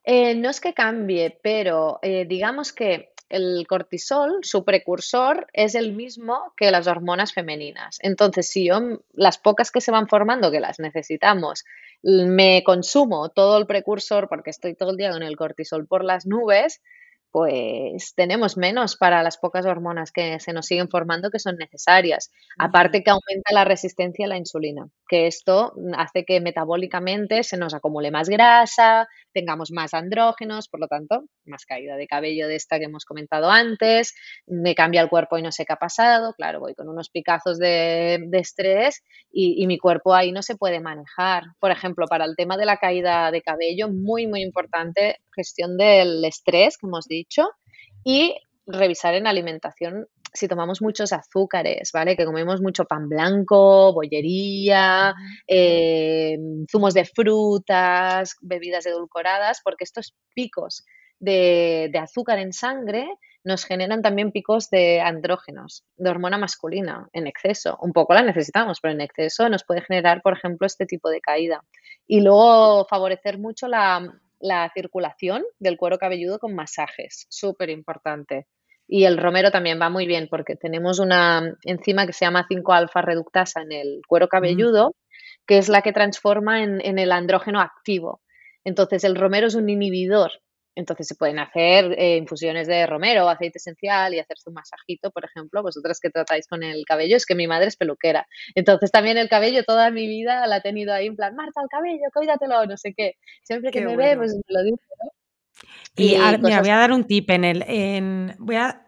Eh, 0.04 0.34
no 0.36 0.48
es 0.50 0.60
que 0.60 0.74
cambie, 0.74 1.40
pero 1.42 1.98
digamos 2.02 2.72
que 2.72 3.14
el 3.30 3.66
cortisol, 3.66 4.40
su 4.42 4.64
precursor, 4.64 5.46
es 5.52 5.74
el 5.74 5.92
mismo 5.92 6.52
que 6.56 6.70
las 6.70 6.86
hormonas 6.86 7.32
femeninas. 7.32 7.98
Entonces, 8.02 8.50
si 8.50 8.66
yo 8.66 8.80
las 9.12 9.38
pocas 9.38 9.70
que 9.70 9.80
se 9.80 9.90
van 9.92 10.08
formando, 10.08 10.50
que 10.50 10.60
las 10.60 10.78
necesitamos, 10.78 11.64
me 12.02 12.62
consumo 12.64 13.30
todo 13.30 13.58
el 13.58 13.66
precursor 13.66 14.28
porque 14.28 14.50
estoy 14.50 14.74
todo 14.74 14.90
el 14.90 14.96
día 14.96 15.12
con 15.12 15.22
el 15.22 15.36
cortisol 15.36 15.86
por 15.86 16.04
las 16.04 16.26
nubes, 16.26 16.80
pues 17.30 18.14
tenemos 18.16 18.56
menos 18.56 18.96
para 18.96 19.22
las 19.22 19.38
pocas 19.38 19.64
hormonas 19.64 20.10
que 20.10 20.40
se 20.40 20.52
nos 20.52 20.66
siguen 20.66 20.88
formando 20.88 21.30
que 21.30 21.38
son 21.38 21.56
necesarias. 21.56 22.32
Aparte 22.58 23.02
que 23.04 23.10
aumenta 23.10 23.52
la 23.52 23.64
resistencia 23.64 24.26
a 24.26 24.28
la 24.28 24.36
insulina, 24.36 24.88
que 25.08 25.26
esto 25.26 25.72
hace 25.96 26.24
que 26.24 26.40
metabólicamente 26.40 27.44
se 27.44 27.56
nos 27.56 27.74
acumule 27.74 28.10
más 28.10 28.28
grasa, 28.28 29.08
tengamos 29.32 29.70
más 29.70 29.94
andrógenos, 29.94 30.68
por 30.68 30.80
lo 30.80 30.88
tanto, 30.88 31.24
más 31.44 31.64
caída 31.64 31.96
de 31.96 32.06
cabello 32.06 32.48
de 32.48 32.56
esta 32.56 32.78
que 32.78 32.86
hemos 32.86 33.04
comentado 33.04 33.50
antes, 33.50 34.14
me 34.46 34.74
cambia 34.74 35.02
el 35.02 35.08
cuerpo 35.08 35.38
y 35.38 35.42
no 35.42 35.52
sé 35.52 35.64
qué 35.64 35.72
ha 35.72 35.76
pasado, 35.76 36.34
claro, 36.34 36.60
voy 36.60 36.74
con 36.74 36.88
unos 36.88 37.10
picazos 37.10 37.58
de, 37.58 38.28
estrés 38.32 39.02
y, 39.30 39.62
y 39.62 39.66
mi 39.66 39.78
cuerpo 39.78 40.14
ahí 40.14 40.32
no 40.32 40.42
se 40.42 40.56
puede 40.56 40.80
manejar. 40.80 41.44
Por 41.58 41.70
ejemplo, 41.70 42.06
para 42.06 42.24
el 42.24 42.36
tema 42.36 42.56
de 42.56 42.66
la 42.66 42.78
caída 42.78 43.30
de 43.30 43.42
cabello, 43.42 43.88
muy, 43.88 44.26
muy 44.26 44.42
importante 44.42 45.20
gestión 45.34 45.76
del 45.76 46.24
estrés, 46.24 46.76
que 46.78 46.86
hemos 46.86 47.06
dicho, 47.06 47.48
y 48.04 48.34
revisar 48.66 49.14
en 49.14 49.26
alimentación 49.26 50.06
si 50.32 50.48
tomamos 50.48 50.82
muchos 50.82 51.12
azúcares, 51.12 51.90
¿vale? 51.92 52.16
Que 52.16 52.24
comemos 52.24 52.60
mucho 52.60 52.84
pan 52.84 53.08
blanco, 53.08 53.92
bollería, 53.92 55.14
eh, 55.46 56.38
zumos 56.70 56.94
de 56.94 57.04
frutas, 57.04 58.36
bebidas 58.40 58.86
edulcoradas, 58.86 59.60
porque 59.62 59.84
estos 59.84 60.14
picos 60.34 60.84
de, 61.20 61.90
azúcar 62.00 62.38
en 62.38 62.52
sangre 62.52 63.08
nos 63.44 63.64
generan 63.64 64.02
también 64.02 64.32
picos 64.32 64.68
de 64.70 65.00
andrógenos, 65.00 65.84
de 65.96 66.10
hormona 66.10 66.38
masculina 66.38 67.08
en 67.12 67.26
exceso. 67.26 67.78
Un 67.80 67.92
poco 67.92 68.14
la 68.14 68.22
necesitamos, 68.22 68.80
pero 68.80 68.92
en 68.92 69.00
exceso 69.00 69.48
nos 69.48 69.64
puede 69.64 69.82
generar, 69.82 70.22
por 70.22 70.36
ejemplo, 70.36 70.66
este 70.66 70.86
tipo 70.86 71.08
de 71.08 71.20
caída. 71.20 71.64
Y 72.06 72.20
luego 72.20 72.86
favorecer 72.88 73.38
mucho 73.38 73.66
la, 73.68 74.20
la 74.40 74.70
circulación 74.74 75.44
del 75.58 75.76
cuero 75.76 75.98
cabelludo 75.98 76.38
con 76.38 76.54
masajes, 76.54 77.26
súper 77.28 77.70
importante. 77.70 78.46
Y 78.92 79.04
el 79.04 79.18
romero 79.18 79.50
también 79.50 79.80
va 79.80 79.88
muy 79.88 80.06
bien 80.06 80.26
porque 80.28 80.56
tenemos 80.56 80.98
una 80.98 81.54
enzima 81.62 82.06
que 82.06 82.12
se 82.12 82.24
llama 82.24 82.46
5-alfa 82.48 83.02
reductasa 83.02 83.62
en 83.62 83.72
el 83.72 84.00
cuero 84.08 84.28
cabelludo, 84.28 84.96
que 85.46 85.58
es 85.58 85.68
la 85.68 85.82
que 85.82 85.92
transforma 85.92 86.62
en, 86.62 86.84
en 86.84 86.98
el 86.98 87.12
andrógeno 87.12 87.60
activo. 87.60 88.20
Entonces, 88.64 89.04
el 89.04 89.16
romero 89.16 89.46
es 89.46 89.54
un 89.54 89.68
inhibidor 89.70 90.32
entonces 90.74 91.08
se 91.08 91.14
pueden 91.14 91.38
hacer 91.38 91.92
eh, 91.98 92.16
infusiones 92.16 92.66
de 92.66 92.86
romero, 92.86 93.28
aceite 93.28 93.58
esencial 93.58 94.14
y 94.14 94.18
hacerse 94.18 94.48
un 94.48 94.54
masajito, 94.54 95.10
por 95.10 95.24
ejemplo, 95.24 95.62
vosotras 95.62 95.98
que 96.00 96.10
tratáis 96.10 96.46
con 96.46 96.62
el 96.62 96.84
cabello, 96.84 97.16
es 97.16 97.26
que 97.26 97.34
mi 97.34 97.46
madre 97.46 97.68
es 97.68 97.76
peluquera. 97.76 98.26
Entonces 98.54 98.90
también 98.90 99.18
el 99.18 99.28
cabello 99.28 99.64
toda 99.64 99.90
mi 99.90 100.06
vida 100.06 100.46
la 100.46 100.56
ha 100.56 100.60
tenido 100.62 100.92
ahí 100.94 101.06
en 101.06 101.16
plan, 101.16 101.34
Marta, 101.34 101.60
el 101.62 101.68
cabello, 101.68 102.04
cuídatelo, 102.12 102.66
no 102.66 102.76
sé 102.76 102.94
qué. 102.96 103.14
Siempre 103.42 103.70
que 103.70 103.80
me 103.82 103.96
ve, 103.96 104.16
pues 104.16 104.34
me 104.34 104.54
lo 104.54 104.62
dice, 104.62 104.84
¿no? 105.02 105.10
Y, 105.96 106.16
voy 106.16 106.52
a 106.52 106.76
dar 106.76 106.92
un 106.92 107.04
tip 107.04 107.30
en 107.30 107.44
el 107.44 107.64
en, 107.66 108.34
voy 108.38 108.56
a, 108.56 108.86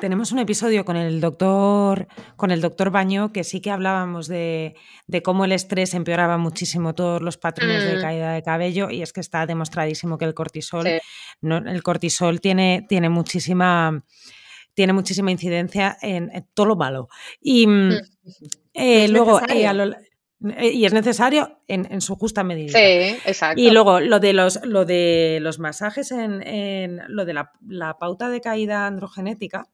tenemos 0.00 0.32
un 0.32 0.38
episodio 0.38 0.84
con 0.84 0.96
el 0.96 1.20
doctor 1.20 2.06
con 2.36 2.50
el 2.50 2.60
doctor 2.60 2.90
Baño 2.90 3.32
que 3.32 3.44
sí 3.44 3.60
que 3.60 3.70
hablábamos 3.70 4.26
de, 4.28 4.74
cómo 5.22 5.44
el 5.44 5.52
estrés 5.52 5.92
empeoraba 5.94 6.38
muchísimo 6.38 6.94
todos 6.94 7.20
los 7.20 7.36
patrones 7.36 7.84
de 7.84 7.98
mm. 7.98 8.00
caída 8.00 8.32
de 8.32 8.42
cabello 8.42 8.90
y 8.90 9.02
es 9.02 9.12
que 9.12 9.20
está 9.20 9.44
demostradísimo 9.44 10.18
que 10.18 10.24
el 10.24 10.34
cortisol 10.34 10.86
el 10.86 11.82
cortisol 11.82 12.40
tiene, 12.40 12.86
tiene 12.88 13.08
muchísima 13.08 14.04
tiene 14.72 14.92
muchísima 14.92 15.30
incidencia 15.30 15.96
en, 16.00 16.30
todo 16.54 16.66
lo 16.66 16.76
malo 16.76 17.08
y 17.40 17.66
mm, 17.66 17.88
mm. 17.88 18.00
Eh, 18.76 19.08
luego 19.08 19.40
eh, 19.40 19.64
eh, 19.64 19.96
y 20.60 20.84
es 20.84 20.92
necesario 20.92 21.60
en, 21.68 22.00
su 22.00 22.16
justa 22.16 22.44
medida. 22.44 22.78
Sí, 22.78 23.18
exacto. 23.24 23.60
Y 23.60 23.70
luego 23.70 24.00
lo 24.00 24.20
de 24.20 24.32
los, 24.32 24.60
lo 24.64 24.84
de 24.84 25.38
los 25.40 25.58
masajes 25.58 26.10
en, 26.12 27.00
lo 27.08 27.24
de 27.24 27.34
la, 27.34 27.52
la, 27.66 27.98
pauta 27.98 28.28
de 28.28 28.40
caída 28.40 28.86
androgenética, 28.86 29.68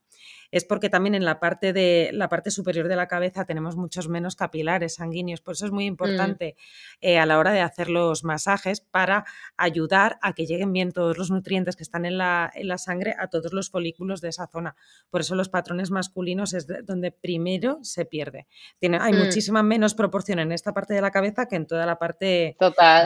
es 0.53 0.65
porque 0.65 0.91
también 0.91 1.15
en 1.15 1.25
la 1.25 1.41
parte, 1.41 1.73
de, 1.73 2.11
la 2.13 2.29
parte 2.29 2.51
superior 2.51 2.87
de 2.87 2.95
la 2.95 3.09
cabeza 3.09 3.47
tenemos 3.47 3.75
muchos 3.75 4.09
menos 4.09 4.37
capilares 4.37 4.97
sanguíneos. 4.97 5.41
Por 5.41 5.55
eso 5.55 5.65
es 5.67 5.73
muy 5.73 5.85
mm. 5.85 5.89
importante 5.89 6.57
eh, 7.01 7.19
a 7.19 7.27
la 7.27 7.39
hora 7.39 7.53
de 7.53 7.63
hacer 7.63 7.89
los 7.89 8.23
masajes 8.23 8.83
para 8.83 9.25
ayudar 9.57 10.19
a 10.21 10.35
que 10.35 10.47
lleguen 10.47 10.73
bien 10.73 10.93
todos 10.93 11.17
los 11.17 11.31
nutrientes 11.31 11.75
que 11.75 11.83
están 11.83 12.05
en 12.05 12.19
la, 12.19 12.53
en 12.55 12.69
la 12.69 12.77
sangre 12.77 13.17
a 13.19 13.29
todos 13.29 13.55
los 13.55 13.71
folículos 13.71 14.21
de 14.21 14.29
esa 14.29 14.47
zona. 14.47 14.77
Por 15.11 15.23
eso 15.23 15.35
los 15.35 15.49
patrones 15.49 15.91
masculinos 15.91 16.53
es 16.53 16.67
donde 16.85 17.13
primero 17.13 17.79
se 17.83 18.05
pierde. 18.05 18.47
Tiene, 18.79 18.99
hay 19.01 19.15
mm. 19.15 19.19
muchísima 19.19 19.63
menos 19.63 19.95
proporción 19.95 20.39
en 20.39 20.53
esta 20.53 20.75
parte 20.75 20.93
de 20.93 21.01
la 21.01 21.11
cabeza 21.11 21.47
que 21.47 21.57
en 21.57 21.67
toda 21.67 21.87
la 21.87 21.99
parte 21.99 22.57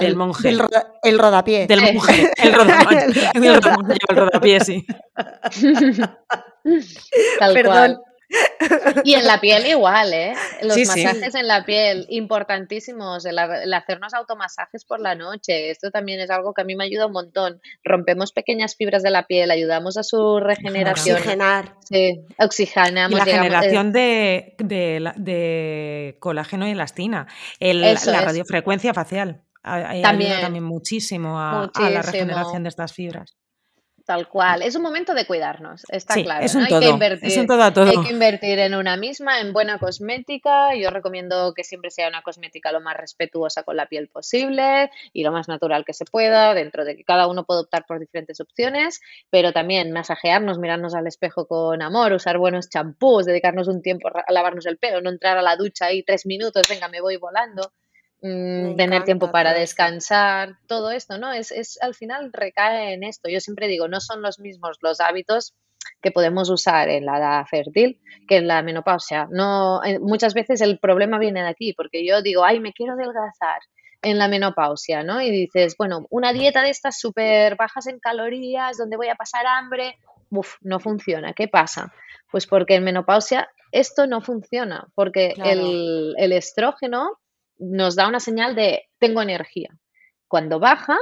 del 0.00 0.16
monje. 0.16 0.48
El, 0.48 0.60
el 1.04 1.18
rodapié. 1.18 1.68
Del 1.68 1.94
monje. 1.94 2.32
El 2.36 2.52
rodapié. 2.52 3.06
el, 3.34 4.16
rodapié, 4.16 4.60
sí. 4.60 4.84
Perdón, 7.54 8.00
Y 9.04 9.14
en 9.14 9.26
la 9.26 9.40
piel 9.40 9.66
igual, 9.66 10.12
¿eh? 10.12 10.34
Los 10.62 10.76
masajes 10.76 11.34
en 11.34 11.46
la 11.46 11.64
piel, 11.64 12.06
importantísimos, 12.08 13.24
el, 13.24 13.38
hacernos 13.38 14.14
automasajes 14.14 14.84
por 14.84 15.00
la 15.00 15.14
noche. 15.14 15.70
Esto 15.70 15.90
también 15.90 16.20
es 16.20 16.30
algo 16.30 16.52
que 16.52 16.62
a 16.62 16.64
mí 16.64 16.74
me 16.74 16.84
ayuda 16.84 17.06
un 17.06 17.12
montón. 17.12 17.60
Rompemos 17.84 18.32
pequeñas 18.32 18.76
fibras 18.76 19.02
de 19.02 19.10
la 19.10 19.26
piel, 19.26 19.50
ayudamos 19.50 19.96
a 19.96 20.02
su 20.02 20.40
regeneración. 20.40 21.16
Oxigenar. 21.16 21.76
Sí, 21.88 22.20
oxigenamos. 22.38 23.18
la 23.18 23.24
generación 23.24 23.92
de, 23.92 24.54
de, 24.58 26.16
colágeno 26.18 26.66
y 26.66 26.72
elastina. 26.72 27.26
la 27.60 28.20
radiofrecuencia 28.20 28.92
facial. 28.92 29.42
También. 29.62 30.40
también 30.40 30.62
muchísimo 30.62 31.40
a 31.40 31.70
la 31.90 32.02
regeneración 32.02 32.62
de 32.62 32.68
estas 32.68 32.92
fibras. 32.92 33.36
Tal 34.06 34.28
cual. 34.28 34.62
Es 34.62 34.76
un 34.76 34.82
momento 34.82 35.14
de 35.14 35.26
cuidarnos, 35.26 35.82
está 35.88 36.14
claro. 36.14 36.44
Es 36.44 36.54
un 36.54 36.62
hay, 36.62 36.68
todo. 36.68 36.78
Que 36.78 36.88
invertir, 36.90 37.28
es 37.28 37.36
un 37.38 37.48
todo 37.48 37.60
a 37.60 37.72
todo. 37.72 37.90
hay 37.90 38.06
que 38.06 38.12
invertir 38.12 38.60
en 38.60 38.76
una 38.76 38.96
misma, 38.96 39.40
en 39.40 39.52
buena 39.52 39.80
cosmética. 39.80 40.76
Yo 40.76 40.90
recomiendo 40.90 41.52
que 41.54 41.64
siempre 41.64 41.90
sea 41.90 42.08
una 42.08 42.22
cosmética 42.22 42.70
lo 42.70 42.80
más 42.80 42.96
respetuosa 42.96 43.64
con 43.64 43.76
la 43.76 43.86
piel 43.86 44.08
posible 44.08 44.92
y 45.12 45.24
lo 45.24 45.32
más 45.32 45.48
natural 45.48 45.84
que 45.84 45.92
se 45.92 46.04
pueda, 46.04 46.54
dentro 46.54 46.84
de 46.84 46.96
que 46.96 47.02
cada 47.02 47.26
uno 47.26 47.44
puede 47.44 47.62
optar 47.62 47.84
por 47.84 47.98
diferentes 47.98 48.40
opciones, 48.40 49.00
pero 49.28 49.52
también 49.52 49.90
masajearnos, 49.90 50.60
mirarnos 50.60 50.94
al 50.94 51.08
espejo 51.08 51.48
con 51.48 51.82
amor, 51.82 52.12
usar 52.12 52.38
buenos 52.38 52.70
champús, 52.70 53.26
dedicarnos 53.26 53.66
un 53.66 53.82
tiempo 53.82 54.08
a 54.08 54.32
lavarnos 54.32 54.66
el 54.66 54.78
pelo, 54.78 55.00
no 55.00 55.10
entrar 55.10 55.36
a 55.36 55.42
la 55.42 55.56
ducha 55.56 55.86
ahí 55.86 56.04
tres 56.04 56.26
minutos, 56.26 56.68
venga, 56.68 56.86
me 56.86 57.00
voy 57.00 57.16
volando. 57.16 57.72
Mm, 58.22 58.76
tener 58.76 59.04
tiempo 59.04 59.30
para 59.30 59.52
descansar, 59.52 60.56
todo 60.66 60.90
esto, 60.90 61.18
¿no? 61.18 61.32
Es, 61.32 61.50
es, 61.50 61.78
al 61.82 61.94
final 61.94 62.32
recae 62.32 62.94
en 62.94 63.04
esto. 63.04 63.28
Yo 63.28 63.40
siempre 63.40 63.68
digo, 63.68 63.88
no 63.88 64.00
son 64.00 64.22
los 64.22 64.38
mismos 64.38 64.78
los 64.80 65.00
hábitos 65.00 65.54
que 66.00 66.10
podemos 66.10 66.48
usar 66.48 66.88
en 66.88 67.04
la 67.04 67.18
edad 67.18 67.44
fértil 67.46 68.00
que 68.26 68.38
en 68.38 68.48
la 68.48 68.62
menopausia. 68.62 69.28
No, 69.30 69.84
eh, 69.84 69.98
muchas 69.98 70.34
veces 70.34 70.60
el 70.62 70.78
problema 70.78 71.18
viene 71.18 71.42
de 71.42 71.48
aquí, 71.48 71.74
porque 71.74 72.06
yo 72.06 72.22
digo, 72.22 72.44
ay, 72.44 72.58
me 72.58 72.72
quiero 72.72 72.94
adelgazar 72.94 73.60
en 74.02 74.18
la 74.18 74.28
menopausia, 74.28 75.02
¿no? 75.02 75.20
Y 75.20 75.30
dices, 75.30 75.76
bueno, 75.76 76.06
una 76.10 76.32
dieta 76.32 76.62
de 76.62 76.70
estas 76.70 76.98
súper 76.98 77.56
bajas 77.56 77.86
en 77.86 77.98
calorías, 77.98 78.78
donde 78.78 78.96
voy 78.96 79.08
a 79.08 79.14
pasar 79.14 79.46
hambre, 79.46 79.98
uf, 80.30 80.54
no 80.62 80.80
funciona. 80.80 81.34
¿Qué 81.34 81.48
pasa? 81.48 81.92
Pues 82.30 82.46
porque 82.46 82.76
en 82.76 82.84
menopausia 82.84 83.48
esto 83.72 84.06
no 84.06 84.20
funciona, 84.22 84.86
porque 84.94 85.34
el, 85.44 86.14
el 86.18 86.32
estrógeno 86.32 87.18
nos 87.58 87.96
da 87.96 88.08
una 88.08 88.20
señal 88.20 88.54
de 88.54 88.84
tengo 88.98 89.22
energía. 89.22 89.70
Cuando 90.28 90.58
baja, 90.58 90.96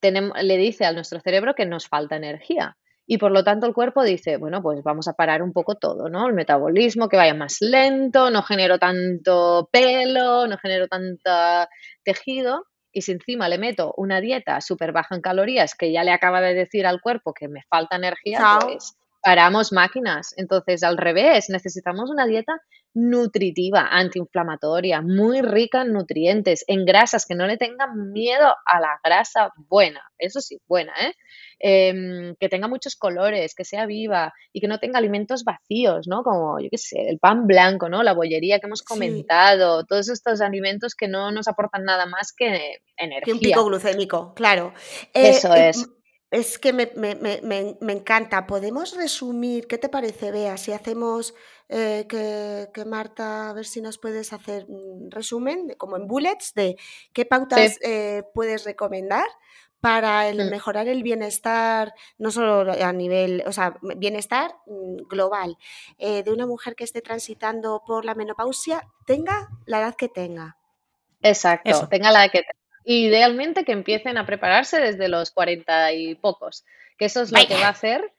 tenemos, 0.00 0.40
le 0.42 0.56
dice 0.56 0.84
a 0.84 0.92
nuestro 0.92 1.20
cerebro 1.20 1.54
que 1.54 1.66
nos 1.66 1.88
falta 1.88 2.16
energía. 2.16 2.76
Y 3.06 3.18
por 3.18 3.32
lo 3.32 3.44
tanto 3.44 3.66
el 3.66 3.74
cuerpo 3.74 4.02
dice, 4.02 4.38
bueno, 4.38 4.62
pues 4.62 4.82
vamos 4.82 5.08
a 5.08 5.12
parar 5.12 5.42
un 5.42 5.52
poco 5.52 5.74
todo, 5.74 6.08
¿no? 6.08 6.26
El 6.26 6.34
metabolismo 6.34 7.08
que 7.08 7.18
vaya 7.18 7.34
más 7.34 7.58
lento, 7.60 8.30
no 8.30 8.42
genero 8.42 8.78
tanto 8.78 9.68
pelo, 9.70 10.46
no 10.46 10.56
genero 10.56 10.88
tanto 10.88 11.30
tejido. 12.02 12.64
Y 12.92 13.02
si 13.02 13.12
encima 13.12 13.48
le 13.48 13.58
meto 13.58 13.92
una 13.96 14.20
dieta 14.20 14.60
súper 14.60 14.92
baja 14.92 15.14
en 15.14 15.20
calorías 15.20 15.74
que 15.74 15.92
ya 15.92 16.04
le 16.04 16.12
acaba 16.12 16.40
de 16.40 16.54
decir 16.54 16.86
al 16.86 17.00
cuerpo 17.00 17.34
que 17.34 17.48
me 17.48 17.62
falta 17.68 17.96
energía, 17.96 18.58
pues 18.62 18.96
paramos 19.22 19.72
máquinas. 19.72 20.32
Entonces, 20.36 20.82
al 20.82 20.96
revés, 20.96 21.50
necesitamos 21.50 22.10
una 22.10 22.26
dieta 22.26 22.60
nutritiva, 22.94 23.88
antiinflamatoria, 23.90 25.02
muy 25.02 25.42
rica 25.42 25.82
en 25.82 25.92
nutrientes, 25.92 26.64
en 26.68 26.84
grasas, 26.84 27.26
que 27.26 27.34
no 27.34 27.46
le 27.46 27.56
tengan 27.56 28.12
miedo 28.12 28.54
a 28.64 28.80
la 28.80 29.00
grasa 29.02 29.50
buena, 29.56 30.00
eso 30.18 30.40
sí, 30.40 30.58
buena, 30.68 30.92
¿eh? 31.00 31.12
Em, 31.58 32.36
que 32.36 32.48
tenga 32.48 32.68
muchos 32.68 32.94
colores, 32.94 33.54
que 33.54 33.64
sea 33.64 33.86
viva 33.86 34.32
y 34.52 34.60
que 34.60 34.68
no 34.68 34.78
tenga 34.78 34.98
alimentos 34.98 35.44
vacíos, 35.44 36.06
¿no? 36.06 36.22
Como, 36.22 36.60
yo 36.60 36.68
qué 36.70 36.78
sé, 36.78 37.08
el 37.08 37.18
pan 37.18 37.46
blanco, 37.46 37.88
¿no? 37.88 38.02
La 38.02 38.12
bollería 38.12 38.60
que 38.60 38.66
hemos 38.66 38.82
comentado, 38.82 39.84
todos 39.84 40.08
estos 40.08 40.40
alimentos 40.40 40.94
que 40.94 41.08
no 41.08 41.32
nos 41.32 41.48
aportan 41.48 41.84
nada 41.84 42.06
más 42.06 42.32
que 42.32 42.78
energía. 42.96 43.24
Que 43.24 43.32
un 43.32 43.40
pico 43.40 43.64
glucémico, 43.64 44.34
claro. 44.34 44.72
eso 45.12 45.54
eh, 45.54 45.70
es. 45.70 45.88
Es 46.34 46.58
que 46.58 46.72
me, 46.72 47.92
encanta. 47.92 48.44
¿Podemos 48.48 48.96
resumir? 48.96 49.68
¿Qué 49.68 49.78
te 49.78 49.88
parece, 49.88 50.32
Bea? 50.32 50.56
Si 50.56 50.72
hacemos 50.72 51.32
eh, 51.68 52.06
que, 52.08 52.84
Marta, 52.84 53.50
a 53.50 53.52
ver 53.52 53.64
si 53.64 53.80
nos 53.80 53.98
puedes 53.98 54.32
hacer 54.32 54.64
un 54.68 55.10
resumen, 55.10 55.74
como 55.78 55.96
en 55.96 56.06
bullets, 56.06 56.54
de 56.54 56.76
qué 57.12 57.24
pautas 57.24 57.78
eh, 57.82 58.22
puedes 58.34 58.64
recomendar 58.64 59.26
para 59.80 60.28
el 60.28 60.46
mm. 60.46 60.50
mejorar 60.50 60.88
el 60.88 61.02
bienestar, 61.02 61.92
no 62.18 62.30
solo 62.30 62.72
a 62.72 62.92
nivel, 62.92 63.42
o 63.46 63.52
sea, 63.52 63.76
bienestar 63.96 64.56
mm, 64.66 65.08
global, 65.08 65.58
eh, 65.98 66.22
de 66.22 66.32
una 66.32 66.46
mujer 66.46 66.74
que 66.74 66.84
esté 66.84 67.02
transitando 67.02 67.82
por 67.86 68.04
la 68.04 68.14
menopausia, 68.14 68.86
tenga 69.06 69.48
la 69.66 69.80
edad 69.80 69.94
que 69.94 70.08
tenga. 70.08 70.56
Exacto, 71.22 71.88
tenga 71.88 72.10
la 72.12 72.24
edad 72.24 72.32
que 72.32 72.42
tenga 72.42 72.64
idealmente 72.84 73.64
que 73.64 73.72
empiecen 73.72 74.18
a 74.18 74.26
prepararse 74.26 74.78
desde 74.78 75.08
los 75.08 75.30
cuarenta 75.30 75.92
y 75.92 76.14
pocos, 76.14 76.64
que 76.98 77.06
eso 77.06 77.22
es 77.22 77.32
lo 77.32 77.44
que 77.46 77.54
va 77.54 77.66
a 77.66 77.70
hacer 77.70 78.12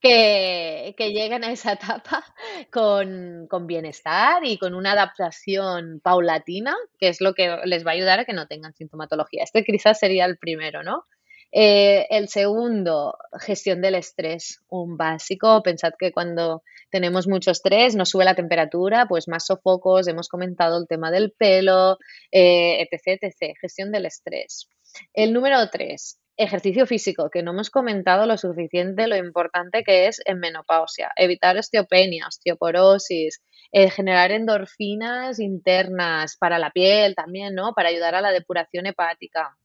que, 0.00 0.94
lleguen 0.98 1.44
a 1.44 1.52
esa 1.52 1.72
etapa 1.72 2.24
con, 2.72 3.46
con, 3.48 3.66
bienestar 3.66 4.44
y 4.44 4.58
con 4.58 4.74
una 4.74 4.92
adaptación 4.92 6.00
paulatina, 6.02 6.76
que 6.98 7.08
es 7.08 7.20
lo 7.20 7.34
que 7.34 7.56
les 7.64 7.86
va 7.86 7.90
a 7.90 7.94
ayudar 7.94 8.20
a 8.20 8.24
que 8.24 8.32
no 8.32 8.46
tengan 8.46 8.74
sintomatología. 8.74 9.44
Este 9.44 9.64
quizás 9.64 9.98
sería 9.98 10.24
el 10.24 10.38
primero, 10.38 10.82
¿no? 10.82 11.04
Eh, 11.50 12.06
el 12.10 12.28
segundo, 12.28 13.16
gestión 13.40 13.80
del 13.80 13.94
estrés, 13.94 14.60
un 14.68 14.96
básico. 14.96 15.62
Pensad 15.62 15.92
que 15.98 16.12
cuando 16.12 16.62
tenemos 16.90 17.26
mucho 17.26 17.50
estrés 17.50 17.94
nos 17.94 18.10
sube 18.10 18.24
la 18.24 18.34
temperatura, 18.34 19.06
pues 19.08 19.28
más 19.28 19.46
sofocos, 19.46 20.08
hemos 20.08 20.28
comentado 20.28 20.78
el 20.78 20.86
tema 20.86 21.10
del 21.10 21.32
pelo, 21.32 21.98
eh, 22.30 22.82
etc, 22.82 23.18
etc. 23.22 23.56
Gestión 23.60 23.92
del 23.92 24.06
estrés. 24.06 24.68
El 25.14 25.32
número 25.32 25.68
tres, 25.70 26.18
ejercicio 26.38 26.86
físico, 26.86 27.28
que 27.30 27.42
no 27.42 27.50
hemos 27.50 27.68
comentado 27.68 28.24
lo 28.24 28.38
suficiente 28.38 29.08
lo 29.08 29.16
importante 29.16 29.82
que 29.82 30.06
es 30.06 30.22
en 30.24 30.38
menopausia. 30.38 31.10
Evitar 31.16 31.58
osteopenia, 31.58 32.28
osteoporosis, 32.28 33.42
eh, 33.72 33.90
generar 33.90 34.30
endorfinas 34.30 35.40
internas 35.40 36.36
para 36.38 36.58
la 36.58 36.70
piel 36.70 37.14
también, 37.16 37.54
¿no? 37.54 37.74
Para 37.74 37.88
ayudar 37.88 38.14
a 38.14 38.20
la 38.20 38.30
depuración 38.30 38.86
hepática 38.86 39.56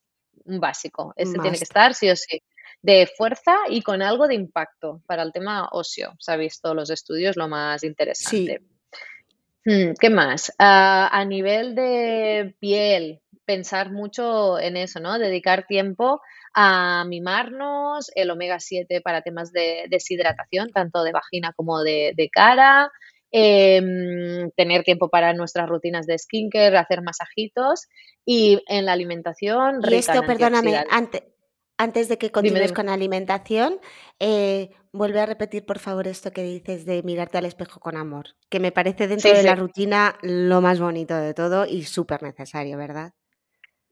un 0.46 0.60
básico. 0.60 1.14
Este 1.16 1.40
tiene 1.40 1.58
que 1.58 1.64
estar 1.64 1.94
sí 1.94 2.10
o 2.10 2.16
sí. 2.16 2.42
De 2.82 3.08
fuerza 3.08 3.56
y 3.70 3.82
con 3.82 4.02
algo 4.02 4.28
de 4.28 4.36
impacto 4.36 5.02
para 5.06 5.22
el 5.22 5.32
tema 5.32 5.70
óseo. 5.72 6.16
Se 6.20 6.34
ha 6.34 6.36
visto 6.36 6.74
los 6.74 6.90
estudios 6.90 7.38
lo 7.38 7.48
más 7.48 7.84
interesante. 7.84 8.62
Hmm, 9.64 9.94
¿Qué 9.98 10.10
más? 10.10 10.52
Ah, 10.60 11.08
a 11.12 11.24
nivel 11.24 11.76
de 11.76 12.56
piel, 12.60 13.22
pensar 13.46 13.92
mucho 13.92 14.60
en 14.60 14.76
eso, 14.76 15.00
¿no? 15.00 15.20
Dedicar 15.20 15.66
tiempo 15.66 16.22
a 16.54 17.06
mimarnos, 17.08 18.12
el 18.16 18.32
omega 18.32 18.60
7 18.60 19.02
para 19.02 19.22
temas 19.22 19.52
de 19.52 19.86
deshidratación, 19.90 20.70
tanto 20.72 21.04
de 21.04 21.12
vagina 21.12 21.54
como 21.56 21.82
de, 21.82 22.30
cara, 22.32 22.92
Em, 23.36 24.52
tener 24.52 24.84
tiempo 24.84 25.10
para 25.10 25.34
nuestras 25.34 25.68
rutinas 25.68 26.06
de 26.06 26.20
skincare, 26.20 26.78
hacer 26.78 27.02
masajitos 27.02 27.88
y 28.24 28.62
en 28.68 28.86
la 28.86 28.92
alimentación. 28.92 29.82
Y 29.90 29.96
esto, 29.96 30.22
perdóname, 30.22 30.84
antes, 30.92 31.24
antes 31.80 32.10
de 32.10 32.20
que 32.20 32.32
continúes 32.32 32.74
con 32.74 32.86
la 32.86 32.94
alimentación, 32.94 33.80
eh, 34.20 34.70
vuelve 34.92 35.20
a 35.20 35.26
repetir 35.26 35.66
por 35.66 35.80
favor 35.80 36.08
esto 36.08 36.30
que 36.30 36.44
dices 36.44 36.86
de 36.86 37.02
mirarte 37.02 37.40
al 37.40 37.46
espejo 37.46 37.80
con 37.80 37.98
amor, 37.98 38.36
que 38.52 38.60
me 38.60 38.72
parece 38.72 39.08
dentro 39.08 39.34
de 39.34 39.42
la 39.42 39.56
rutina 39.56 40.16
lo 40.22 40.62
más 40.62 40.80
bonito 40.80 41.16
de 41.16 41.34
todo 41.34 41.66
y 41.66 41.86
súper 41.86 42.22
necesario, 42.22 42.78
¿verdad? 42.78 43.14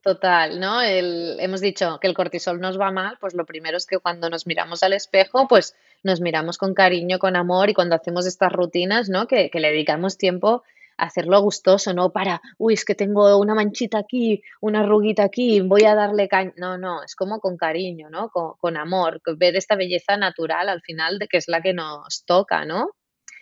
Total, 0.02 0.60
¿no? 0.60 0.82
El, 0.82 1.38
hemos 1.40 1.62
dicho 1.62 2.00
que 2.00 2.08
el 2.08 2.16
cortisol 2.16 2.60
nos 2.60 2.80
va 2.80 2.92
mal, 2.92 3.18
pues 3.22 3.36
lo 3.36 3.46
primero 3.46 3.78
es 3.78 3.86
que 3.86 4.00
cuando 4.00 4.32
nos 4.32 4.48
miramos 4.48 4.82
al 4.82 4.94
espejo, 4.94 5.48
pues 5.48 5.76
nos 6.02 6.22
miramos 6.22 6.58
con 6.58 6.74
cariño, 6.74 7.20
con 7.20 7.36
amor 7.36 7.70
y 7.70 7.76
cuando 7.76 7.96
hacemos 7.96 8.26
estas 8.26 8.52
rutinas, 8.52 9.10
¿no? 9.10 9.28
Que, 9.28 9.52
le 9.54 9.70
dedicamos 9.70 10.18
tiempo 10.18 10.64
a 10.98 11.06
hacerlo 11.06 11.40
gustoso, 11.42 11.94
no 11.94 12.12
para, 12.12 12.42
uy, 12.58 12.74
es 12.74 12.84
que 12.84 12.96
tengo 12.96 13.38
una 13.38 13.54
manchita 13.54 14.00
aquí, 14.00 14.42
una 14.60 14.80
arruguita 14.80 15.24
aquí, 15.24 15.62
voy 15.62 15.84
a 15.84 15.94
darle 15.94 16.28
caña. 16.28 16.54
No, 16.58 16.80
no, 16.80 17.04
es 17.04 17.16
como 17.16 17.40
con 17.40 17.56
cariño, 17.56 18.10
¿no? 18.10 18.30
Con, 18.30 18.54
con 18.58 18.78
amor, 18.78 19.22
ver 19.38 19.56
esta 19.56 19.76
belleza 19.76 20.18
natural 20.18 20.70
al 20.70 20.82
final 20.82 21.20
de 21.20 21.28
que 21.28 21.38
es 21.38 21.48
la 21.48 21.62
que 21.62 21.74
nos 21.74 22.24
toca, 22.26 22.66
¿no? 22.66 22.90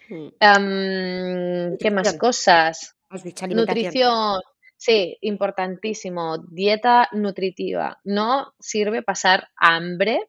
Mm. 0.09 1.77
¿Qué 1.77 1.91
más 1.91 2.13
cosas? 2.17 2.95
Nutrición. 3.47 4.41
Sí, 4.81 5.17
importantísimo. 5.19 6.37
Dieta 6.37 7.09
nutritiva. 7.11 7.99
No 8.05 8.53
sirve 8.59 9.03
pasar 9.03 9.49
hambre 9.57 10.21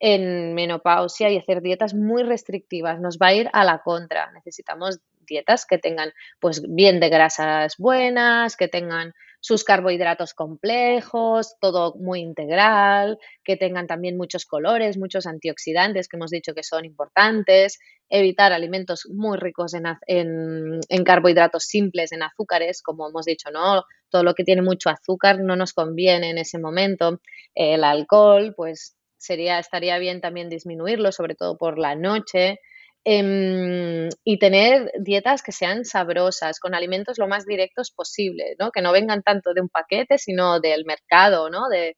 en 0.00 0.54
menopausia 0.54 1.30
y 1.30 1.38
hacer 1.38 1.62
dietas 1.62 1.94
muy 1.94 2.24
restrictivas. 2.24 2.98
Nos 2.98 3.16
va 3.18 3.28
a 3.28 3.34
ir 3.34 3.48
a 3.52 3.62
la 3.64 3.78
contra. 3.78 4.32
Necesitamos 4.32 4.98
dietas 5.24 5.66
que 5.66 5.78
tengan, 5.78 6.10
pues, 6.40 6.62
bien 6.68 6.98
de 6.98 7.10
grasas 7.10 7.76
buenas, 7.78 8.56
que 8.56 8.66
tengan 8.66 9.14
sus 9.42 9.64
carbohidratos 9.64 10.34
complejos, 10.34 11.56
todo 11.60 11.96
muy 11.96 12.20
integral, 12.20 13.18
que 13.42 13.56
tengan 13.56 13.88
también 13.88 14.16
muchos 14.16 14.46
colores, 14.46 14.96
muchos 14.96 15.26
antioxidantes 15.26 16.06
que 16.06 16.16
hemos 16.16 16.30
dicho 16.30 16.54
que 16.54 16.62
son 16.62 16.84
importantes, 16.84 17.80
evitar 18.08 18.52
alimentos 18.52 19.08
muy 19.12 19.36
ricos 19.38 19.74
en, 19.74 21.04
carbohidratos 21.04 21.64
simples, 21.64 22.12
en 22.12 22.22
azúcares, 22.22 22.82
como 22.82 23.08
hemos 23.08 23.24
dicho, 23.24 23.50
¿no? 23.50 23.82
Todo 24.10 24.22
lo 24.22 24.34
que 24.34 24.44
tiene 24.44 24.62
mucho 24.62 24.90
azúcar 24.90 25.40
no 25.40 25.56
nos 25.56 25.72
conviene 25.72 26.30
en 26.30 26.38
ese 26.38 26.60
momento. 26.60 27.20
El 27.52 27.82
alcohol, 27.82 28.54
pues 28.56 28.96
sería, 29.18 29.58
estaría 29.58 29.98
bien 29.98 30.20
también 30.20 30.50
disminuirlo, 30.50 31.10
sobre 31.10 31.34
todo 31.34 31.58
por 31.58 31.78
la 31.80 31.96
noche. 31.96 32.60
Em, 33.04 34.08
y 34.22 34.38
tener 34.38 34.92
dietas 35.00 35.42
que 35.42 35.50
sean 35.50 35.84
sabrosas, 35.84 36.60
con 36.60 36.72
alimentos 36.72 37.18
lo 37.18 37.26
más 37.26 37.44
directos 37.44 37.90
posible, 37.90 38.54
¿no? 38.60 38.70
Que 38.70 38.80
no 38.80 38.92
vengan 38.92 39.22
tanto 39.22 39.54
de 39.54 39.60
un 39.60 39.68
paquete, 39.68 40.18
sino 40.18 40.60
del 40.60 40.84
mercado, 40.84 41.50
¿no? 41.50 41.68
De, 41.68 41.96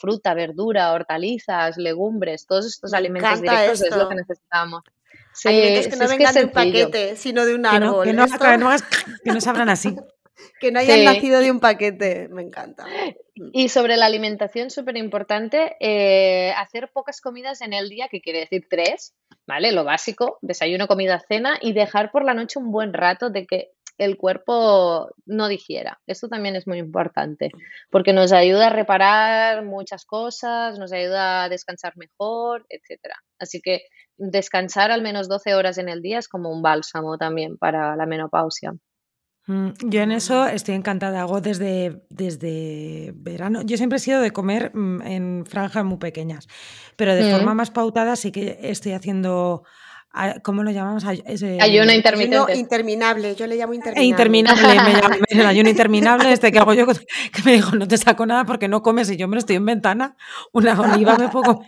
fruta, 0.00 0.32
verdura, 0.32 0.92
hortalizas, 0.92 1.76
legumbres, 1.76 2.46
todos 2.46 2.64
estos 2.64 2.94
alimentos 2.94 3.42
directos 3.42 3.82
es 3.82 3.94
lo 3.94 4.08
que 4.08 4.14
necesitamos. 4.14 4.82
alimentos 5.44 5.88
que 5.88 5.96
no 5.96 6.08
vengan 6.08 6.34
de 6.34 6.44
un 6.44 6.50
paquete, 6.50 7.16
sino 7.16 7.44
de 7.44 7.54
un 7.54 7.66
árbol. 7.66 8.06
Que 8.06 8.12
no, 8.14 8.24
que 8.26 8.56
no, 8.56 8.70
que 9.22 9.32
no 9.32 9.40
sabrán 9.40 9.68
así. 9.68 9.94
Que 10.60 10.70
no 10.70 10.80
hayan 10.80 11.04
nacido 11.04 11.40
de 11.40 11.50
un 11.50 11.60
paquete, 11.60 12.28
me 12.28 12.42
encanta. 12.42 12.86
Y 13.34 13.68
sobre 13.68 13.96
la 13.96 14.06
alimentación, 14.06 14.70
súper 14.70 14.96
importante, 14.96 15.76
eh, 15.80 16.52
hacer 16.56 16.90
pocas 16.92 17.20
comidas 17.20 17.60
en 17.60 17.72
el 17.72 17.88
día, 17.88 18.08
que 18.08 18.20
quiere 18.20 18.40
decir 18.40 18.66
tres, 18.68 19.14
¿vale? 19.46 19.72
Lo 19.72 19.84
básico, 19.84 20.38
desayuno, 20.42 20.86
comida, 20.86 21.22
cena, 21.28 21.58
y 21.60 21.72
dejar 21.72 22.10
por 22.10 22.24
la 22.24 22.34
noche 22.34 22.58
un 22.58 22.72
buen 22.72 22.92
rato 22.92 23.30
de 23.30 23.46
que 23.46 23.70
el 23.98 24.16
cuerpo 24.16 25.10
no 25.24 25.48
digiera. 25.48 26.00
Esto 26.06 26.28
también 26.28 26.56
es 26.56 26.66
muy 26.66 26.78
importante, 26.78 27.50
porque 27.90 28.12
nos 28.12 28.32
ayuda 28.32 28.66
a 28.66 28.70
reparar 28.70 29.64
muchas 29.64 30.04
cosas, 30.04 30.78
nos 30.78 30.92
ayuda 30.92 31.44
a 31.44 31.48
descansar 31.48 31.96
mejor, 31.96 32.66
etc. 32.68 33.14
Así 33.38 33.60
que 33.60 33.82
descansar 34.16 34.90
al 34.90 35.02
menos 35.02 35.28
12 35.28 35.54
horas 35.54 35.78
en 35.78 35.88
el 35.88 36.02
día 36.02 36.18
es 36.18 36.28
como 36.28 36.50
un 36.50 36.62
bálsamo 36.62 37.16
también 37.18 37.56
para 37.56 37.96
la 37.96 38.06
menopausia. 38.06 38.74
Mm, 39.46 39.68
yo 39.84 40.00
en 40.00 40.12
eso 40.12 40.46
estoy 40.46 40.74
encantada. 40.74 41.20
Hago 41.20 41.40
desde, 41.40 42.02
desde 42.10 43.12
verano. 43.14 43.62
Yo 43.62 43.76
siempre 43.76 43.96
he 43.96 44.00
sido 44.00 44.20
de 44.20 44.32
comer 44.32 44.72
mm, 44.74 45.02
en 45.02 45.44
franjas 45.46 45.84
muy 45.84 45.98
pequeñas, 45.98 46.48
pero 46.96 47.14
de 47.14 47.30
forma 47.30 47.54
mm. 47.54 47.56
más 47.56 47.70
pautada 47.70 48.16
sí 48.16 48.32
que 48.32 48.58
estoy 48.62 48.92
haciendo. 48.92 49.64
¿Cómo 50.42 50.62
lo 50.62 50.70
llamamos? 50.70 51.04
ayuno 51.04 51.92
intermitente. 51.92 52.56
interminable, 52.56 53.34
yo 53.34 53.46
le 53.46 53.56
llamo 53.56 53.74
interminable. 53.74 54.08
interminable, 54.08 54.62
me 54.62 54.92
llamo, 55.02 55.14
el 55.28 55.46
ayuno 55.46 55.68
interminable, 55.68 56.32
este 56.32 56.50
que 56.50 56.58
hago 56.58 56.72
yo, 56.72 56.86
que 57.32 57.42
me 57.44 57.52
dijo, 57.52 57.76
no 57.76 57.86
te 57.86 57.98
saco 57.98 58.24
nada 58.24 58.46
porque 58.46 58.66
no 58.66 58.80
comes 58.80 59.10
y 59.10 59.18
yo 59.18 59.28
me 59.28 59.34
lo 59.34 59.40
estoy 59.40 59.56
en 59.56 59.66
ventana, 59.66 60.16
una 60.52 60.80
oliva 60.80 61.18
me 61.18 61.28
pongo... 61.28 61.66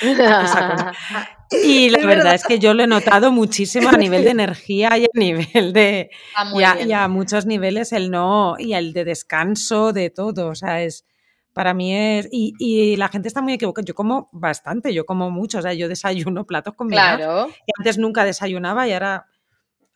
Y 1.50 1.88
la 1.88 2.04
verdad 2.06 2.34
es 2.34 2.44
que 2.44 2.58
yo 2.58 2.74
lo 2.74 2.82
he 2.82 2.86
notado 2.86 3.32
muchísimo 3.32 3.88
a 3.88 3.96
nivel 3.96 4.22
de 4.24 4.30
energía 4.30 4.98
y 4.98 5.04
a 5.04 5.08
nivel 5.14 5.72
de. 5.72 6.10
y, 6.54 6.92
a, 6.92 7.08
muchos 7.08 7.46
niveles 7.46 7.92
el 7.92 8.10
no. 8.10 8.56
Y 8.58 8.74
el 8.74 8.92
de 8.92 9.04
descanso, 9.04 9.92
de 9.92 10.10
todo. 10.10 10.48
O 10.48 10.54
sea, 10.54 10.82
es. 10.82 11.06
Para 11.54 11.72
mí 11.72 11.94
es. 11.94 12.28
Y, 12.30 12.96
la 12.96 13.08
gente 13.08 13.28
está 13.28 13.40
muy 13.40 13.54
equivocada. 13.54 13.84
Yo 13.86 13.94
como 13.94 14.28
bastante, 14.32 14.92
yo 14.92 15.06
como 15.06 15.30
mucho. 15.30 15.58
O 15.58 15.62
sea, 15.62 15.72
yo 15.72 15.88
desayuno 15.88 16.44
platos 16.44 16.74
con 16.74 16.88
Claro. 16.88 17.48
Y 17.48 17.72
antes 17.78 17.96
nunca 17.96 18.24
desayunaba 18.24 18.86
y 18.86 18.92
ahora 18.92 19.26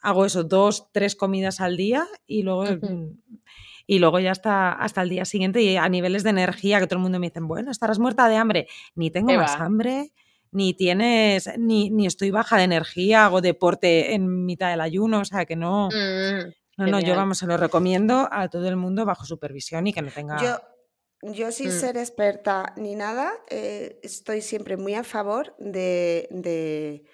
hago 0.01 0.25
eso, 0.25 0.43
dos, 0.45 0.89
tres 0.93 1.15
comidas 1.15 1.61
al 1.61 1.77
día 1.77 2.07
y 2.27 2.43
luego. 2.43 2.65
Y 3.87 3.99
luego 3.99 4.19
ya 4.21 4.31
hasta, 4.31 4.73
hasta 4.73 5.03
el 5.03 5.09
día 5.09 5.25
siguiente 5.25 5.63
y 5.63 5.77
a 5.77 5.89
niveles 5.89 6.23
de 6.23 6.31
energía 6.31 6.81
que 6.81 6.87
todo 6.87 6.99
el 6.99 7.03
mundo 7.03 7.19
me 7.19 7.29
dice, 7.29 7.41
bueno, 7.41 7.71
estarás 7.71 7.99
muerta 7.99 8.29
de 8.29 8.37
hambre, 8.37 8.69
ni 8.95 9.11
tengo 9.11 9.33
más 9.35 9.61
hambre, 9.61 10.13
ni 10.53 10.75
tienes, 10.75 11.51
ni, 11.59 11.91
ni, 11.91 12.07
estoy 12.07 12.31
baja 12.31 12.59
de 12.59 12.65
energía, 12.65 13.25
hago 13.25 13.41
deporte 13.41 14.15
en 14.15 14.45
mitad 14.45 14.71
del 14.71 14.83
ayuno, 14.83 15.21
o 15.21 15.25
sea 15.25 15.47
que 15.47 15.57
no. 15.57 15.89
Mm, 15.89 16.53
no, 16.77 16.87
no, 16.87 17.01
yo 17.01 17.17
vamos, 17.17 17.39
se 17.39 17.47
lo 17.47 17.57
recomiendo 17.57 18.29
a 18.31 18.49
todo 18.49 18.69
el 18.69 18.77
mundo 18.77 19.05
bajo 19.05 19.25
supervisión 19.25 19.87
y 19.87 19.93
que 19.93 20.03
no 20.03 20.11
tenga. 20.11 20.43
Yo, 20.43 21.33
yo 21.33 21.53
sin 21.53 21.69
mm. 21.69 21.73
ser 21.73 21.97
experta 21.97 22.75
ni 22.77 22.95
nada, 22.95 23.33
eh, 23.49 23.99
estoy 24.03 24.43
siempre 24.43 24.77
muy 24.77 24.95
a 24.95 25.05
favor 25.05 25.55
de, 25.59 26.29
de, 26.31 27.05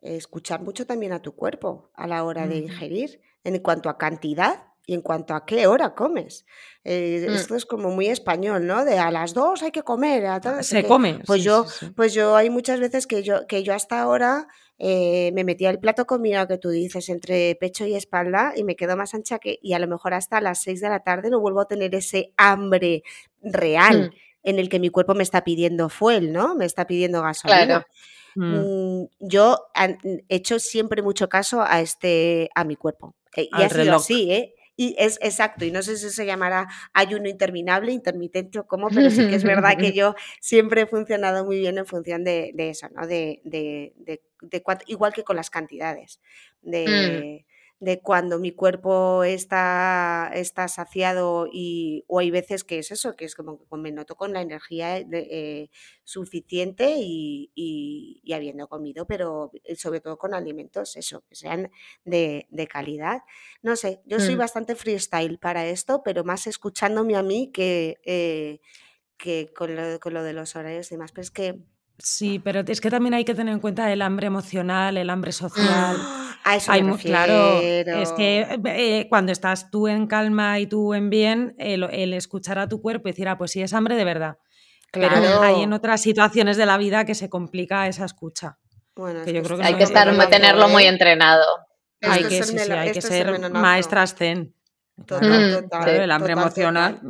escuchar 0.00 0.62
mucho 0.62 0.86
también 0.86 1.12
a 1.12 1.20
tu 1.20 1.34
cuerpo 1.34 1.90
a 1.94 2.06
la 2.06 2.24
hora 2.24 2.46
de 2.46 2.58
ingerir, 2.58 3.20
en 3.44 3.58
cuanto 3.58 3.88
a 3.88 3.98
cantidad 3.98 4.65
y 4.86 4.94
en 4.94 5.02
cuanto 5.02 5.34
a 5.34 5.44
qué 5.44 5.66
hora 5.66 5.94
comes. 5.94 6.46
Eh, 6.84 7.26
mm. 7.28 7.34
Esto 7.34 7.56
es 7.56 7.66
como 7.66 7.90
muy 7.90 8.06
español, 8.06 8.66
¿no? 8.66 8.84
De 8.84 8.98
a 8.98 9.10
las 9.10 9.34
dos 9.34 9.62
hay 9.64 9.72
que 9.72 9.82
comer. 9.82 10.24
Se 10.62 10.84
come. 10.84 11.20
Pues 11.26 11.42
yo, 11.42 11.66
pues 11.96 12.14
yo 12.14 12.36
hay 12.36 12.48
muchas 12.48 12.78
veces 12.78 13.08
que 13.08 13.24
yo, 13.24 13.46
que 13.48 13.64
yo 13.64 13.74
hasta 13.74 14.00
ahora 14.00 14.46
eh, 14.78 15.32
me 15.34 15.42
metía 15.42 15.70
el 15.70 15.80
plato 15.80 16.06
combinado 16.06 16.46
que 16.46 16.58
tú 16.58 16.70
dices 16.70 17.08
entre 17.08 17.56
pecho 17.56 17.84
y 17.84 17.96
espalda 17.96 18.52
y 18.56 18.62
me 18.62 18.76
quedo 18.76 18.96
más 18.96 19.12
ancha 19.14 19.40
que, 19.40 19.58
y 19.60 19.72
a 19.72 19.80
lo 19.80 19.88
mejor 19.88 20.14
hasta 20.14 20.40
las 20.40 20.62
seis 20.62 20.80
de 20.80 20.88
la 20.88 21.00
tarde 21.00 21.30
no 21.30 21.40
vuelvo 21.40 21.60
a 21.60 21.68
tener 21.68 21.94
ese 21.94 22.32
hambre 22.36 23.02
real. 23.42 24.12
Mm. 24.12 24.26
en 24.48 24.60
el 24.60 24.68
que 24.68 24.78
mi 24.78 24.90
cuerpo 24.90 25.12
me 25.14 25.24
está 25.24 25.42
pidiendo 25.42 25.88
fuel, 25.88 26.32
¿no? 26.32 26.54
Me 26.54 26.66
está 26.66 26.86
pidiendo 26.86 27.20
gasolina. 27.20 27.84
Mm. 28.36 29.06
yo 29.18 29.58
he 29.74 29.96
hecho 30.28 30.60
siempre 30.60 31.02
mucho 31.02 31.28
caso 31.28 31.62
a 31.62 31.80
este 31.80 32.48
a 32.54 32.62
mi 32.62 32.76
cuerpo. 32.76 33.16
Eh, 33.36 33.48
y 33.50 33.62
ha 33.62 33.68
sido 33.68 33.96
así, 33.96 34.30
¿eh? 34.30 34.54
Y 34.76 34.94
es 34.98 35.18
exacto, 35.22 35.64
y 35.64 35.70
no 35.70 35.82
sé 35.82 35.96
si 35.96 36.10
se 36.10 36.26
llamará 36.26 36.68
ayuno 36.92 37.28
interminable, 37.28 37.92
intermitente 37.92 38.58
o 38.58 38.66
cómo, 38.66 38.88
pero 38.90 39.10
sí 39.10 39.26
que 39.28 39.36
es 39.36 39.44
verdad 39.44 39.78
que 39.78 39.92
yo 39.94 40.14
siempre 40.40 40.82
he 40.82 40.86
funcionado 40.86 41.44
muy 41.46 41.58
bien 41.58 41.78
en 41.78 41.86
función 41.86 42.24
de, 42.24 42.52
eso, 42.58 42.88
¿no? 42.94 43.06
De, 43.06 43.40
de, 43.44 43.94
de, 43.96 44.20
igual 44.86 45.14
que 45.14 45.24
con 45.24 45.36
las 45.36 45.48
cantidades. 45.48 46.20
Mm. 46.62 47.44
De, 47.78 47.96
de 47.96 48.00
cuando 48.00 48.38
mi 48.38 48.52
cuerpo 48.52 49.24
está, 49.24 50.30
está 50.34 50.68
saciado 50.68 51.48
y, 51.52 52.04
o 52.06 52.18
hay 52.18 52.30
veces 52.30 52.64
que 52.64 52.78
es 52.78 52.90
eso, 52.90 53.16
que 53.16 53.24
es 53.24 53.34
como 53.34 53.58
que 53.58 53.76
me 53.76 53.92
noto 53.92 54.16
con 54.16 54.32
la 54.32 54.40
energía 54.40 54.98
eh, 54.98 55.70
suficiente 56.04 56.94
y, 56.98 57.52
y, 57.54 58.32
habiendo 58.32 58.68
comido, 58.68 59.06
pero 59.06 59.50
eh, 59.64 59.76
sobre 59.76 60.00
todo 60.00 60.18
con 60.18 60.34
alimentos, 60.34 60.96
eso, 60.96 61.24
que 61.28 61.34
sean 61.34 61.70
de, 62.04 62.46
de 62.50 62.66
calidad. 62.66 63.22
No 63.62 63.76
sé, 63.76 64.00
yo 64.06 64.20
soy 64.20 64.36
mm. 64.36 64.38
bastante 64.38 64.74
freestyle 64.74 65.38
para 65.38 65.66
esto, 65.66 66.02
pero 66.02 66.24
más 66.24 66.46
escuchándome 66.46 67.16
a 67.16 67.22
mí 67.22 67.50
que, 67.52 67.98
eh, 68.04 68.60
que 69.16 69.52
con, 69.54 69.76
lo, 69.76 70.00
con 70.00 70.14
lo 70.14 70.22
de 70.22 70.32
los 70.32 70.56
horarios 70.56 70.90
y 70.90 70.94
demás, 70.94 71.12
pero 71.12 71.22
es 71.22 71.30
que 71.30 71.60
Sí, 71.98 72.38
pero 72.38 72.60
es 72.66 72.80
que 72.80 72.90
también 72.90 73.14
hay 73.14 73.24
que 73.24 73.34
tener 73.34 73.52
en 73.52 73.60
cuenta 73.60 73.90
el 73.92 74.02
hambre 74.02 74.26
emocional, 74.26 74.96
el 74.96 75.10
hambre 75.10 75.32
social. 75.32 75.96
A 76.44 76.54
eso 76.54 76.70
hay, 76.70 76.84
me 76.84 76.96
Claro, 76.96 77.60
es 77.60 78.12
que 78.12 78.60
eh, 78.66 79.06
cuando 79.08 79.32
estás 79.32 79.68
tú 79.68 79.88
en 79.88 80.06
calma 80.06 80.60
y 80.60 80.68
tú 80.68 80.94
en 80.94 81.10
bien, 81.10 81.56
el, 81.58 82.12
escuchar 82.12 82.60
a 82.60 82.68
tu 82.68 82.80
cuerpo 82.80 83.08
y 83.08 83.10
decir, 83.10 83.26
ah, 83.26 83.36
pues 83.36 83.50
sí 83.50 83.62
es 83.62 83.74
hambre 83.74 83.96
de 83.96 84.04
verdad. 84.04 84.38
Claro. 84.92 85.16
Pero 85.20 85.42
hay 85.42 85.62
en 85.62 85.72
otras 85.72 86.02
situaciones 86.02 86.56
de 86.56 86.64
la 86.64 86.78
vida 86.78 87.04
que 87.04 87.16
se 87.16 87.28
complica 87.28 87.88
esa 87.88 88.04
escucha. 88.04 88.58
Bueno, 88.94 89.24
que 89.24 89.32
yo 89.32 89.42
creo 89.42 89.58
que 89.58 89.64
hay 89.64 89.74
que 89.74 89.82
estar, 89.82 90.08
tenerlo 90.28 90.68
muy 90.68 90.84
entrenado. 90.84 91.44
hay 92.00 92.22
que, 92.22 92.40
hay 92.72 92.92
que 92.92 93.02
ser 93.02 93.50
maestras 93.50 94.14
zen. 94.14 94.54
Total, 95.04 95.62
total. 95.62 95.88
el 95.88 96.10
hambre 96.12 96.34
emocional. 96.34 97.00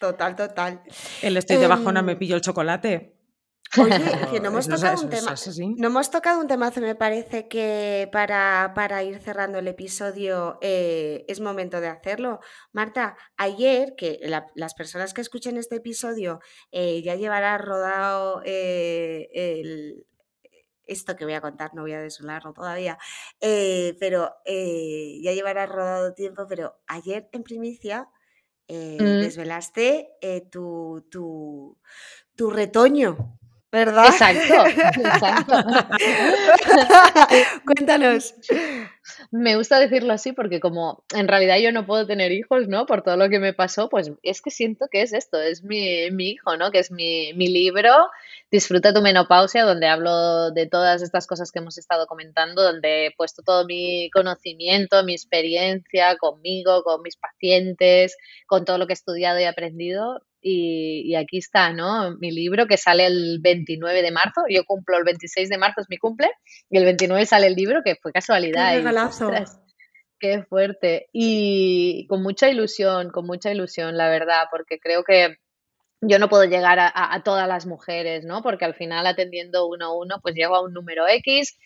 Total, 0.00 0.34
total. 0.34 0.82
El 1.22 1.36
estoy 1.36 1.58
de 1.58 1.68
bajona, 1.68 2.02
me 2.02 2.12
em, 2.12 2.18
pillo 2.18 2.34
el 2.34 2.40
chocolate. 2.40 3.19
Oye, 3.78 3.94
que 4.32 4.40
no 4.40 4.48
hemos 4.48 4.68
tocado 4.68 5.02
un 5.02 5.10
tema. 5.10 5.34
No 5.76 5.86
hemos 5.86 6.10
tocado 6.10 6.40
un 6.40 6.48
temazo, 6.48 6.80
me 6.80 6.94
parece 6.96 7.46
que 7.46 8.08
para, 8.10 8.72
para 8.74 9.02
ir 9.04 9.20
cerrando 9.20 9.58
el 9.58 9.68
episodio 9.68 10.58
eh, 10.60 11.24
es 11.28 11.40
momento 11.40 11.80
de 11.80 11.88
hacerlo. 11.88 12.40
Marta, 12.72 13.16
ayer, 13.36 13.94
que 13.96 14.18
las 14.54 14.74
personas 14.74 15.14
que 15.14 15.20
escuchen 15.20 15.56
este 15.56 15.76
episodio 15.76 16.40
eh, 16.72 17.02
ya 17.02 17.14
llevará 17.14 17.56
rodado 17.58 18.42
eh, 18.44 19.28
el, 19.34 20.06
esto 20.84 21.14
que 21.14 21.24
voy 21.24 21.34
a 21.34 21.40
contar, 21.40 21.72
no 21.74 21.82
voy 21.82 21.92
a 21.92 22.00
desvelarlo 22.00 22.52
todavía, 22.52 22.98
pero 23.38 24.34
ya 24.44 25.32
llevará 25.32 25.66
rodado 25.66 26.14
tiempo, 26.14 26.46
pero 26.48 26.80
ayer 26.88 27.28
en 27.30 27.44
primicia 27.44 28.08
mm. 28.68 28.96
desvelaste 28.98 30.08
tu, 30.50 31.06
tu, 31.08 31.78
tu 32.34 32.50
retoño 32.50 33.38
¿verdad? 33.72 34.06
Exacto, 34.06 34.66
exacto. 34.66 35.54
Cuéntanos. 37.64 38.34
Me 39.30 39.56
gusta 39.56 39.78
decirlo 39.78 40.12
así 40.12 40.32
porque 40.32 40.60
como 40.60 41.04
en 41.14 41.28
realidad 41.28 41.58
yo 41.58 41.72
no 41.72 41.86
puedo 41.86 42.06
tener 42.06 42.32
hijos, 42.32 42.68
¿no? 42.68 42.86
Por 42.86 43.02
todo 43.02 43.16
lo 43.16 43.28
que 43.28 43.38
me 43.38 43.52
pasó, 43.52 43.88
pues 43.88 44.12
es 44.22 44.42
que 44.42 44.50
siento 44.50 44.86
que 44.90 45.02
es 45.02 45.12
esto, 45.12 45.40
es 45.40 45.64
mi, 45.64 46.10
mi 46.10 46.30
hijo, 46.30 46.56
¿no? 46.56 46.70
Que 46.70 46.80
es 46.80 46.90
mi, 46.90 47.32
mi 47.34 47.48
libro, 47.48 47.92
Disfruta 48.50 48.92
tu 48.92 49.00
menopausia, 49.00 49.64
donde 49.64 49.86
hablo 49.86 50.50
de 50.50 50.66
todas 50.66 51.02
estas 51.02 51.28
cosas 51.28 51.52
que 51.52 51.60
hemos 51.60 51.78
estado 51.78 52.08
comentando, 52.08 52.64
donde 52.64 53.06
he 53.06 53.10
puesto 53.12 53.42
todo 53.42 53.64
mi 53.64 54.10
conocimiento, 54.10 55.04
mi 55.04 55.12
experiencia 55.12 56.16
conmigo, 56.16 56.82
con 56.82 57.00
mis 57.02 57.16
pacientes, 57.16 58.16
con 58.48 58.64
todo 58.64 58.78
lo 58.78 58.88
que 58.88 58.92
he 58.92 58.94
estudiado 58.94 59.38
y 59.38 59.44
aprendido 59.44 60.20
y, 60.42 61.14
aquí 61.14 61.38
está, 61.38 61.72
¿no? 61.72 62.16
Mi 62.18 62.30
libro 62.30 62.66
que 62.66 62.76
sale 62.76 63.06
el 63.06 63.38
29 63.40 64.02
de 64.02 64.10
marzo. 64.10 64.42
Yo 64.48 64.64
cumplo 64.64 64.98
el 64.98 65.04
26 65.04 65.48
de 65.48 65.58
marzo, 65.58 65.80
es 65.80 65.86
mi 65.88 65.98
cumple, 65.98 66.30
y 66.70 66.78
el 66.78 66.84
29 66.84 67.26
sale 67.26 67.46
el 67.46 67.54
libro, 67.54 67.82
que 67.84 67.96
fue 67.96 68.12
casualidad. 68.12 68.70
¡Qué 68.70 68.76
regalazo! 68.76 69.30
qué 70.18 70.42
fuerte. 70.42 71.08
Y 71.12 72.06
con 72.08 72.22
mucha 72.22 72.48
ilusión, 72.48 73.10
con 73.10 73.26
mucha 73.26 73.50
ilusión, 73.50 73.96
la 73.96 74.08
verdad, 74.10 74.44
porque 74.50 74.78
creo 74.78 75.02
que 75.02 75.38
yo 76.02 76.18
no 76.18 76.28
puedo 76.28 76.44
llegar 76.44 76.78
a, 76.80 77.22
todas 77.24 77.48
las 77.48 77.66
mujeres, 77.66 78.24
¿no? 78.24 78.42
Porque 78.42 78.64
al 78.64 78.74
final 78.74 79.06
atendiendo 79.06 79.66
uno 79.66 79.86
a 79.86 79.94
uno, 79.94 80.20
pues 80.22 80.34
llego 80.34 80.56
a 80.56 80.62
un 80.62 80.72
número 80.72 81.06
X 81.08 81.58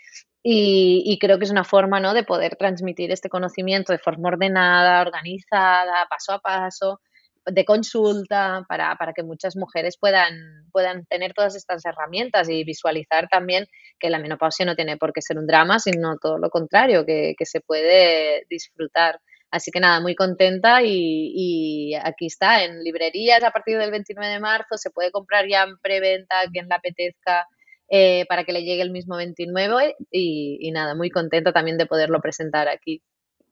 y, 0.42 1.02
y, 1.06 1.18
creo 1.18 1.38
que 1.38 1.44
es 1.44 1.50
una 1.50 1.64
forma, 1.64 2.00
¿no? 2.00 2.14
De 2.14 2.24
poder 2.24 2.56
transmitir 2.56 3.10
este 3.12 3.28
conocimiento 3.28 3.92
de 3.92 3.98
forma 3.98 4.28
ordenada, 4.28 5.00
organizada, 5.02 6.06
paso 6.08 6.32
a 6.32 6.40
paso 6.40 7.00
de 7.46 7.64
consulta 7.64 8.64
para, 8.68 8.96
para, 8.96 9.12
que 9.12 9.22
muchas 9.22 9.56
mujeres 9.56 9.96
puedan, 9.98 10.68
puedan 10.72 11.04
tener 11.06 11.34
todas 11.34 11.56
estas 11.56 11.84
herramientas 11.84 12.48
y 12.48 12.64
visualizar 12.64 13.28
también 13.28 13.66
que 13.98 14.10
la 14.10 14.18
menopausia 14.18 14.66
no 14.66 14.74
tiene 14.74 14.96
por 14.96 15.12
qué 15.12 15.20
ser 15.22 15.38
un 15.38 15.46
drama, 15.46 15.78
sino 15.78 16.16
todo 16.18 16.38
lo 16.38 16.50
contrario, 16.50 17.04
que, 17.04 17.34
que 17.36 17.46
se 17.46 17.60
puede 17.60 18.46
disfrutar. 18.48 19.20
Así 19.54 19.70
que 19.70 19.78
nada, 19.78 20.00
muy 20.00 20.16
contenta 20.16 20.80
y, 20.82 21.94
aquí 22.02 22.26
está 22.26 22.64
en 22.64 22.82
librerías 22.82 23.42
a 23.44 23.52
partir 23.52 23.78
del 23.78 23.92
29 23.92 24.32
de 24.32 24.40
marzo, 24.40 24.76
se 24.76 24.90
puede 24.90 25.12
comprar 25.12 25.46
ya 25.48 25.62
en 25.62 25.78
preventa 25.78 26.34
quien 26.52 26.68
la 26.68 26.76
apetezca 26.76 27.46
eh, 27.88 28.26
para 28.28 28.42
que 28.42 28.52
le 28.52 28.64
llegue 28.64 28.82
el 28.82 28.90
mismo 28.90 29.16
29 29.16 29.94
y, 30.10 30.58
y 30.60 30.72
nada, 30.72 30.96
muy 30.96 31.08
contenta 31.08 31.52
también 31.52 31.78
de 31.78 31.86
poderlo 31.86 32.20
presentar 32.20 32.66
aquí. 32.68 33.00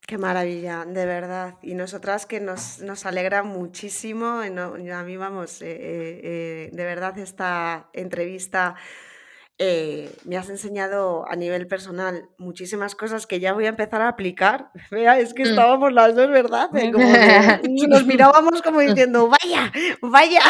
Qué 0.07 0.19
maravilla, 0.19 0.85
de 0.85 1.07
verdad. 1.07 1.55
Y 1.63 1.75
nosotras 1.75 2.27
que 2.27 2.41
nos, 2.41 2.81
nos 2.81 3.07
alegra 3.07 3.43
muchísimo, 3.45 4.41
a 4.41 5.03
mí 5.05 5.17
vamos, 5.17 5.63
eh, 5.63 5.71
eh, 5.71 6.21
eh, 6.25 6.71
de 6.73 6.85
verdad 6.85 7.17
esta 7.19 7.89
entrevista 7.93 8.75
eh, 9.59 10.11
me 10.25 10.37
has 10.37 10.49
enseñado 10.49 11.25
a 11.29 11.37
nivel 11.37 11.67
personal 11.67 12.29
muchísimas 12.39 12.95
cosas 12.95 13.27
que 13.27 13.39
ya 13.39 13.53
voy 13.53 13.67
a 13.67 13.69
empezar 13.69 14.01
a 14.01 14.09
aplicar. 14.09 14.71
Vea, 14.91 15.19
es 15.19 15.35
que 15.35 15.45
mm. 15.45 15.49
estábamos 15.49 15.93
las 15.93 16.17
dos, 16.17 16.29
¿verdad? 16.31 16.71
nos 17.89 18.07
mirábamos 18.07 18.63
como 18.63 18.81
diciendo, 18.81 19.29
vaya, 19.29 19.73
vaya. 20.01 20.41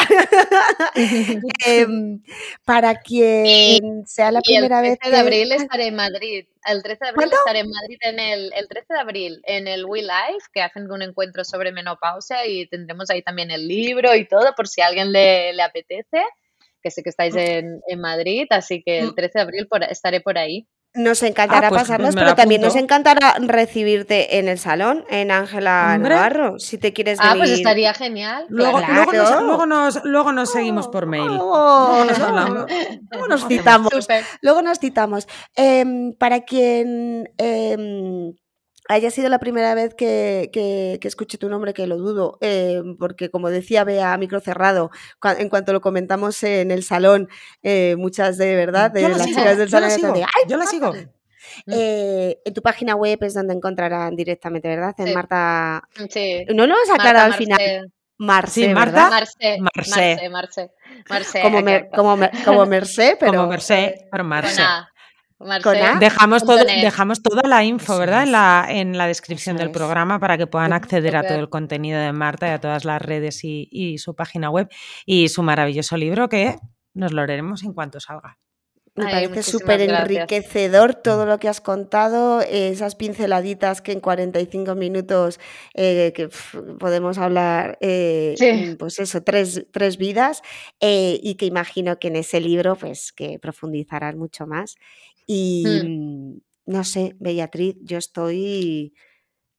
Em, 1.65 2.21
para 2.65 2.95
quien 2.95 4.05
sea 4.05 4.31
la 4.31 4.41
primera 4.41 4.81
vez. 4.81 4.93
El 4.93 4.99
13 4.99 5.15
de 5.15 5.21
abril 5.21 5.51
estaré 5.51 5.87
en 5.87 5.95
Madrid. 5.95 6.45
El 6.65 6.81
13 6.81 6.99
de 7.03 7.09
abril 7.09 7.29
estaré 7.31 7.59
en 7.59 7.69
Madrid 7.69 7.97
en 8.01 8.19
el, 8.19 8.53
el 8.53 8.67
13 8.67 8.93
de 8.93 8.99
abril 8.99 9.41
en 9.45 9.67
el 9.67 9.85
We 9.85 10.01
Life, 10.01 10.47
que 10.53 10.61
hacen 10.61 10.89
un 10.89 11.01
encuentro 11.01 11.43
sobre 11.43 11.71
menopausia 11.71 12.45
y 12.47 12.67
tendremos 12.67 13.09
ahí 13.09 13.21
también 13.21 13.51
el 13.51 13.67
libro 13.67 14.15
y 14.15 14.27
todo 14.27 14.53
por 14.55 14.67
si 14.67 14.81
a 14.81 14.87
alguien 14.87 15.11
le, 15.11 15.53
le 15.53 15.61
apetece 15.61 16.23
que 16.83 16.91
sé 16.91 17.01
que 17.01 17.09
estáis 17.09 17.35
en, 17.35 17.81
en 17.87 18.01
Madrid, 18.01 18.45
así 18.49 18.83
que 18.83 18.99
el 18.99 19.15
13 19.15 19.31
mm. 19.31 19.37
de 19.37 19.41
abril 19.41 19.67
estaré 19.89 20.21
por 20.21 20.37
ahí. 20.37 20.67
Nos 20.95 21.23
encantará 21.23 21.67
ah, 21.67 21.69
pues 21.69 21.81
pasarnos, 21.81 22.13
pero 22.13 22.35
también 22.35 22.61
nos 22.61 22.75
encantará 22.75 23.33
recibirte 23.39 24.37
en 24.37 24.47
el 24.47 24.59
salón, 24.59 25.05
en 25.09 25.31
Ángela 25.31 25.97
Navarro, 25.97 26.59
si 26.59 26.77
te 26.77 26.93
quieres 26.93 27.17
venir. 27.17 27.33
Ah, 27.33 27.35
pues 27.35 27.49
estaría 27.49 27.95
genial. 27.95 28.45
Luego, 28.49 28.79
luego, 28.79 29.11
nos, 29.65 30.03
luego, 30.03 30.31
nos, 30.31 30.51
seguimos 30.51 30.87
por 30.89 31.07
mail. 31.07 31.25
luego 31.25 32.05
nos 33.27 33.47
citamos. 33.47 33.91
Luego 34.41 34.61
nos 34.61 34.77
citamos. 34.77 35.27
Em, 35.55 36.13
para 36.13 36.41
quien 36.41 37.27
em, 37.39 38.35
haya 38.89 39.11
sido 39.11 39.29
la 39.29 39.39
primera 39.39 39.75
vez 39.75 39.93
que, 39.95 40.49
que, 40.51 40.99
escuche 41.07 41.37
tu 41.37 41.49
nombre, 41.49 41.73
que 41.73 41.87
lo 41.87 41.97
dudo, 41.97 42.37
eh, 42.41 42.81
porque 42.99 43.29
como 43.29 43.49
decía 43.49 43.83
Bea, 43.83 44.17
micro 44.17 44.39
cerrado, 44.39 44.91
en 45.37 45.49
cuanto 45.49 45.73
lo 45.73 45.81
comentamos 45.81 46.43
en 46.43 46.71
el 46.71 46.83
salón, 46.83 47.29
eh, 47.61 47.95
muchas 47.97 48.37
de 48.37 48.55
verdad, 48.55 48.91
de 48.91 49.07
las 49.09 49.25
chicas 49.25 49.57
del 49.57 49.69
salón, 49.69 49.89
yo 50.47 50.57
la 50.57 50.65
sigo. 50.65 50.93
Mm. 50.93 51.71
Eh, 51.71 52.41
en 52.45 52.53
tu 52.53 52.61
página 52.61 52.95
web 52.95 53.19
es 53.21 53.33
donde 53.33 53.53
encontrarán 53.53 54.15
directamente, 54.15 54.67
¿verdad? 54.67 54.95
En 54.97 55.13
Marta. 55.13 55.87
Sí. 56.09 56.45
No 56.53 56.65
lo 56.65 56.73
has 56.75 56.89
aclarado 56.89 57.25
al 57.25 57.33
final. 57.33 57.91
Marce, 58.17 58.61
sí, 58.61 58.69
Marta. 58.69 59.09
Marce, 59.09 59.57
Marce, 59.59 60.29
Marce, 60.29 60.71
Marce, 61.09 61.41
como, 61.41 61.59
como, 61.93 62.29
como 62.45 62.65
Mercé, 62.65 63.17
pero. 63.19 63.33
Como 63.33 63.47
Mercé, 63.47 64.07
pero 64.11 64.23
Marce. 64.23 64.61
Dejamos, 65.99 66.43
todo, 66.43 66.57
dejamos 66.57 67.21
toda 67.21 67.47
la 67.47 67.63
info, 67.63 67.97
¿verdad? 67.97 68.23
En 68.23 68.31
la, 68.31 68.65
en 68.69 68.97
la 68.97 69.07
descripción 69.07 69.57
del 69.57 69.71
programa 69.71 70.19
para 70.19 70.37
que 70.37 70.47
puedan 70.47 70.73
acceder 70.73 71.15
a 71.15 71.23
todo 71.23 71.39
el 71.39 71.49
contenido 71.49 71.99
de 71.99 72.13
Marta 72.13 72.47
y 72.47 72.51
a 72.51 72.59
todas 72.59 72.85
las 72.85 73.01
redes 73.01 73.43
y, 73.43 73.67
y 73.71 73.97
su 73.97 74.15
página 74.15 74.49
web 74.49 74.69
y 75.05 75.29
su 75.29 75.43
maravilloso 75.43 75.97
libro 75.97 76.29
que 76.29 76.57
nos 76.93 77.11
lo 77.11 77.25
leeremos 77.25 77.63
en 77.63 77.73
cuanto 77.73 77.99
salga. 77.99 78.37
Me 78.95 79.05
parece 79.05 79.41
súper 79.41 79.81
enriquecedor 79.81 80.93
todo 80.93 81.25
lo 81.25 81.39
que 81.39 81.49
has 81.49 81.61
contado, 81.61 82.41
esas 82.41 82.93
pinceladitas 82.93 83.81
que 83.81 83.91
en 83.91 83.99
45 83.99 84.75
minutos 84.75 85.39
eh, 85.73 86.13
que 86.15 86.29
podemos 86.77 87.17
hablar, 87.17 87.79
eh, 87.81 88.75
pues 88.77 88.99
eso, 88.99 89.23
tres, 89.23 89.65
tres 89.71 89.97
vidas, 89.97 90.43
eh, 90.79 91.19
y 91.23 91.35
que 91.35 91.47
imagino 91.47 91.97
que 91.97 92.09
en 92.09 92.17
ese 92.17 92.39
libro 92.39 92.75
pues 92.75 93.11
que 93.13 93.39
profundizarás 93.39 94.15
mucho 94.15 94.45
más. 94.45 94.75
Y 95.27 95.65
mm. 95.83 96.71
no 96.71 96.83
sé, 96.83 97.15
Beatriz, 97.19 97.75
yo 97.81 97.97
estoy 97.97 98.93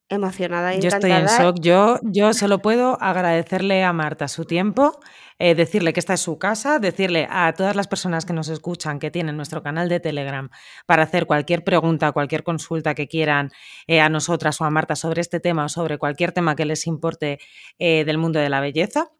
emocionada 0.09 0.75
y 0.75 0.81
Yo 0.81 0.89
estoy 0.89 1.11
en 1.11 1.27
shock. 1.27 1.59
Yo, 1.61 1.99
yo 2.03 2.33
solo 2.35 2.61
puedo 2.61 3.01
agradecerle 3.01 3.85
a 3.85 3.93
Marta 3.93 4.29
su 4.29 4.45
tiempo, 4.45 5.01
eh, 5.39 5.55
decirle 5.55 5.93
que 5.93 6.01
esta 6.01 6.15
es 6.15 6.21
su 6.21 6.39
casa, 6.39 6.79
decirle 6.79 7.27
a 7.31 7.53
todas 7.55 7.75
las 7.75 7.89
personas 7.89 8.25
que 8.25 8.33
nos 8.33 8.49
escuchan 8.49 8.99
que 8.99 9.11
tienen 9.11 9.37
nuestro 9.37 9.63
canal 9.63 9.89
de 9.89 10.01
Telegram 10.01 10.51
para 10.87 11.05
hacer 11.05 11.27
cualquier 11.27 11.65
pregunta, 11.65 12.13
cualquier 12.13 12.45
consulta 12.45 12.95
que 12.95 13.09
quieran 13.09 13.51
eh, 13.87 14.01
a 14.01 14.09
nosotras 14.09 14.61
o 14.61 14.65
a 14.65 14.71
Marta 14.71 14.95
sobre 14.95 15.21
este 15.21 15.41
tema 15.41 15.65
o 15.65 15.69
sobre 15.69 15.99
cualquier 15.99 16.33
tema 16.33 16.55
que 16.55 16.65
les 16.65 16.87
importe 16.87 17.39
eh, 17.79 18.05
del 18.05 18.19
mundo 18.19 18.39
de 18.39 18.49
la 18.49 18.61
belleza. 18.61 19.11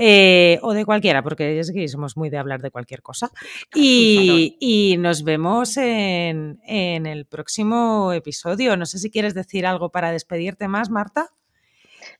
Eh, 0.00 0.60
o 0.62 0.74
de 0.74 0.84
cualquiera, 0.84 1.24
porque 1.24 1.58
es 1.58 1.72
que 1.72 1.88
somos 1.88 2.16
muy 2.16 2.30
de 2.30 2.38
hablar 2.38 2.62
de 2.62 2.70
cualquier 2.70 3.02
cosa. 3.02 3.32
Y, 3.74 4.94
nos 5.00 5.24
vemos 5.24 5.76
en, 5.76 6.60
en, 6.64 7.04
el 7.04 7.26
próximo 7.26 8.12
episodio. 8.12 8.76
No 8.76 8.86
sé 8.86 9.00
si 9.00 9.10
quieres 9.10 9.34
decir 9.34 9.66
algo 9.66 9.90
para 9.90 10.12
despedirte 10.12 10.68
más, 10.68 10.88
Marta. 10.88 11.30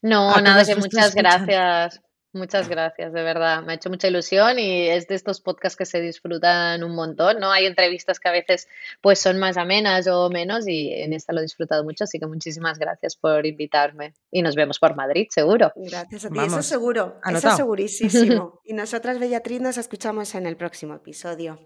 No, 0.03 0.41
nada, 0.41 0.65
que 0.65 0.75
muchas 0.75 1.15
gracias. 1.15 2.01
Muchas 2.33 2.69
gracias, 2.69 3.13
de 3.13 3.23
verdad. 3.23 3.63
Me 3.63 3.73
ha 3.73 3.77
hecho 3.77 3.89
mucha 3.89 4.07
ilusión 4.07 4.59
y 4.59 4.89
es 4.89 5.09
de 5.09 5.15
estos 5.15 5.41
podcasts 5.41 5.77
que 5.77 5.87
se 5.87 6.01
disfrutan 6.01 6.85
un 6.85 6.95
montón, 6.95 7.41
¿no? 7.41 7.51
Hay 7.51 7.65
entrevistas 7.65 8.21
que 8.21 8.29
a 8.29 8.33
veces 8.33 8.69
pues 9.01 9.19
son 9.19 9.39
más 9.39 9.57
amenas 9.57 10.07
o 10.09 10.29
menos 10.29 10.69
y 10.69 10.93
en 10.93 11.15
esta 11.15 11.33
lo 11.33 11.41
he 11.41 11.43
disfrutado 11.43 11.85
mucho, 11.85 12.05
así 12.05 12.19
que 12.19 12.27
muchísimas 12.27 12.79
gracias 12.79 13.17
por 13.17 13.47
invitarme 13.47 14.13
y 14.31 14.43
nos 14.43 14.57
vemos 14.57 14.79
por 14.79 14.95
Madrid, 14.95 15.27
seguro. 15.31 15.73
Gracias 15.75 16.27
a 16.27 16.31
ti, 16.31 16.39
eso 16.39 16.63
seguro, 16.63 17.19
eso 17.25 17.57
segurísimo. 17.57 18.61
y 18.65 18.75
nosotras, 18.75 19.19
Beatriz, 19.19 19.61
nos 19.63 19.79
escuchamos 19.79 20.35
en 20.35 20.47
el 20.47 20.57
próximo 20.57 20.95
episodio. 20.95 21.59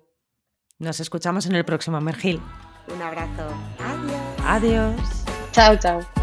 Nos 0.78 1.00
escuchamos 1.00 1.46
en 1.46 1.56
el 1.56 1.64
próximo, 1.64 2.00
Mergil. 2.00 2.40
Un 2.88 3.02
abrazo. 3.02 3.48
Adiós. 3.78 4.20
Adiós. 4.44 5.24
Chao, 5.52 5.76
chao. 5.76 6.21